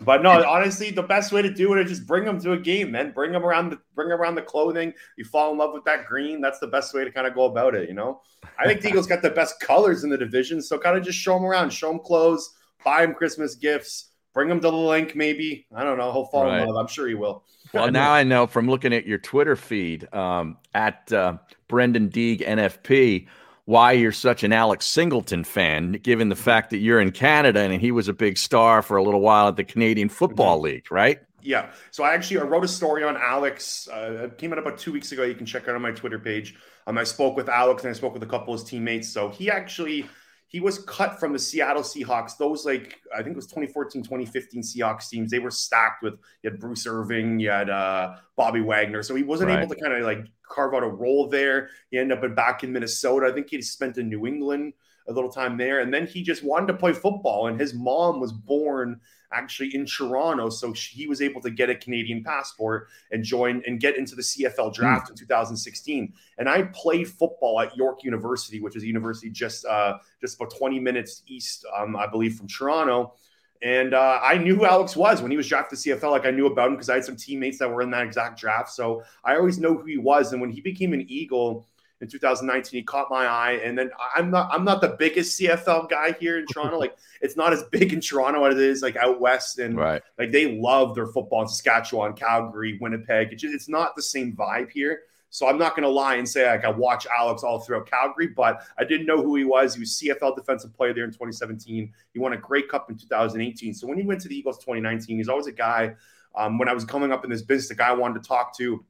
[0.02, 2.58] but no, honestly, the best way to do it is just bring them to a
[2.58, 3.12] game, man.
[3.12, 4.92] Bring them around the bring 'em around the clothing.
[5.16, 6.42] You fall in love with that green.
[6.42, 7.88] That's the best way to kind of go about it.
[7.88, 8.20] You know,
[8.58, 11.18] I think the Eagles got the best colors in the division, so kind of just
[11.18, 12.50] show them around, show them clothes,
[12.84, 15.16] buy them Christmas gifts, bring him to the Linc.
[15.16, 16.12] Maybe I don't know.
[16.12, 16.60] He'll fall Right.
[16.60, 16.76] in love.
[16.76, 17.42] I'm sure he will.
[17.72, 21.38] Well, now I know from looking at your Twitter feed um, at uh,
[21.68, 23.26] Brendan Deeg NFP
[23.64, 27.80] why you're such an Alex Singleton fan, given the fact that you're in Canada and
[27.80, 30.14] he was a big star for a little while at the Canadian Mm-hmm.
[30.16, 31.18] Football League, right?
[31.42, 31.70] Yeah.
[31.90, 33.88] So I actually I wrote a story on Alex.
[33.88, 35.22] Uh, it came out about two weeks ago.
[35.24, 36.54] You can check it out on my Twitter page.
[36.86, 39.08] Um, I spoke with Alex and I spoke with a couple of his teammates.
[39.08, 40.06] So he actually
[40.48, 42.36] he was cut from the Seattle Seahawks.
[42.36, 45.30] Those like I think it was 2014, 2015 Seahawks teams.
[45.30, 49.02] They were stacked with you had Bruce Irvin, you had uh, Bobby Wagner.
[49.02, 49.58] So he wasn't Right.
[49.62, 51.70] able to kind of like carve out a role there.
[51.90, 53.26] He ended up back in Minnesota.
[53.26, 54.74] I think he spent in New England
[55.08, 57.48] a little time there, and then he just wanted to play football.
[57.48, 59.00] And his mom was born
[59.32, 63.80] actually in Toronto, so he was able to get a Canadian passport and join and
[63.80, 66.12] get into the CFL draft in 2016.
[66.38, 70.56] And I played football at York University, which is a university just uh, just about
[70.56, 73.14] 20 minutes east, um, I believe, from Toronto.
[73.62, 76.10] And uh, I knew who Alex was when he was drafted to CFL.
[76.10, 78.38] Like I knew about him because I had some teammates that were in that exact
[78.38, 78.70] draft.
[78.70, 80.32] So I always know who he was.
[80.32, 81.66] And when he became an Eagle
[82.00, 83.60] in 2019, he caught my eye.
[83.64, 86.78] And then I'm not I'm not the biggest CFL guy here in Toronto.
[86.78, 89.58] like it's not as big in Toronto as it is like out west.
[89.58, 90.02] And Right.
[90.18, 93.32] like they love their football in Saskatchewan, Calgary, Winnipeg.
[93.32, 95.00] It's just, it's not the same vibe here.
[95.30, 98.28] So I'm not going to lie and say like I watch Alex all throughout Calgary,
[98.28, 99.74] but I didn't know who he was.
[99.74, 101.92] He was CFL defensive player there in 2017.
[102.12, 103.74] He won a Grey Cup in 2018.
[103.74, 105.94] So when he went to the Eagles 2019, he's always a guy.
[106.36, 108.56] Um, when I was coming up in this business, the guy I wanted to talk
[108.58, 108.84] to.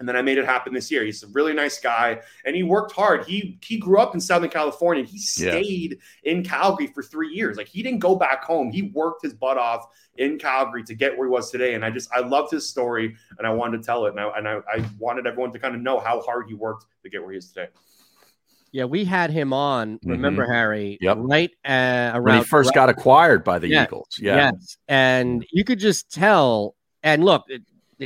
[0.00, 1.04] And then I made it happen this year.
[1.04, 3.26] He's a really nice guy, and he worked hard.
[3.26, 5.04] He he grew up in Southern California.
[5.04, 5.50] He Yeah.
[5.52, 7.58] stayed in Calgary for three years.
[7.58, 8.72] Like he didn't go back home.
[8.72, 9.84] He worked his butt off
[10.16, 11.74] in Calgary to get where he was today.
[11.74, 14.10] And I just I loved his story, and I wanted to tell it.
[14.12, 16.86] And I and I, I wanted everyone to kind of know how hard he worked
[17.02, 17.68] to get where he is today.
[18.72, 19.98] Yeah, we had him on.
[20.04, 20.54] Remember, Mhm.
[20.54, 20.98] Harry?
[21.02, 21.16] Yep.
[21.20, 24.08] Right uh, around When he first got acquired by the Yes, Eagles.
[24.18, 24.36] Yeah.
[24.52, 26.74] Yes, and you could just tell.
[27.02, 27.62] And look, it, it-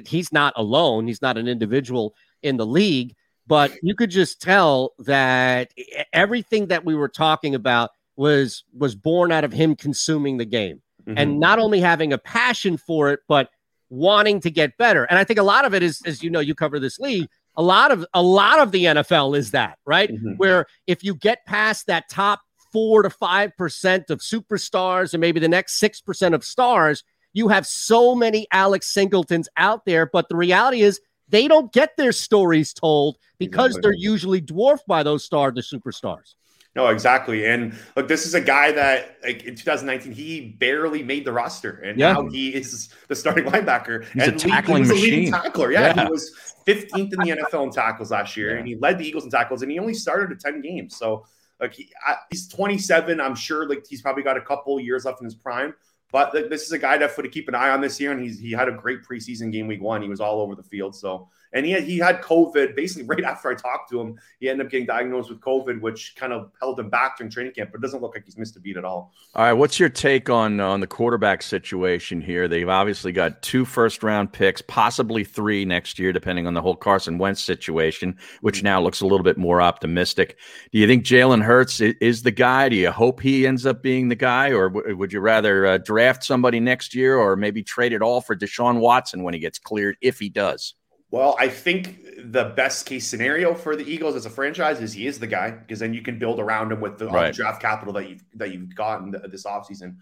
[0.06, 1.06] he's not alone.
[1.06, 3.14] He's not an individual in the league,
[3.46, 5.72] but you could just tell that
[6.12, 10.80] everything that we were talking about was was born out of him consuming the game
[11.06, 11.18] mm-hmm.
[11.18, 13.50] and not only having a passion for it, but
[13.90, 15.04] wanting to get better.
[15.04, 17.28] And I think a lot of it is, as you know, you cover this league.
[17.56, 20.32] A lot of a lot of the NFL is that right, mm-hmm.
[20.36, 22.40] where if you get past that top
[22.72, 27.04] four to five percent of superstars and maybe the next six percent of stars,
[27.34, 30.06] you have so many Alex Singletons out there.
[30.06, 33.82] But the reality is they don't get their stories told because Exactly.
[33.82, 36.34] they're usually dwarfed by those star the superstars.
[36.76, 37.46] No, exactly.
[37.46, 41.70] And look, this is a guy that like in 2019 he barely made the roster,
[41.84, 42.14] and Yeah.
[42.14, 44.04] now he is the starting linebacker.
[44.12, 45.32] He's a and lead- he tackling was a leading machine.
[45.32, 45.70] tackler.
[45.72, 46.04] Yeah, Yeah.
[46.06, 46.32] he was
[46.66, 49.62] 15th in the NFL in tackles last year, and he led the Eagles in tackles,
[49.62, 50.96] and he only started at 10 games.
[50.96, 51.24] So
[51.60, 53.20] like he, I, he's 27.
[53.20, 55.74] I'm sure like he's probably got a couple years left in his prime.
[56.14, 58.22] But this is a guy that for to keep an eye on this year, and
[58.22, 60.00] he's he had a great preseason game week one.
[60.00, 60.94] He was all over the field.
[60.94, 64.18] So and he had, he had COVID basically right after I talked to him.
[64.40, 67.52] He ended up getting diagnosed with COVID, which kind of held him back during training
[67.52, 67.70] camp.
[67.72, 69.12] But it doesn't look like he's missed a beat at all.
[69.34, 72.48] All right, what's your take on on the quarterback situation here?
[72.48, 76.76] They've obviously got two first round picks, possibly three next year, depending on the whole
[76.76, 78.64] Carson Wentz situation, which Mm-hmm.
[78.66, 80.36] now looks a little bit more optimistic.
[80.72, 82.68] Do you think Jalen Hurts is the guy?
[82.68, 85.78] Do you hope he ends up being the guy, or w- would you rather uh,
[85.78, 89.58] draft somebody next year, or maybe trade it all for Deshaun Watson when he gets
[89.58, 90.74] cleared, if he does?
[91.14, 95.06] Well, I think the best case scenario for the Eagles as a franchise is he
[95.06, 97.62] is the guy because then you can build around him with the, all the draft
[97.62, 99.98] capital that you've that you've gotten this offseason.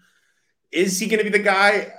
[0.71, 1.93] Is he going to be the guy?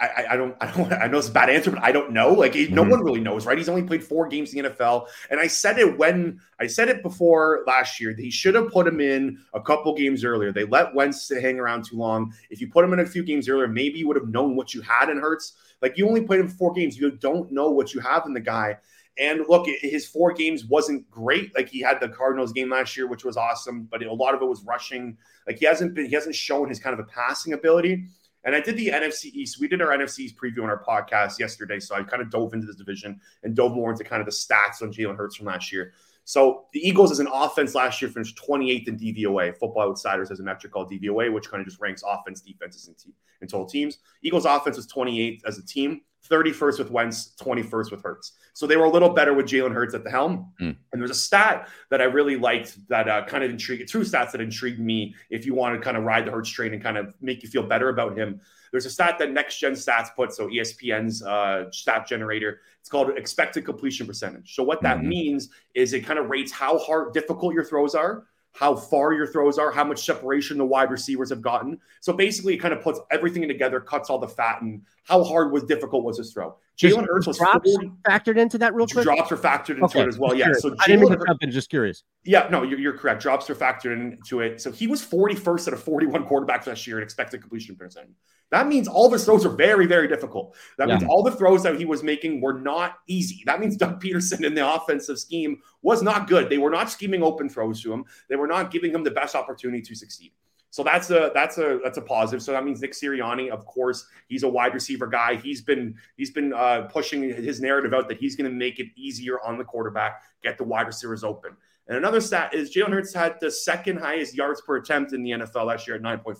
[0.00, 2.12] I, I, I don't I don't I know it's a bad answer, but I don't
[2.12, 2.34] know.
[2.34, 2.92] Like he- no mm-hmm.
[2.92, 3.58] one really knows, right?
[3.58, 6.88] He's only played four games in the NFL, and I said it when I said
[6.88, 8.14] it before last year.
[8.14, 10.52] that He should have put him in a couple games earlier.
[10.52, 12.32] They let Wentz hang around too long.
[12.48, 14.72] If you put him in a few games earlier, maybe you would have known what
[14.72, 15.54] you had in Hurts.
[15.82, 18.40] Like you only played him four games, you don't know what you have in the
[18.40, 18.78] guy.
[19.18, 21.54] And look, his four games wasn't great.
[21.54, 24.42] Like he had the Cardinals game last year, which was awesome, but a lot of
[24.42, 25.16] it was rushing.
[25.46, 28.04] Like he hasn't been, he hasn't shown his kind of a passing ability.
[28.44, 29.58] And I did the NFC East.
[29.58, 32.54] We did our NFC East preview on our podcast yesterday, so I kind of dove
[32.54, 35.46] into this division and dove more into kind of the stats on Jalen Hurts from
[35.46, 35.94] last year.
[36.26, 39.56] So the Eagles as an offense last year finished 28th in DVOA.
[39.56, 42.98] Football Outsiders has a metric called DVOA, which kind of just ranks offense, defenses, and,
[42.98, 43.98] te- and total teams.
[44.22, 48.32] Eagles offense was 28th as a team, 31st with Wentz, 21st with Hurts.
[48.54, 50.52] So they were a little better with Jalen Hurts at the helm.
[50.60, 50.76] Mm.
[50.92, 54.32] And there's a stat that I really liked that uh, kind of intrigued, two stats
[54.32, 56.98] that intrigued me if you want to kind of ride the Hurts train and kind
[56.98, 58.40] of make you feel better about him.
[58.72, 62.60] There's a stat that Next Gen Stats put, so ESPN's uh, stat generator.
[62.80, 64.54] It's called expected completion percentage.
[64.54, 65.06] So what that Mhm.
[65.06, 69.26] means is it kind of rates how hard, difficult your throws are, how far your
[69.26, 71.78] throws are, how much separation the wide receivers have gotten.
[72.00, 75.52] So basically, it kind of puts everything together, cuts all the fat, and how hard
[75.52, 76.56] was difficult was his throw.
[76.78, 79.02] Jalen Hurts was drops 40 factored into that real quick.
[79.04, 80.34] drops are factored into Okay, it as well.
[80.34, 80.52] Yeah.
[80.52, 81.50] So I didn't mean Jalen to jump in.
[81.50, 82.04] Just curious.
[82.24, 83.22] yeah, no, you're, you're correct.
[83.22, 84.60] Drops are factored into it.
[84.60, 88.14] So he was 41st out of 41 quarterbacks last year in expected completion percentage.
[88.50, 90.54] That means all his throws are very, very difficult.
[90.78, 90.98] That Yeah.
[90.98, 93.42] means all the throws that he was making were not easy.
[93.46, 96.48] That means Doug Pederson in the offensive scheme was not good.
[96.48, 98.04] They were not scheming open throws to him.
[98.28, 100.32] They were not giving him the best opportunity to succeed.
[100.70, 102.42] So that's a that's a that's a positive.
[102.42, 105.36] So that means Nick Sirianni, of course, he's a wide receiver guy.
[105.36, 108.88] He's been he's been uh, pushing his narrative out that he's going to make it
[108.94, 111.56] easier on the quarterback, get the wide receivers open.
[111.88, 115.30] And another stat is Jalen Hurts had the second highest yards per attempt in the
[115.30, 116.36] NFL last year at 9.5.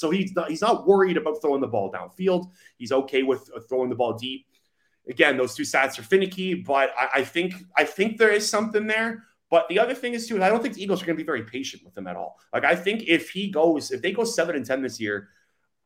[0.00, 2.50] So he's not, he's not worried about throwing the ball downfield.
[2.78, 4.46] He's okay with uh, throwing the ball deep.
[5.08, 8.86] Again, those two stats are finicky, but I, I think I think there is something
[8.86, 9.24] there.
[9.50, 11.26] But the other thing is too, I don't think the Eagles are going to be
[11.26, 12.38] very patient with him at all.
[12.52, 15.28] Like I think if he goes, if they go seven and ten this year,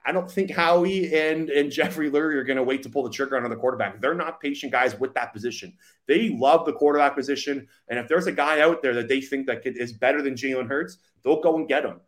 [0.07, 3.11] I don't think Howie and and Jeffrey Lurie are going to wait to pull the
[3.11, 4.01] trigger on the quarterback.
[4.01, 5.77] They're not patient guys with that position.
[6.07, 9.47] They love the quarterback position, and if there's a guy out there that they think
[9.47, 12.01] that is better than Jalen Hurts, they'll go and get him.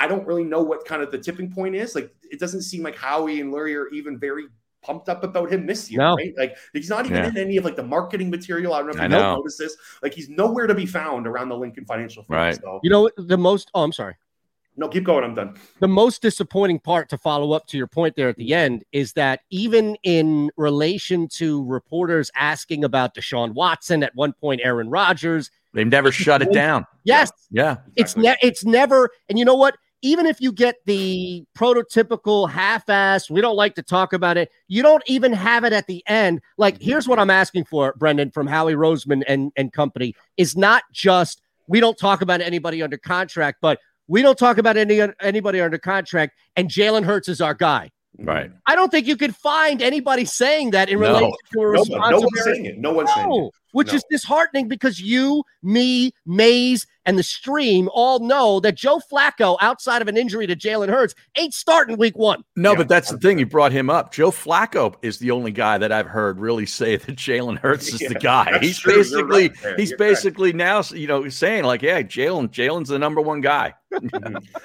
[0.00, 1.94] I don't really know what kind of the tipping point is.
[1.94, 4.44] Like it doesn't seem like Howie and Lurie are even very
[4.82, 6.14] pumped up about him this year, No.
[6.16, 6.32] right?
[6.38, 7.28] Like he's not even Yeah.
[7.28, 8.72] in any of like the marketing material.
[8.72, 9.36] I don't know if I you know.
[9.36, 9.76] noticed this.
[10.02, 12.22] Like he's nowhere to be found around the Lincoln Financial.
[12.22, 12.30] Field.
[12.36, 12.54] Right.
[12.56, 13.70] So You know what the most?
[13.74, 14.14] Oh, I'm sorry.
[14.76, 15.22] no, keep going.
[15.22, 15.54] I'm done.
[15.80, 19.12] The most disappointing part to follow up to your point there at the end is
[19.12, 25.50] that even in relation to reporters asking about Deshaun Watson at one point, Aaron Rodgers,
[25.74, 26.86] They've never shut it down.
[27.04, 27.76] yes, Yeah.
[27.96, 29.10] it's ne- it's never.
[29.28, 29.76] And you know what?
[30.02, 34.50] Even if you get the prototypical half-ass, we don't like to talk about it.
[34.68, 36.40] You don't even have it at the end.
[36.56, 36.84] Like, mm-hmm.
[36.84, 41.42] here's what I'm asking for, Brendan, from Howie Roseman and and company, is not just
[41.66, 43.78] we don't talk about anybody under contract, but
[44.08, 47.90] we don't talk about any anybody under contract, and Jalen Hurts is our guy.
[48.18, 48.50] Right.
[48.66, 51.06] I don't think you could find anybody saying that in No.
[51.08, 52.78] relation to a No no one's saying it.
[52.78, 53.52] No one's saying it.
[53.72, 53.94] Which No.
[53.94, 60.00] is disheartening because you, me, Mayes, and the stream all know that Joe Flacco, outside
[60.00, 62.44] of an injury to Jalen Hurts, ain't starting week one.
[62.54, 63.40] No, but that's the thing.
[63.40, 64.12] You brought him up.
[64.12, 68.00] Joe Flacco is the only guy that I've heard really say that Jalen Hurts is
[68.00, 68.58] Yeah, the guy.
[68.60, 68.94] He's true.
[68.94, 69.76] Basically right there.
[69.76, 70.10] he's You're correct.
[70.12, 73.74] basically now you know saying like, yeah, Jalen Jalen's the number one guy.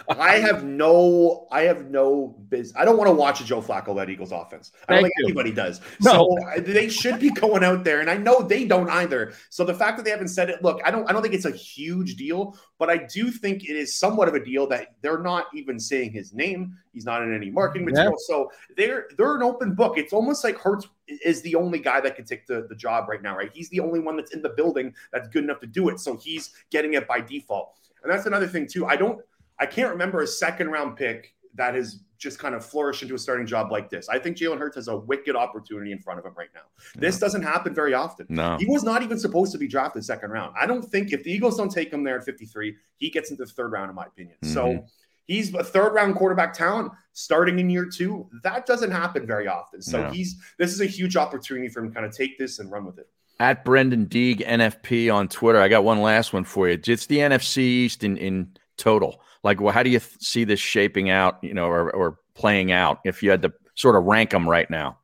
[0.09, 2.75] I have no, I have no business.
[2.75, 4.71] I don't want to watch a Joe Flacco led Eagles offense.
[4.87, 5.25] I don't Thank think you.
[5.25, 5.81] anybody does.
[6.01, 6.11] No.
[6.11, 9.33] So uh, they should be going out there, and I know they don't either.
[9.49, 11.45] So the fact that they haven't said it, look, I don't, I don't think it's
[11.45, 15.21] a huge deal, but I do think it is somewhat of a deal that they're
[15.21, 16.77] not even saying his name.
[16.93, 17.93] He's not in any marketing Yeah.
[17.93, 19.97] material, so they're they're an open book.
[19.97, 23.21] It's almost like Hurts is the only guy that can take the, the job right
[23.21, 23.51] now, right?
[23.53, 26.15] He's the only one that's in the building that's good enough to do it, so
[26.15, 27.77] he's getting it by default.
[28.05, 28.85] And that's another thing too.
[28.85, 29.19] I don't.
[29.59, 33.17] I can't remember a second round pick that has just kind of flourished into a
[33.19, 34.07] starting job like this.
[34.09, 36.61] I think Jalen Hurts has a wicked opportunity in front of him right now.
[36.95, 38.25] This doesn't happen very often.
[38.29, 38.57] No.
[38.59, 40.53] He was not even supposed to be drafted second round.
[40.59, 43.43] I don't think if the Eagles don't take him there at 53, he gets into
[43.45, 44.37] the third round, in my opinion.
[44.43, 44.87] So Mhm.
[45.25, 48.29] he's a third round quarterback talent starting in year two.
[48.43, 49.81] That doesn't happen very often.
[49.81, 50.09] So No.
[50.09, 52.85] he's this is a huge opportunity for him to kind of take this and run
[52.85, 53.09] with it.
[53.39, 56.79] At Brendan Deeg NFP on Twitter, I got one last one for you.
[56.87, 59.21] It's the NFC East in, in total.
[59.43, 62.71] Like, well, how do you th- see this shaping out, you know, or, or playing
[62.71, 64.99] out if you had to sort of rank them right now?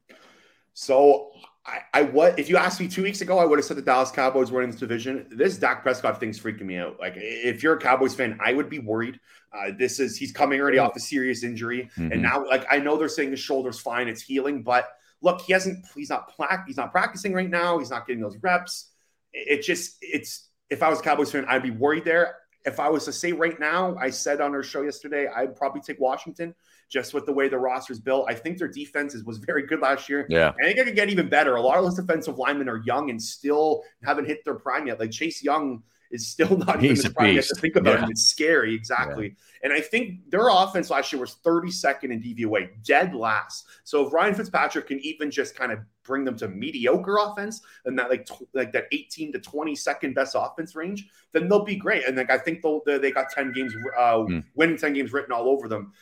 [0.73, 1.31] So
[1.65, 3.81] I, I what if you asked me two weeks ago, I would have said the
[3.81, 5.27] Dallas Cowboys were in this division.
[5.29, 6.99] This Dak Prescott thing's freaking me out.
[6.99, 9.19] Like if you're a Cowboys fan, I would be worried.
[9.53, 12.13] Uh, this is he's coming already off a serious injury, Mhm.
[12.13, 14.87] and now like I know they're saying his shoulder's fine, it's healing, but
[15.21, 15.85] look, he hasn't.
[15.95, 16.65] He's not plaque.
[16.67, 17.79] He's not practicing right now.
[17.79, 18.91] He's not getting those reps.
[19.33, 20.47] It it just it's.
[20.69, 22.35] If I was a Cowboys fan, I'd be worried there.
[22.63, 25.81] If I was to say right now, I said on our show yesterday, I'd probably
[25.81, 26.55] take Washington
[26.89, 28.25] just with the way the roster's built.
[28.29, 30.25] I think their defense is, was very good last year.
[30.29, 30.51] Yeah.
[30.59, 31.55] I think it could get even better.
[31.55, 34.99] A lot of those defensive linemen are young and still haven't hit their prime yet.
[34.99, 38.05] Like Chase Young is still not even He's a prime to think about Yeah.
[38.05, 38.11] him.
[38.11, 39.35] It's scary, exactly.
[39.63, 43.67] And I think their offense last year was 32nd in DVOA, dead last.
[43.83, 47.97] So if Ryan Fitzpatrick can even just kind of bring them to mediocre offense and
[47.99, 52.07] that like tw- like that 18 to 22nd best offense range, then they'll be great.
[52.07, 54.39] And like I think they'll they they got 10 games uh Hmm.
[54.55, 55.93] winning 10 games written all over them.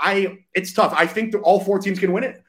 [0.00, 0.94] I it's tough.
[0.96, 2.42] I think all four teams can win it.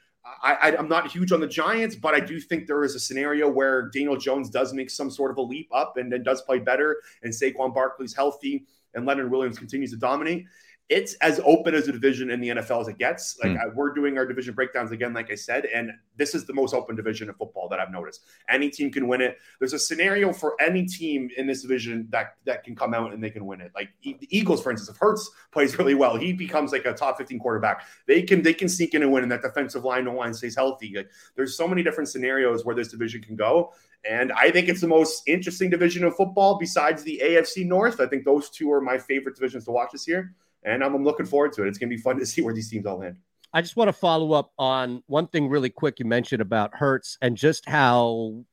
[0.44, 3.50] I, I'm not huge on the Giants, but I do think there is a scenario
[3.50, 6.60] where Daniel Jones does make some sort of a leap up and then does play
[6.60, 10.46] better, and Saquon Barkley's healthy, and Leonard Williams continues to dominate.
[10.94, 13.40] It's as open as a division in the NFL as it gets.
[13.42, 13.54] Like.
[13.54, 13.58] Hmm.
[13.58, 16.74] I, we're doing our division breakdowns again, like I said, and this is the most
[16.74, 18.22] open division of football that I've noticed.
[18.50, 19.38] Any team can win it.
[19.60, 23.24] There's a scenario for any team in this division that that can come out and
[23.24, 23.72] they can win it.
[23.76, 26.94] Like E- the Eagles, for instance, if Hurts plays really well, he becomes like a
[26.94, 27.88] top 15 quarterback.
[28.08, 30.56] They can they can sneak in and win, and that defensive line, no line stays
[30.56, 30.94] healthy.
[30.96, 33.74] Like there's so many different scenarios where this division can go.
[34.06, 38.02] And I think it's the most interesting division of football besides the AFC North.
[38.02, 40.36] I think those two are my favorite divisions to watch this year.
[40.66, 41.68] And I'm, I'm looking forward to it.
[41.68, 43.18] It's going to be fun to see where these teams all land.
[43.54, 47.18] I just want to follow up on one thing really quick you mentioned about Hurts
[47.22, 48.44] and just how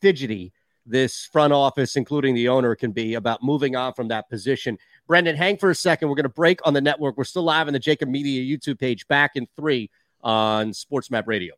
[0.00, 0.52] fidgety
[0.84, 4.78] this front office, including the owner, can be about moving on from that position.
[5.06, 6.08] Brendan, hang for a second.
[6.08, 7.16] We're going to break on the network.
[7.16, 9.90] We're still live on the JAKIB Media YouTube page back in three
[10.22, 11.54] on SportsMap Radio.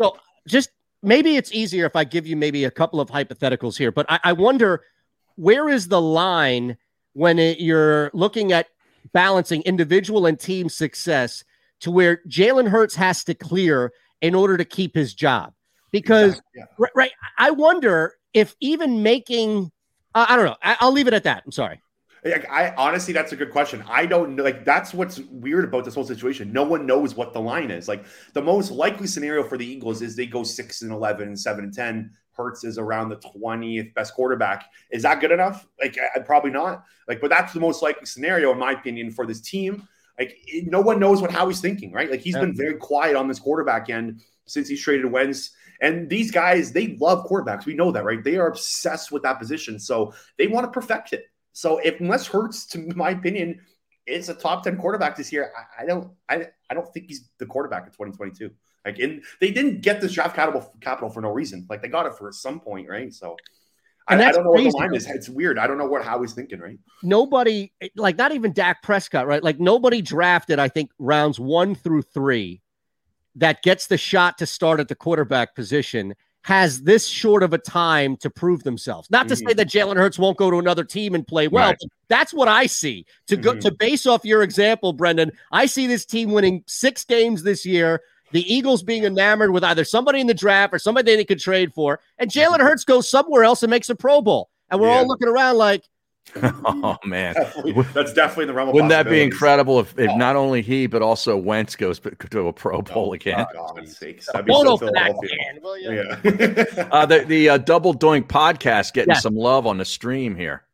[0.00, 0.16] So
[0.46, 0.70] just
[1.02, 4.20] maybe it's easier if I give you maybe a couple of hypotheticals here, but I,
[4.24, 4.82] I wonder
[5.36, 6.76] where is the line
[7.12, 8.68] when it, you're looking at
[9.12, 11.44] balancing individual and team success
[11.80, 15.52] to where Jalen Hurts has to clear in order to keep his job?
[15.90, 16.64] Because, yeah.
[16.94, 19.70] right, I wonder if even making,
[20.14, 21.42] uh, I don't know, I, I'll leave it at that.
[21.46, 21.80] I'm sorry.
[22.24, 23.82] I honestly, that's a good question.
[23.88, 24.42] I don't know.
[24.42, 26.52] Like, that's what's weird about this whole situation.
[26.52, 27.88] No one knows what the line is.
[27.88, 31.38] Like, the most likely scenario for the Eagles is they go six and 11, and
[31.38, 32.10] seven and 10.
[32.38, 34.70] Hurts is around the 20th best quarterback.
[34.90, 35.66] Is that good enough?
[35.80, 36.84] Like, I, probably not.
[37.08, 39.86] Like, but that's the most likely scenario, in my opinion, for this team.
[40.18, 42.10] Like, it, no one knows what Howie's thinking, right?
[42.10, 42.40] Like, he's yeah.
[42.40, 45.50] been very quiet on this quarterback end since he's traded Wentz.
[45.80, 47.66] And these guys, they love quarterbacks.
[47.66, 48.22] We know that, right?
[48.22, 49.78] They are obsessed with that position.
[49.78, 51.26] So they want to perfect it.
[51.52, 53.60] So if unless Hurts, to my opinion,
[54.06, 57.28] is a top 10 quarterback this year, I, I don't I, I don't think he's
[57.38, 58.50] the quarterback in 2022.
[58.84, 61.66] Like in they didn't get this draft capital capital for no reason.
[61.68, 63.12] Like they got it for some point, right?
[63.12, 63.36] So
[64.08, 64.66] I, I, don't know crazy.
[64.68, 65.06] what the line is.
[65.06, 65.58] It's weird.
[65.58, 66.78] I don't know what how he's thinking, right?
[67.02, 69.42] Nobody, like not even Dak Prescott, right?
[69.42, 72.62] Like nobody drafted, I think, rounds one through three
[73.36, 77.58] that gets the shot to start at the quarterback position has this short of a
[77.58, 79.10] time to prove themselves.
[79.10, 79.48] Not to mm-hmm.
[79.48, 81.68] say that Jalen Hurts won't go to another team and play well.
[81.70, 81.78] Right.
[82.08, 83.04] That's what I see.
[83.26, 83.60] To go mm-hmm.
[83.60, 88.00] to base off your example, Brendan, I see this team winning six games this year.
[88.30, 91.72] The Eagles being enamored with either somebody in the draft or somebody they could trade
[91.72, 92.60] for, and Jalen.
[92.60, 94.96] Hurts goes somewhere else and makes a Pro Bowl, and we're yeah.
[94.96, 95.84] all looking around like,
[96.42, 98.72] oh man, definitely, that's definitely in the realm.
[98.72, 100.16] Wouldn't that be incredible if, if oh.
[100.16, 103.46] not only he but also Wentz goes to a Pro Bowl oh, again?
[103.52, 105.30] God's sakes, that'd be so Philadelphia.
[105.78, 106.88] Yeah.
[106.92, 109.20] uh, the the uh, Double Doink podcast getting yeah.
[109.20, 110.64] some love on the stream here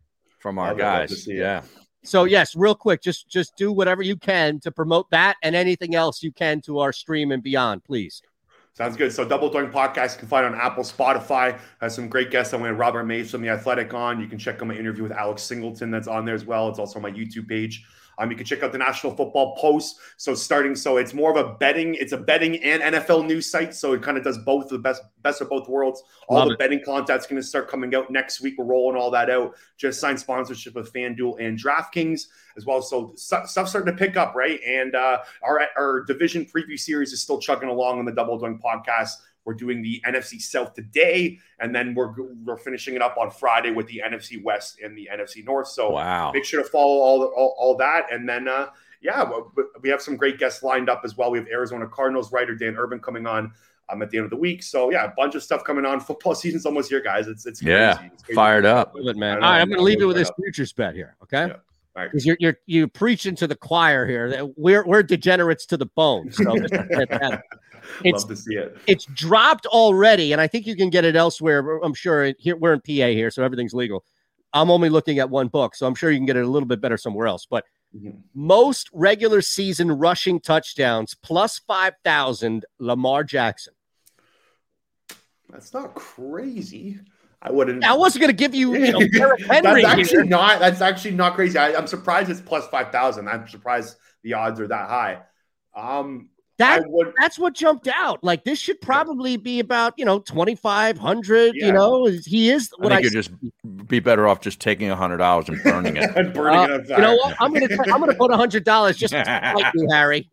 [0.40, 1.26] from our guys.
[1.26, 1.62] Yeah.
[2.04, 5.94] So yes, real quick, just just do whatever you can to promote that and anything
[5.94, 8.22] else you can to our stream and beyond, please.
[8.74, 9.12] Sounds good.
[9.12, 11.58] So Double Doink Podcast you can find on Apple, Spotify.
[11.80, 12.52] Has some great guests.
[12.52, 14.20] I went Robert Mays from The Athletic on.
[14.20, 16.68] You can check out my interview with Alex Singleton that's on there as well.
[16.68, 17.84] It's also on my YouTube page.
[18.18, 19.98] Um, you can check out the National Football Post.
[20.16, 21.94] So starting, so it's more of a betting.
[21.94, 23.74] It's a betting and NFL news site.
[23.74, 26.02] So it kind of does both the best best of both worlds.
[26.28, 26.58] All Love the it.
[26.58, 28.54] betting content's going to start coming out next week.
[28.58, 29.54] We're rolling all that out.
[29.76, 32.26] Just signed sponsorship with FanDuel and DraftKings
[32.56, 32.82] as well.
[32.82, 34.60] So stuff starting to pick up, right?
[34.66, 38.60] And uh, our our division preview series is still chugging along on the Double Doink
[38.60, 39.14] podcast.
[39.44, 42.14] We're doing the NFC South today, and then we're
[42.44, 45.68] we're finishing it up on Friday with the NFC West and the NFC North.
[45.68, 46.32] So wow.
[46.32, 48.68] make sure to follow all all, all that, and then uh,
[49.00, 49.30] yeah,
[49.82, 51.30] we have some great guests lined up as well.
[51.30, 53.52] We have Arizona Cardinals writer Dan Urban coming on
[53.90, 54.62] um, at the end of the week.
[54.62, 56.00] So yeah, a bunch of stuff coming on.
[56.14, 57.28] Football season's almost here, guys.
[57.28, 57.72] It's it's crazy.
[57.72, 58.34] yeah, it's crazy.
[58.34, 59.36] fired up, it, man.
[59.36, 61.16] All right, I'm going to leave it with this futures bet here.
[61.22, 61.48] Okay.
[61.48, 61.56] Yeah.
[61.96, 62.10] Right.
[62.10, 64.50] Because you're you're you preaching to the choir here.
[64.56, 66.32] We're we're degenerates to the bone.
[66.32, 66.54] So
[68.04, 68.76] it's, Love to see it.
[68.86, 71.78] It's dropped already, and I think you can get it elsewhere.
[71.82, 74.04] I'm sure here we're in PA here, so everything's legal.
[74.52, 76.68] I'm only looking at one book, so I'm sure you can get it a little
[76.68, 77.46] bit better somewhere else.
[77.48, 77.64] But
[77.94, 78.18] mm-hmm.
[78.34, 83.74] most regular season rushing touchdowns plus five thousand, Lamar Jackson.
[85.48, 86.98] That's not crazy.
[87.44, 87.84] I wouldn't.
[87.84, 88.98] I wasn't going to give you, you know,
[89.50, 89.82] Henry.
[89.82, 90.24] that's actually here.
[90.24, 90.60] not.
[90.60, 91.58] That's actually not crazy.
[91.58, 93.28] I, am surprised it's plus five thousand.
[93.28, 95.20] I'm surprised the odds are that high.
[95.76, 98.22] Um, that would, that's what jumped out.
[98.22, 101.54] Like this should probably be about you know twenty five hundred.
[101.56, 101.66] Yeah.
[101.66, 102.70] You know, he is.
[102.78, 105.62] What I think I, you just be better off just taking a hundred dollars and
[105.64, 106.10] burning it.
[106.16, 106.88] and burning uh, it.
[106.88, 107.36] You know what?
[107.40, 109.26] I'm gonna I'm gonna put a hundred dollars just like
[109.74, 110.30] you, Harry.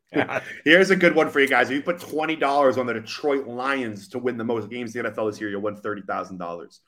[0.63, 1.69] Here's a good one for you guys.
[1.69, 5.03] If you put twenty dollars on the Detroit Lions to win the most games in
[5.03, 6.81] the NFL this year, you'll win thirty thousand dollars.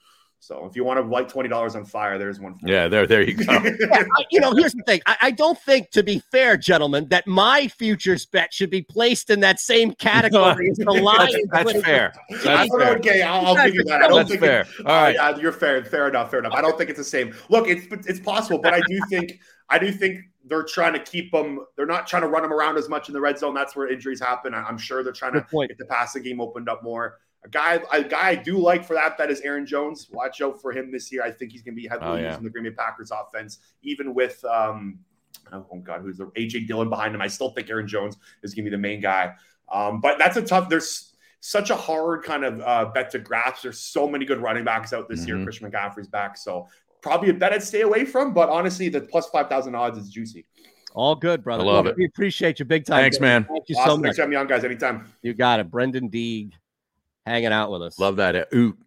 [0.43, 2.59] So if you want to light twenty dollars on fire, there's one.
[2.65, 3.53] yeah, there, there you go.
[3.63, 4.99] yeah, you know, here's the thing.
[5.05, 9.29] I, I, don't think, to be fair, gentlemen, that my futures bet should be placed
[9.29, 11.33] in that same category as the Lions.
[11.49, 12.13] that's, that's fair.
[12.43, 12.97] That's fair.
[12.97, 14.01] Okay, I'll, I'll give you that.
[14.01, 14.61] I don't that's think fair.
[14.63, 15.81] It, All right, uh, you're fair.
[15.85, 16.29] Fair enough.
[16.29, 16.51] Fair enough.
[16.51, 17.33] I don't think it's the same.
[17.47, 19.39] Look, it's it's possible, but I do think
[19.69, 21.65] I do think they're trying to keep them.
[21.77, 23.53] They're not trying to run them around as much in the red zone.
[23.53, 24.53] That's where injuries happen.
[24.53, 27.19] I'm sure they're trying to get the passing game opened up more.
[27.45, 30.07] A guy, a guy I do like for that bet is Aaron Jones.
[30.11, 31.23] Watch out for him this year.
[31.23, 32.27] I think he's going to be heavily oh, yeah.
[32.27, 34.99] used in the Green Bay Packers offense, even with um,
[35.51, 37.21] oh god, who's the AJ Dillon behind him.
[37.21, 39.33] I still think Aaron Jones is going to be the main guy.
[39.71, 40.69] Um, but that's a tough.
[40.69, 43.63] There's such a hard kind of uh, bet to grasp.
[43.63, 45.37] There's so many good running backs out this mm-hmm.
[45.37, 45.43] year.
[45.43, 46.67] Christian McCaffrey's back, so
[47.01, 48.33] probably a bet I'd stay away from.
[48.33, 50.45] But honestly, the plus five thousand odds is juicy.
[50.93, 51.63] All good, brother.
[51.63, 51.97] I love Look, it.
[51.97, 53.01] We appreciate you big time.
[53.01, 53.45] Thanks, man.
[53.45, 54.03] Thank you so much.
[54.03, 54.63] Thanks for having me on, guys.
[54.63, 55.11] Anytime.
[55.23, 55.71] You got it.
[55.71, 56.53] Brendan Deeg
[57.25, 57.99] hanging out with us.
[57.99, 58.35] Love that.
[58.35, 58.77] Uh, Oot.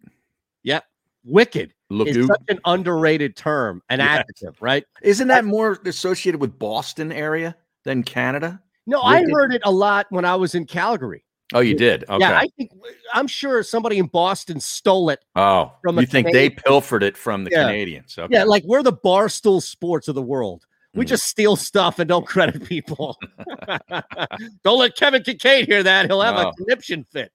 [0.63, 0.83] Yep.
[1.25, 2.27] Wicked Look, is oot.
[2.27, 4.19] such an underrated term, an Yes.
[4.19, 4.83] adjective, right?
[5.01, 8.61] Isn't that more associated with Boston area than Canada?
[8.85, 11.23] No, I heard it a lot when I was in Calgary.
[11.53, 12.03] Oh, you did.
[12.09, 12.17] Okay.
[12.19, 12.71] Yeah, I think
[13.13, 15.23] I'm sure somebody in Boston stole it.
[15.35, 17.63] oh, from a you think they pilfered it from the Yeah.
[17.63, 18.17] Canadians?
[18.17, 18.33] Okay.
[18.33, 20.65] Yeah, like we're the barstool sports of the world.
[20.93, 21.09] We Mm.
[21.09, 23.17] just steal stuff and don't credit people.
[24.63, 26.49] don't let Kevin Kinkead hear that; he'll have No.
[26.49, 27.31] a conniption fit.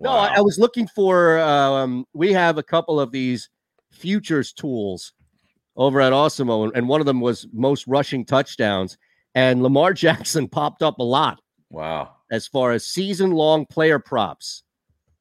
[0.00, 1.38] No, I, I was looking for.
[1.40, 3.48] Um, we have a couple of these
[3.92, 5.12] futures tools
[5.76, 8.96] over at Awesemo, and, and one of them was most rushing touchdowns.
[9.34, 11.40] And Lamar Jackson popped up a lot
[11.70, 12.16] Wow.
[12.32, 14.62] as far as season long player props.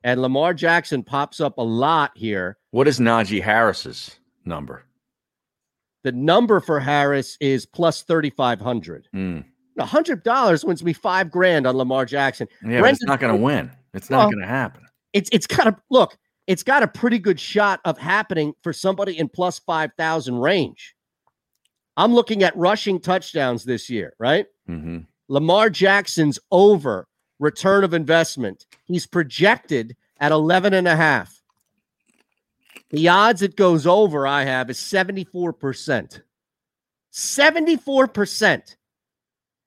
[0.04, 2.58] And Lamar Jackson pops up a lot here.
[2.72, 4.84] What is Najee Harris's number?
[6.04, 9.10] The number for Harris is plus 3,500.
[9.12, 9.40] Hmm.
[9.78, 12.48] A hundred dollars wins me five grand on Lamar Jackson.
[12.66, 13.72] Yeah, but it's not going to win.
[13.94, 14.84] It's not Well, going to happen.
[15.14, 16.18] It's it's got a look.
[16.48, 20.96] It's got a pretty good shot of happening for somebody in plus five thousand range.
[21.98, 24.46] I'm looking at rushing touchdowns this year, right?
[24.70, 25.00] Mm-hmm.
[25.28, 27.08] Lamar Jackson's over
[27.40, 28.66] return of investment.
[28.86, 31.42] He's projected at 11 and a half.
[32.90, 36.22] The odds it goes over I have is 74%.
[37.14, 38.76] 74%.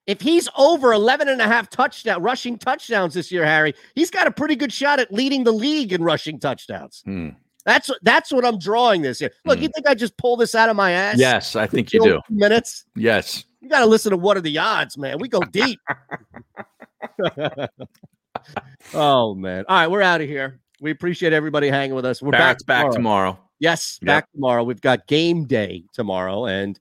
[0.07, 4.27] If he's over 11 and a half touchdown rushing touchdowns this year, Harry, he's got
[4.27, 7.03] a pretty good shot at leading the league in rushing touchdowns.
[7.05, 7.31] Hmm.
[7.65, 9.31] That's that's what I'm drawing this here.
[9.45, 11.17] Look, you think I just pull this out of my ass?
[11.17, 12.21] Yes, I think you do.
[12.29, 12.87] Minutes.
[12.97, 13.45] Yes.
[13.61, 15.19] You got to listen to what are the odds, man.
[15.21, 15.79] We go deep.
[18.95, 19.65] oh man.
[19.69, 20.59] All right, we're out of here.
[20.81, 22.21] We appreciate everybody hanging with us.
[22.21, 23.39] We're Barrett's back back tomorrow.
[23.61, 24.07] Yes, Yep.
[24.07, 24.65] back tomorrow.
[24.65, 26.47] We've got game day tomorrow.
[26.47, 26.81] And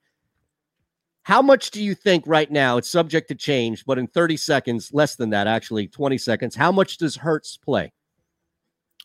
[1.32, 2.76] how much do you think right now?
[2.76, 6.74] It's subject to change, but in 30 seconds, less than that, actually, 20 seconds, how
[6.74, 7.94] much does Hurts play?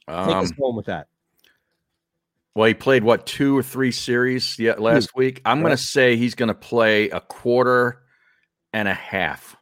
[0.09, 1.07] Take us Um, home with that.
[2.57, 5.41] well, he played what two or three series yet last week.
[5.45, 8.03] I'm going to say he's going to play a quarter
[8.73, 9.55] and a half.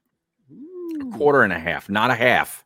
[1.03, 2.65] A quarter and a half, not a half.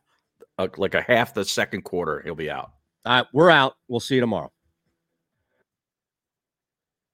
[0.57, 2.71] Uh, like a half the second quarter, he'll be out.
[3.05, 3.75] All right, we're out.
[3.89, 4.53] We'll see you tomorrow.